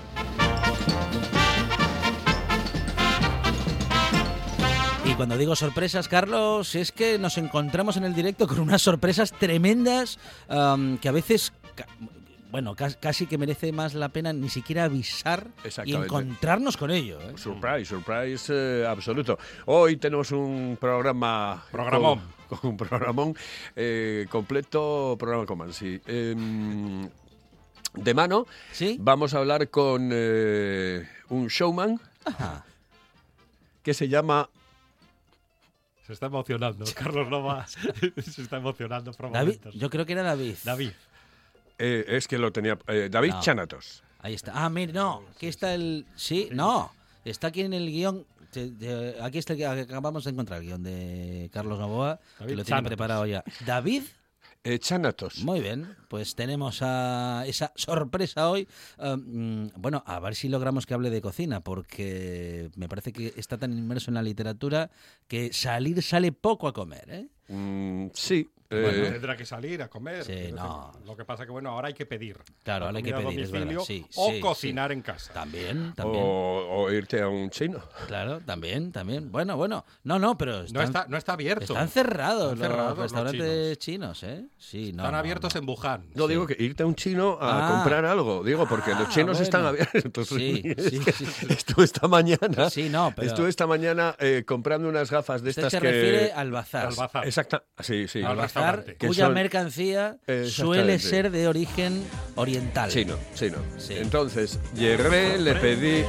Y 5.13 5.15
cuando 5.15 5.37
digo 5.37 5.55
sorpresas, 5.55 6.07
Carlos, 6.07 6.73
es 6.73 6.91
que 6.91 7.19
nos 7.19 7.37
encontramos 7.37 7.97
en 7.97 8.03
el 8.03 8.15
directo 8.15 8.47
con 8.47 8.59
unas 8.59 8.81
sorpresas 8.81 9.31
tremendas 9.31 10.17
que 10.47 11.07
a 11.07 11.11
veces 11.11 11.53
bueno, 12.49 12.75
casi 12.75 13.27
que 13.27 13.37
merece 13.37 13.71
más 13.71 13.93
la 13.93 14.09
pena 14.09 14.33
ni 14.33 14.49
siquiera 14.49 14.85
avisar 14.85 15.49
y 15.85 15.93
encontrarnos 15.93 16.77
con 16.77 16.89
ello. 16.89 17.19
¿eh? 17.21 17.33
Surprise, 17.35 17.85
surprise 17.85 18.51
eh, 18.55 18.87
absoluto. 18.87 19.37
Hoy 19.67 19.97
tenemos 19.97 20.31
un 20.31 20.79
programa... 20.81 21.63
Programón. 21.71 22.19
Con, 22.49 22.71
un 22.71 22.77
programón 22.77 23.35
eh, 23.75 24.25
completo, 24.31 25.15
programa 25.19 25.45
con 25.45 25.73
sí. 25.73 26.01
Em, 26.07 27.07
de 27.93 28.13
mano, 28.15 28.47
¿Sí? 28.71 28.97
vamos 28.99 29.35
a 29.35 29.39
hablar 29.39 29.69
con 29.69 30.11
un 30.11 31.47
showman 31.47 31.99
que 33.81 33.93
se 33.93 34.07
llama 34.09 34.49
se 36.05 36.13
está 36.13 36.27
emocionando. 36.27 36.85
Carlos 36.95 37.29
Nova 37.29 37.65
se 37.67 38.41
está 38.41 38.57
emocionando 38.57 39.11
David, 39.31 39.59
yo 39.73 39.89
creo 39.89 40.05
que 40.05 40.13
era 40.13 40.23
David. 40.23 40.55
David. 40.63 40.91
Eh, 41.79 42.05
es 42.07 42.27
que 42.27 42.37
lo 42.37 42.51
tenía. 42.51 42.77
Eh, 42.87 43.09
David 43.11 43.33
Chanatos. 43.41 44.03
Ahí 44.19 44.33
está. 44.35 44.51
Ah, 44.55 44.69
mira, 44.69 44.93
no. 44.93 45.23
Aquí 45.35 45.47
está 45.47 45.73
el. 45.73 46.05
Sí, 46.15 46.49
no. 46.51 46.91
Está 47.25 47.47
aquí 47.47 47.61
en 47.61 47.73
el 47.73 47.89
guion 47.89 48.25
Aquí 49.21 49.39
está, 49.39 49.53
acabamos 49.53 50.25
de 50.25 50.29
encontrar 50.29 50.59
el 50.61 50.67
guion 50.67 50.83
de 50.83 51.49
Carlos 51.51 51.79
Novoa, 51.79 52.19
que 52.45 52.55
lo 52.55 52.63
tiene 52.63 52.83
preparado 52.83 53.25
ya. 53.25 53.43
David 53.65 54.03
Chanatos. 54.79 55.43
Muy 55.43 55.59
bien, 55.59 55.93
pues 56.07 56.35
tenemos 56.35 56.79
a 56.81 57.43
esa 57.45 57.73
sorpresa 57.75 58.49
hoy. 58.49 58.67
Um, 58.97 59.69
bueno, 59.75 60.03
a 60.05 60.21
ver 60.21 60.35
si 60.35 60.47
logramos 60.47 60.85
que 60.85 60.93
hable 60.93 61.09
de 61.09 61.21
cocina, 61.21 61.59
porque 61.59 62.71
me 62.77 62.87
parece 62.87 63.11
que 63.11 63.33
está 63.35 63.57
tan 63.57 63.77
inmerso 63.77 64.09
en 64.09 64.15
la 64.15 64.21
literatura 64.21 64.89
que 65.27 65.51
salir 65.51 66.01
sale 66.01 66.31
poco 66.31 66.69
a 66.69 66.73
comer. 66.73 67.09
¿eh? 67.09 67.27
Mm, 67.49 68.11
sí, 68.13 68.49
eh, 68.73 69.11
tendrá 69.11 69.37
que 69.37 69.45
salir 69.45 69.81
a 69.81 69.87
comer. 69.87 70.25
Lo 71.05 71.15
que 71.15 71.25
pasa 71.25 71.45
que 71.45 71.51
bueno, 71.51 71.71
ahora 71.71 71.89
hay 71.89 71.93
que 71.93 72.05
pedir. 72.05 72.37
Claro, 72.63 72.85
ahora 72.85 72.97
hay 72.97 73.03
que 73.03 73.13
pedir, 73.13 73.77
o 74.15 74.31
cocinar 74.41 74.91
en 74.91 75.01
casa. 75.01 75.33
También, 75.33 75.93
también. 75.93 76.23
O, 76.25 76.91
irte 76.91 77.21
a 77.21 77.27
un 77.27 77.49
chino. 77.49 77.79
Claro, 78.07 78.41
también, 78.41 78.91
también. 78.91 79.31
Bueno, 79.31 79.57
bueno. 79.57 79.85
No, 80.03 80.19
no, 80.19 80.37
pero 80.37 80.63
no 80.71 80.81
está 80.81 81.05
no 81.07 81.17
está 81.17 81.33
abierto. 81.33 81.73
Están 81.73 81.89
cerrados, 81.89 82.57
los 82.57 82.97
restaurantes 82.97 83.77
chinos. 83.77 84.23
¿eh? 84.23 84.45
Sí, 84.57 84.93
no, 84.93 85.03
están 85.03 85.15
abiertos 85.15 85.55
en 85.55 85.67
Wuhan. 85.67 86.05
No 86.15 86.27
digo 86.27 86.47
que 86.47 86.55
irte 86.59 86.83
a 86.83 86.85
un 86.85 86.95
chino 86.95 87.37
a 87.39 87.67
ah. 87.67 87.71
comprar 87.71 88.05
algo, 88.05 88.43
digo 88.43 88.67
porque 88.67 88.91
los 88.91 89.07
ah, 89.07 89.09
chinos 89.09 89.39
están 89.39 89.65
abiertos. 89.65 90.29
Sí, 90.33 90.63
sí, 90.77 90.99
Estuve 91.49 91.85
esta 91.85 92.07
mañana. 92.07 92.69
Sí, 92.69 92.89
no, 92.89 93.13
pero... 93.15 93.27
Estuve 93.27 93.49
esta 93.49 93.67
mañana 93.67 94.15
eh, 94.19 94.43
comprando 94.45 94.89
unas 94.89 95.11
gafas 95.11 95.43
de 95.43 95.51
estas 95.51 95.71
se 95.71 95.79
que 95.79 95.91
refiere 95.91 96.31
al 96.31 96.51
bazar. 96.51 96.87
Al 96.87 96.95
bazar. 96.95 97.25
Exacto. 97.25 97.63
Sí, 97.79 98.07
sí. 98.07 98.23
Al 98.23 98.35
bazar 98.35 98.62
cuya 98.99 99.29
mercancía 99.29 100.17
suele 100.47 100.99
ser 100.99 101.31
de 101.31 101.47
origen 101.47 102.03
oriental. 102.35 102.89
Chino, 102.89 103.15
chino. 103.35 103.57
Entonces, 103.89 104.59
llegué, 104.75 105.37
le 105.37 105.55
pedí... 105.55 106.03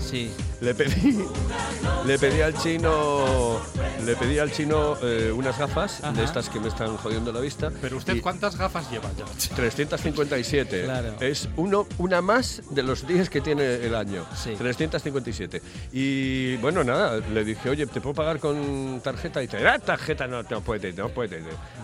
sí. 0.00 0.30
Le 0.64 0.74
pedí, 0.74 1.18
le 2.06 2.18
pedí 2.18 2.40
al 2.40 2.54
chino, 2.56 3.60
le 4.02 4.16
pedí 4.16 4.38
al 4.38 4.50
chino 4.50 4.96
eh, 5.02 5.30
unas 5.30 5.58
gafas 5.58 6.00
de 6.14 6.24
estas 6.24 6.48
que 6.48 6.58
me 6.58 6.68
están 6.68 6.96
jodiendo 6.96 7.30
la 7.32 7.40
vista. 7.40 7.70
Pero 7.82 7.98
usted 7.98 8.22
cuántas 8.22 8.56
gafas 8.56 8.90
lleva 8.90 9.10
ya? 9.12 9.26
357. 9.54 10.86
Es 11.20 11.50
uno, 11.56 11.86
una 11.98 12.22
más 12.22 12.62
de 12.70 12.82
los 12.82 13.06
10 13.06 13.28
que 13.28 13.42
tiene 13.42 13.74
el 13.74 13.94
año. 13.94 14.24
357. 14.56 15.60
Y 15.92 16.56
bueno, 16.56 16.82
nada, 16.82 17.18
le 17.18 17.44
dije, 17.44 17.68
oye, 17.68 17.86
¿te 17.86 18.00
puedo 18.00 18.14
pagar 18.14 18.38
con 18.38 19.02
tarjeta? 19.04 19.42
Y 19.42 19.46
dice, 19.46 19.66
ah, 19.66 19.78
tarjeta 19.78 20.26
no, 20.26 20.42
no 20.44 20.60
puede, 20.62 20.94
no 20.94 21.10
puede. 21.10 21.42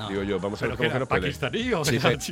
Digo 0.08 0.22
yo, 0.22 0.40
vamos 0.40 0.62
a 0.62 0.68
ver 0.68 0.76
cómo 0.78 0.90
que 0.90 0.98
no 0.98 1.06
puede. 1.06 1.32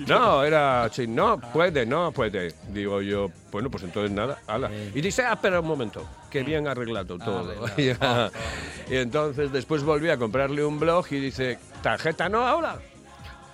no, 0.06 0.44
era 0.44 0.88
chino. 0.90 1.36
No, 1.36 1.52
puede, 1.52 1.84
no 1.84 2.10
puede. 2.10 2.54
Digo 2.72 3.02
yo, 3.02 3.30
bueno, 3.50 3.70
pues 3.70 3.84
entonces 3.84 4.10
nada, 4.10 4.38
ala. 4.46 4.70
Y 4.94 5.00
dice, 5.00 5.22
ah, 5.22 5.34
espera 5.34 5.60
un 5.60 5.66
momento, 5.66 6.06
que 6.30 6.37
bien 6.42 6.68
arreglado 6.68 7.18
todo. 7.18 7.54
y 7.76 8.94
entonces 8.96 9.52
después 9.52 9.82
volví 9.82 10.10
a 10.10 10.16
comprarle 10.16 10.64
un 10.64 10.78
blog 10.78 11.06
y 11.10 11.20
dice, 11.20 11.58
¿tarjeta 11.82 12.28
no 12.28 12.46
ahora? 12.46 12.78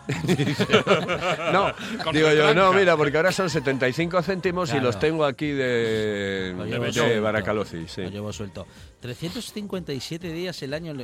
no, 1.53 1.72
digo 2.12 2.30
yo, 2.32 2.55
no, 2.55 2.72
mira, 2.74 2.97
porque 2.97 3.16
ahora 3.16 3.32
son 3.32 3.49
75 3.49 4.22
céntimos 4.22 4.72
y 4.74 4.80
los 4.80 4.99
tengo 4.99 5.24
aquí 5.24 5.51
de, 5.51 6.55
de, 6.55 7.20
Baracaloci. 7.20 7.89
Sí. 7.89 8.03
Lo 8.03 8.11
llevo 8.11 8.32
suelto. 8.32 8.66
357 9.01 10.32
días 10.32 10.62
el 10.62 10.74
año 10.74 10.95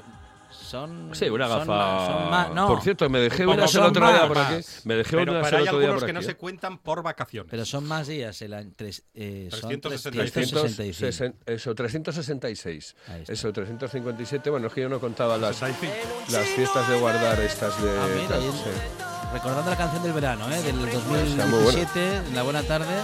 son. 0.50 1.10
Sí, 1.14 1.28
una 1.28 1.48
gafa. 1.48 2.50
no, 2.54 2.66
por 2.66 2.82
cierto, 2.82 3.08
me 3.08 3.20
dejé 3.20 3.46
una 3.46 3.64
el 3.64 3.78
otro 3.78 4.08
día 4.08 4.28
por 4.28 4.38
aquí. 4.38 4.64
Me 4.84 4.94
dejé 4.96 5.16
pero, 5.16 5.32
una 5.32 5.42
pero 5.42 5.58
hay 5.58 5.66
algunos 5.66 6.04
que 6.04 6.12
no 6.12 6.22
se 6.22 6.36
cuentan 6.36 6.78
por 6.78 7.02
vacaciones. 7.02 7.50
Pero 7.50 7.64
son 7.64 7.86
más 7.86 8.06
días 8.06 8.40
el 8.42 8.54
año. 8.54 8.70
Eh, 9.14 9.48
366. 9.50 11.20
Eso, 11.46 11.74
366. 11.74 12.96
Eso, 13.28 13.52
357. 13.52 14.50
Bueno, 14.50 14.68
es 14.68 14.72
que 14.72 14.82
yo 14.82 14.88
no 14.88 15.00
contaba 15.00 15.36
las, 15.38 15.60
las 15.60 16.48
fiestas 16.48 16.88
de 16.88 16.98
guardar 16.98 17.40
estas 17.40 17.82
de. 17.82 17.90
Ah, 17.90 19.10
recordando 19.32 19.70
la 19.70 19.76
canción 19.76 20.02
del 20.02 20.12
verano, 20.12 20.50
¿eh? 20.50 20.62
del 20.62 20.78
2017, 20.78 22.16
en 22.16 22.34
la 22.34 22.42
buena 22.42 22.62
tarde, 22.62 22.94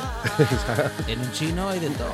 en 1.06 1.20
un 1.20 1.32
chino 1.32 1.68
hay 1.68 1.80
de 1.80 1.90
todo. 1.90 2.12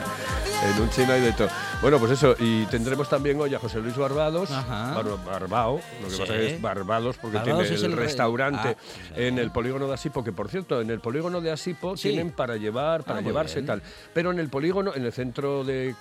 En 0.63 0.83
un 0.83 0.91
chino 0.91 1.13
hay 1.13 1.21
de 1.23 1.33
todo. 1.33 1.49
Bueno, 1.83 1.99
pues 1.99 2.13
eso, 2.13 2.37
y 2.39 2.65
tendremos 2.67 3.09
también 3.09 3.41
hoy 3.41 3.53
a 3.57 3.59
José 3.59 3.81
Luis 3.81 3.97
Barbados, 3.97 4.51
Barbao, 4.51 5.81
lo 6.01 6.09
que 6.09 6.17
pasa 6.17 6.37
es 6.37 6.63
Barbados 6.63 7.17
porque 7.21 7.41
tiene 7.41 7.59
el, 7.61 7.93
restaurante 7.95 8.77
ah, 8.79 9.15
en 9.17 9.37
el 9.41 9.51
polígono 9.51 9.89
de 9.89 9.95
Asipo, 9.95 10.23
que 10.23 10.31
por 10.31 10.49
cierto, 10.49 10.81
en 10.81 10.91
el 10.91 11.01
polígono 11.01 11.41
de 11.41 11.51
Asipo 11.51 11.97
tienen 11.97 12.31
para 12.31 12.57
llevar, 12.57 13.03
para 13.03 13.19
ah, 13.19 13.23
llevarse 13.23 13.63
tal. 13.63 13.83
Pero 14.15 14.31
en 14.31 14.39
el 14.39 14.49
polígono, 14.49 14.95
en 14.95 15.05
el 15.05 15.13
centro 15.13 15.65
de, 15.65 15.97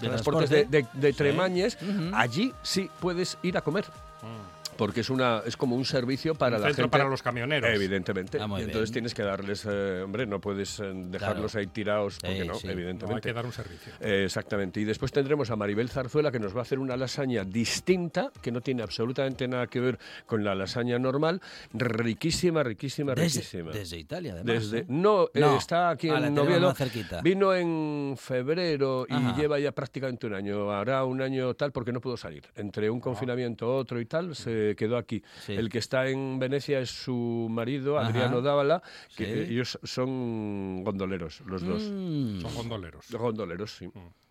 transportes 0.00 0.50
de, 0.50 1.12
Tremañes, 1.14 1.78
allí 2.12 2.52
sí 2.60 2.90
puedes 3.00 3.38
ir 3.42 3.56
a 3.56 3.62
comer. 3.62 3.86
Mm 4.20 4.61
porque 4.76 5.00
es 5.00 5.10
una 5.10 5.42
es 5.44 5.56
como 5.56 5.76
un 5.76 5.84
servicio 5.84 6.34
para 6.34 6.58
la 6.58 6.68
gente 6.68 6.88
para 6.88 7.04
los 7.04 7.22
camioneros. 7.22 7.70
Evidentemente. 7.70 8.38
Ah, 8.40 8.46
y 8.58 8.62
entonces 8.62 8.92
tienes 8.92 9.14
que 9.14 9.22
darles 9.22 9.66
eh, 9.68 10.02
hombre 10.02 10.26
no 10.26 10.40
puedes 10.40 10.80
eh, 10.80 10.92
dejarlos 10.94 11.54
ahí 11.54 11.66
tirados 11.66 12.18
porque 12.20 12.44
no 12.44 12.54
evidentemente 12.62 13.28
hay 13.28 13.32
que 13.32 13.32
dar 13.32 13.46
un 13.46 13.52
servicio. 13.52 13.92
Eh, 14.00 14.24
exactamente. 14.24 14.80
Y 14.80 14.84
después 14.84 15.12
tendremos 15.12 15.50
a 15.50 15.56
Maribel 15.56 15.88
Zarzuela 15.88 16.30
que 16.30 16.38
nos 16.38 16.54
va 16.54 16.60
a 16.60 16.62
hacer 16.62 16.78
una 16.78 16.96
lasaña 16.96 17.44
distinta 17.44 18.30
que 18.40 18.50
no 18.50 18.60
tiene 18.60 18.82
absolutamente 18.82 19.46
nada 19.48 19.66
que 19.66 19.80
ver 19.80 19.98
con 20.26 20.44
la 20.44 20.54
lasaña 20.54 20.98
normal. 20.98 21.40
Riquísima 21.72 22.62
riquísima 22.62 23.14
riquísima. 23.14 23.72
desde 23.72 23.98
Italia 23.98 24.32
además 24.34 24.70
desde 24.70 24.84
no, 24.88 25.28
está 25.34 25.90
aquí 25.90 26.08
ah, 26.08 26.18
en 26.26 26.34
Noviedo 26.34 26.74
vino 27.22 27.54
en 27.54 28.16
febrero 28.18 29.06
y 29.08 29.40
lleva 29.40 29.58
ya 29.58 29.72
prácticamente 29.72 30.26
un 30.26 30.34
año. 30.34 30.70
Hará 30.70 31.04
un 31.04 31.20
año 31.20 31.54
tal 31.54 31.72
porque 31.72 31.92
no 31.92 32.00
pudo 32.00 32.16
salir. 32.16 32.44
Entre 32.56 32.90
un 32.90 33.00
confinamiento 33.00 33.74
otro 33.74 34.00
y 34.00 34.06
tal 34.06 34.34
se 34.34 34.71
quedó 34.76 34.96
aquí. 34.96 35.22
El 35.48 35.68
que 35.68 35.78
está 35.78 36.08
en 36.08 36.38
Venecia 36.38 36.80
es 36.80 36.90
su 36.90 37.48
marido, 37.50 37.98
Adriano 37.98 38.40
Dávala, 38.40 38.82
que 39.16 39.44
ellos 39.44 39.78
son 39.82 40.82
gondoleros, 40.84 41.42
los 41.46 41.64
dos. 41.64 41.82
Mm. 41.82 42.40
Son 42.40 42.54
gondoleros. 42.54 43.06
Gondoleros, 43.10 43.76
sí. 43.76 43.86
Mm. 43.86 44.22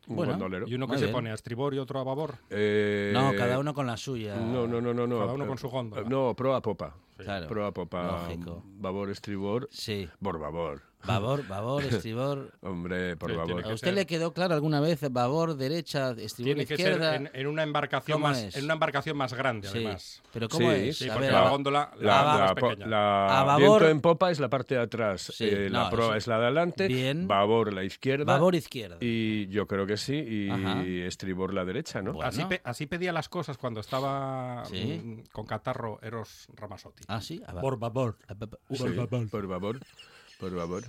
¿Y 0.67 0.73
uno 0.73 0.87
que 0.87 0.97
se 0.97 1.07
pone 1.09 1.29
a 1.31 1.33
estribor 1.33 1.73
y 1.73 1.77
otro 1.77 1.99
a 1.99 2.03
babor? 2.03 2.35
Eh, 2.49 3.11
no, 3.13 3.33
cada 3.37 3.59
uno 3.59 3.73
con 3.73 3.85
la 3.85 3.97
suya. 3.97 4.35
No, 4.35 4.67
no, 4.67 4.81
no, 4.81 4.93
no. 4.93 5.19
Cada 5.19 5.33
uno 5.33 5.47
con 5.47 5.57
su 5.57 5.69
góndola. 5.69 6.07
No, 6.09 6.35
pro 6.35 6.55
a 6.55 6.61
popa. 6.61 6.95
Claro. 7.17 7.47
Pro 7.47 7.65
a 7.65 7.71
popa. 7.71 8.27
Babor, 8.79 9.09
estribor. 9.09 9.69
Sí. 9.71 10.09
Por 10.21 10.39
babor. 11.05 11.47
Babor, 11.47 11.47
babor, 11.47 11.83
estribor. 11.85 12.51
Hombre, 12.61 13.15
por 13.17 13.35
favor. 13.35 13.65
¿A 13.65 13.73
usted 13.73 13.93
le 13.93 14.05
quedó 14.05 14.33
claro 14.33 14.53
alguna 14.53 14.79
vez 14.79 15.01
babor, 15.11 15.55
derecha, 15.55 16.11
estribor, 16.11 16.55
Tiene 16.55 16.65
que 16.65 16.73
izquierda? 16.73 17.17
ser 17.17 17.31
en, 17.33 17.47
una 17.47 17.63
embarcación 17.63 18.21
más, 18.21 18.55
en 18.55 18.63
una 18.63 18.73
embarcación 18.73 19.17
más 19.17 19.33
grande, 19.33 19.67
además. 19.67 20.21
¿Pero 20.33 20.49
cómo 20.49 20.71
es? 20.71 20.97
Sí, 20.97 21.09
porque 21.11 21.31
la 21.31 21.49
góndola 21.49 21.91
la, 21.99 22.53
la, 22.85 23.57
viento 23.57 23.87
en 23.87 24.01
popa 24.01 24.31
es 24.31 24.39
la 24.39 24.49
parte 24.49 24.75
de 24.75 24.81
atrás, 24.81 25.33
eh, 25.39 25.69
la 25.69 25.89
proa 25.89 26.17
es 26.17 26.27
la 26.27 26.39
de 26.39 26.45
adelante, 26.45 26.87
Bien. 26.87 27.27
babor 27.27 27.73
la 27.73 27.83
izquierda. 27.83 28.25
Babor 28.25 28.55
izquierda. 28.55 28.97
Y 28.99 29.47
yo 29.47 29.67
creo 29.67 29.85
que 29.85 29.97
sí, 29.97 30.15
y 30.15 31.01
estribor 31.01 31.53
la 31.53 31.65
derecha, 31.65 32.01
¿no? 32.01 32.21
Así, 32.21 32.43
así, 32.63 32.85
pedía 32.85 33.11
las 33.11 33.29
cosas 33.29 33.57
cuando 33.57 33.79
estaba 33.79 34.63
mm, 34.63 35.23
con 35.31 35.45
catarro 35.45 35.99
Eros 36.01 36.47
Ramasotti. 36.55 37.03
Ah, 37.07 37.21
sí. 37.21 37.41
Por 37.59 37.77
babor. 37.77 38.17
Por 38.77 38.95
babor. 38.95 39.29
Por 39.29 39.47
babor. 39.47 39.79
Por 40.41 40.55
babor. 40.55 40.83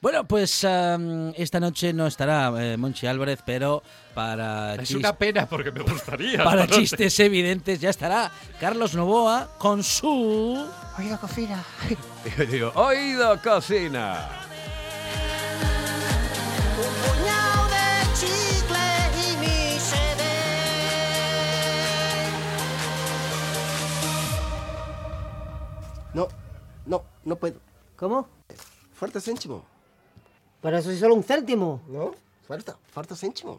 Bueno, 0.00 0.24
pues 0.26 0.64
esta 0.64 1.60
noche 1.60 1.92
no 1.92 2.06
estará 2.06 2.52
eh, 2.56 2.76
Monchi 2.78 3.06
Álvarez, 3.06 3.40
pero 3.44 3.82
para... 4.14 4.76
Es 4.76 4.92
una 4.92 5.14
pena 5.14 5.46
porque 5.46 5.70
me 5.70 5.80
gustaría. 5.80 6.42
Para 6.44 6.66
chistes 6.66 7.20
evidentes 7.20 7.80
ya 7.80 7.90
estará 7.90 8.30
Carlos 8.58 8.94
Novoa 8.94 9.56
con 9.58 9.82
su... 9.82 10.66
Oído 10.96 11.20
cocina. 11.20 11.62
Yo 12.38 12.46
digo, 12.46 12.72
oído 12.76 13.38
cocina. 13.42 14.39
No, 27.24 27.36
puedo. 27.36 27.60
¿Cómo? 27.96 28.28
Falta 28.94 29.20
céntimo. 29.20 29.64
Pero 30.60 30.78
eso 30.78 30.90
es 30.90 31.00
solo 31.00 31.14
un 31.14 31.22
céntimo. 31.22 31.80
No, 31.88 32.12
falta, 32.46 32.76
falta 32.92 33.16
céntimo. 33.16 33.58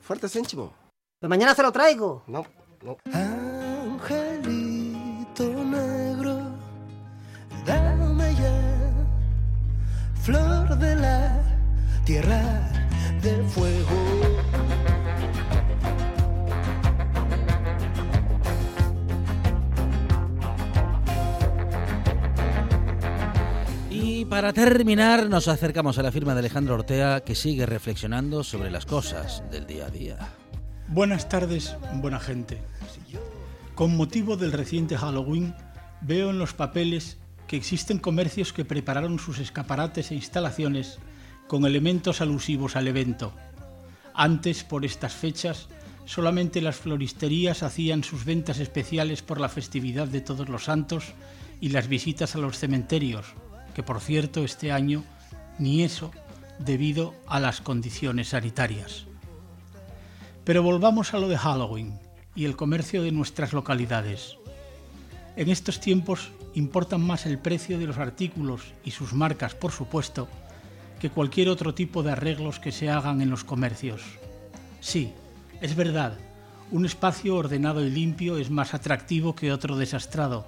Falta 0.00 0.28
céntimo. 0.28 0.72
Pues 1.20 1.30
mañana 1.30 1.54
se 1.54 1.62
lo 1.62 1.72
traigo. 1.72 2.22
No, 2.26 2.44
no. 2.82 2.98
Angelito 3.12 4.24
negro, 5.44 6.38
dame 7.64 8.34
ya 8.34 8.72
flor 10.22 10.78
de 10.78 10.96
la 10.96 11.40
tierra 12.04 12.42
del 13.22 13.44
fuego. 13.48 13.81
Para 24.32 24.54
terminar, 24.54 25.28
nos 25.28 25.46
acercamos 25.46 25.98
a 25.98 26.02
la 26.02 26.10
firma 26.10 26.32
de 26.32 26.38
Alejandro 26.38 26.76
Ortea, 26.76 27.20
que 27.20 27.34
sigue 27.34 27.66
reflexionando 27.66 28.42
sobre 28.42 28.70
las 28.70 28.86
cosas 28.86 29.42
del 29.50 29.66
día 29.66 29.84
a 29.84 29.90
día. 29.90 30.16
Buenas 30.88 31.28
tardes, 31.28 31.76
buena 31.96 32.18
gente. 32.18 32.62
Con 33.74 33.94
motivo 33.94 34.38
del 34.38 34.52
reciente 34.52 34.96
Halloween, 34.96 35.54
veo 36.00 36.30
en 36.30 36.38
los 36.38 36.54
papeles 36.54 37.18
que 37.46 37.58
existen 37.58 37.98
comercios 37.98 38.54
que 38.54 38.64
prepararon 38.64 39.18
sus 39.18 39.38
escaparates 39.38 40.10
e 40.10 40.14
instalaciones 40.14 40.98
con 41.46 41.66
elementos 41.66 42.22
alusivos 42.22 42.74
al 42.74 42.88
evento. 42.88 43.34
Antes, 44.14 44.64
por 44.64 44.86
estas 44.86 45.12
fechas, 45.12 45.68
solamente 46.06 46.62
las 46.62 46.76
floristerías 46.76 47.62
hacían 47.62 48.02
sus 48.02 48.24
ventas 48.24 48.60
especiales 48.60 49.20
por 49.20 49.42
la 49.42 49.50
festividad 49.50 50.08
de 50.08 50.22
Todos 50.22 50.48
los 50.48 50.64
Santos 50.64 51.12
y 51.60 51.68
las 51.68 51.86
visitas 51.86 52.34
a 52.34 52.38
los 52.38 52.58
cementerios, 52.58 53.34
que 53.74 53.82
por 53.82 54.00
cierto 54.00 54.44
este 54.44 54.72
año 54.72 55.04
ni 55.58 55.82
eso 55.82 56.10
debido 56.58 57.14
a 57.26 57.40
las 57.40 57.60
condiciones 57.60 58.28
sanitarias. 58.28 59.06
Pero 60.44 60.62
volvamos 60.62 61.14
a 61.14 61.18
lo 61.18 61.28
de 61.28 61.38
Halloween 61.38 61.98
y 62.34 62.44
el 62.44 62.56
comercio 62.56 63.02
de 63.02 63.12
nuestras 63.12 63.52
localidades. 63.52 64.36
En 65.36 65.48
estos 65.48 65.80
tiempos 65.80 66.30
importan 66.54 67.00
más 67.00 67.26
el 67.26 67.38
precio 67.38 67.78
de 67.78 67.86
los 67.86 67.98
artículos 67.98 68.62
y 68.84 68.90
sus 68.90 69.12
marcas, 69.12 69.54
por 69.54 69.72
supuesto, 69.72 70.28
que 71.00 71.10
cualquier 71.10 71.48
otro 71.48 71.74
tipo 71.74 72.02
de 72.02 72.12
arreglos 72.12 72.60
que 72.60 72.72
se 72.72 72.90
hagan 72.90 73.20
en 73.22 73.30
los 73.30 73.44
comercios. 73.44 74.02
Sí, 74.80 75.12
es 75.60 75.74
verdad, 75.74 76.18
un 76.70 76.86
espacio 76.86 77.36
ordenado 77.36 77.84
y 77.84 77.90
limpio 77.90 78.38
es 78.38 78.50
más 78.50 78.74
atractivo 78.74 79.34
que 79.34 79.52
otro 79.52 79.76
desastrado, 79.76 80.46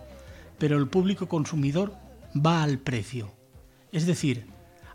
pero 0.58 0.76
el 0.76 0.88
público 0.88 1.28
consumidor 1.28 1.94
va 2.34 2.62
al 2.62 2.78
precio. 2.78 3.32
Es 3.92 4.06
decir, 4.06 4.46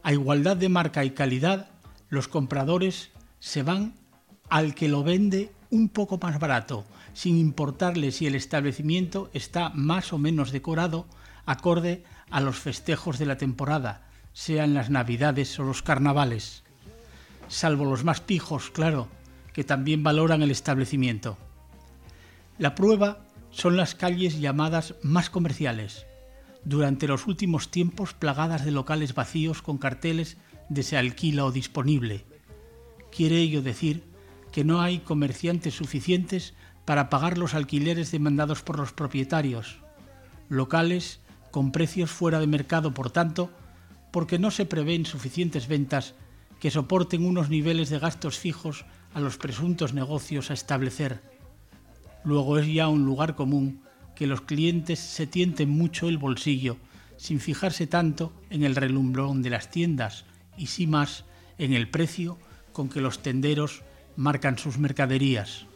a 0.04 0.14
igualdad 0.14 0.58
de 0.58 0.70
marca 0.70 1.04
y 1.06 1.12
calidad, 1.12 1.70
los 2.10 2.28
compradores 2.28 3.12
se 3.40 3.64
van 3.64 3.94
al 4.50 4.76
que 4.76 4.88
lo 4.88 5.04
vende 5.04 5.52
un 5.70 5.90
poco 5.90 6.18
más 6.22 6.40
barato, 6.40 6.86
sin 7.14 7.38
importarle 7.38 8.12
si 8.12 8.28
el 8.28 8.36
establecimiento 8.36 9.30
está 9.34 9.70
más 9.70 10.14
o 10.14 10.18
menos 10.18 10.52
decorado 10.52 11.06
acorde 11.46 12.04
a 12.30 12.42
los 12.42 12.58
festejos 12.58 13.18
de 13.20 13.26
la 13.26 13.38
temporada, 13.38 14.08
sean 14.34 14.74
las 14.74 14.90
navidades 14.90 15.58
o 15.60 15.64
los 15.64 15.82
carnavales. 15.82 16.64
Salvo 17.48 17.86
los 17.86 18.04
más 18.04 18.22
pijos, 18.22 18.70
claro, 18.70 19.08
que 19.54 19.64
también 19.64 20.04
valoran 20.04 20.42
el 20.42 20.52
establecimiento. 20.52 21.38
La 22.58 22.76
prueba 22.76 23.26
son 23.52 23.78
las 23.78 23.96
calles 23.96 24.40
llamadas 24.40 24.96
más 25.02 25.30
comerciales, 25.30 26.06
durante 26.64 27.08
los 27.08 27.28
últimos 27.28 27.72
tiempos 27.72 28.14
plagadas 28.14 28.66
de 28.66 28.72
locales 28.72 29.14
vacíos 29.14 29.62
con 29.62 29.78
carteles 29.78 30.38
de 30.70 30.84
se 30.84 30.98
alquila 30.98 31.46
o 31.46 31.52
disponible. 31.52 32.26
Quiere 33.12 33.38
ello 33.38 33.62
decir 33.62 34.04
que 34.52 34.64
no 34.64 34.82
hay 34.82 35.00
comerciantes 35.00 35.76
suficientes 35.76 36.54
para 36.86 37.10
pagar 37.10 37.38
los 37.38 37.54
alquileres 37.54 38.12
demandados 38.12 38.62
por 38.62 38.78
los 38.78 38.94
propietarios, 38.94 39.80
locales 40.48 41.22
con 41.52 41.72
precios 41.72 42.12
fuera 42.12 42.40
de 42.40 42.48
mercado, 42.48 42.94
por 42.94 43.12
tanto, 43.12 43.52
porque 44.12 44.40
no 44.40 44.52
se 44.52 44.66
prevén 44.66 45.06
suficientes 45.06 45.68
ventas 45.68 46.16
que 46.60 46.72
soporten 46.72 47.26
unos 47.26 47.50
niveles 47.50 47.90
de 47.90 48.00
gastos 48.00 48.38
fijos 48.38 48.86
a 49.14 49.20
los 49.20 49.38
presuntos 49.38 49.94
negocios 49.94 50.52
a 50.52 50.54
establecer. 50.54 51.22
Luego 52.24 52.58
es 52.58 52.68
ya 52.68 52.88
un 52.88 53.06
lugar 53.06 53.36
común 53.36 53.82
que 54.20 54.28
los 54.28 54.42
clientes 54.42 55.00
se 55.00 55.28
tienten 55.28 55.70
mucho 55.70 56.10
el 56.10 56.18
bolsillo, 56.18 56.76
sin 57.16 57.40
fijarse 57.40 57.88
tanto 57.88 58.34
en 58.50 58.66
el 58.66 58.76
relumbrón 58.76 59.42
de 59.42 59.50
las 59.50 59.72
tiendas 59.72 60.26
y 60.58 60.66
sí 60.66 60.88
más 60.88 61.24
en 61.58 61.72
el 61.72 61.90
precio 61.90 62.38
con 62.74 62.90
que 62.90 63.00
los 63.00 63.24
tenderos 63.24 63.82
marcan 64.18 64.58
sus 64.58 64.78
mercaderías. 64.78 65.68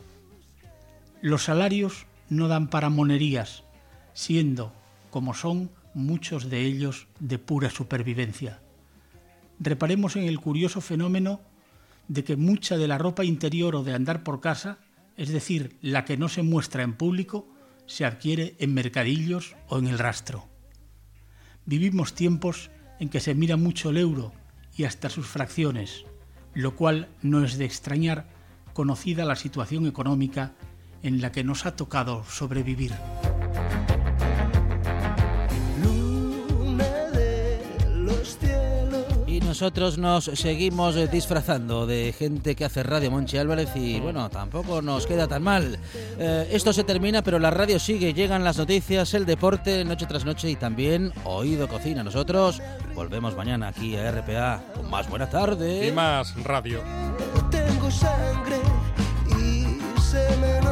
Los 1.21 1.43
salarios 1.43 2.05
no 2.27 2.49
dan 2.49 2.69
para 2.69 2.89
monerías, 2.89 3.63
siendo, 4.13 4.73
como 5.09 5.33
son, 5.33 5.71
muchos 5.93 6.49
de 6.49 6.65
ellos 6.65 7.07
de 7.21 7.39
pura 7.39 7.69
supervivencia. 7.69 8.59
Reparemos 9.57 10.17
en 10.17 10.23
el 10.23 10.41
curioso 10.41 10.81
fenómeno 10.81 11.39
de 12.09 12.25
que 12.25 12.35
mucha 12.35 12.75
de 12.75 12.89
la 12.89 12.97
ropa 12.97 13.23
interior 13.23 13.73
o 13.77 13.83
de 13.85 13.93
andar 13.93 14.21
por 14.21 14.41
casa, 14.41 14.79
es 15.15 15.29
decir, 15.29 15.77
la 15.81 16.03
que 16.03 16.17
no 16.17 16.27
se 16.27 16.43
muestra 16.43 16.83
en 16.83 16.91
público, 16.91 17.52
se 17.85 18.05
adquiere 18.05 18.55
en 18.59 18.73
mercadillos 18.73 19.55
o 19.67 19.79
en 19.79 19.87
el 19.87 19.99
rastro. 19.99 20.47
Vivimos 21.65 22.13
tiempos 22.13 22.71
en 22.99 23.09
que 23.09 23.19
se 23.19 23.35
mira 23.35 23.57
mucho 23.57 23.89
el 23.89 23.97
euro 23.97 24.33
y 24.75 24.85
hasta 24.85 25.09
sus 25.09 25.27
fracciones, 25.27 26.05
lo 26.53 26.75
cual 26.75 27.09
no 27.21 27.43
es 27.43 27.57
de 27.57 27.65
extrañar 27.65 28.27
conocida 28.73 29.25
la 29.25 29.35
situación 29.35 29.87
económica 29.87 30.53
en 31.03 31.21
la 31.21 31.31
que 31.31 31.43
nos 31.43 31.65
ha 31.65 31.75
tocado 31.75 32.23
sobrevivir. 32.25 32.93
Nosotros 39.53 39.99
nos 39.99 40.25
seguimos 40.33 40.95
disfrazando 41.11 41.85
de 41.85 42.11
gente 42.17 42.55
que 42.55 42.65
hace 42.65 42.81
radio 42.81 43.11
Monchi 43.11 43.37
Álvarez 43.37 43.69
y 43.75 43.99
bueno, 43.99 44.27
tampoco 44.31 44.81
nos 44.81 45.05
queda 45.05 45.27
tan 45.27 45.43
mal. 45.43 45.77
Eh, 46.17 46.49
esto 46.51 46.73
se 46.73 46.83
termina, 46.83 47.21
pero 47.21 47.37
la 47.37 47.51
radio 47.51 47.77
sigue, 47.77 48.15
llegan 48.15 48.43
las 48.43 48.57
noticias, 48.57 49.13
el 49.13 49.27
deporte, 49.27 49.85
noche 49.85 50.07
tras 50.07 50.25
noche 50.25 50.49
y 50.49 50.55
también 50.55 51.13
Oído 51.23 51.67
Cocina. 51.67 52.03
Nosotros 52.03 52.63
volvemos 52.95 53.35
mañana 53.35 53.67
aquí 53.67 53.95
a 53.95 54.11
RPA 54.11 54.63
con 54.73 54.89
más 54.89 55.07
buena 55.07 55.29
tarde. 55.29 55.87
Y 55.87 55.91
más 55.91 56.33
radio. 56.43 56.81
Tengo 57.51 57.91
sangre 57.91 58.57
y 59.39 59.77
se 60.01 60.35
me 60.37 60.62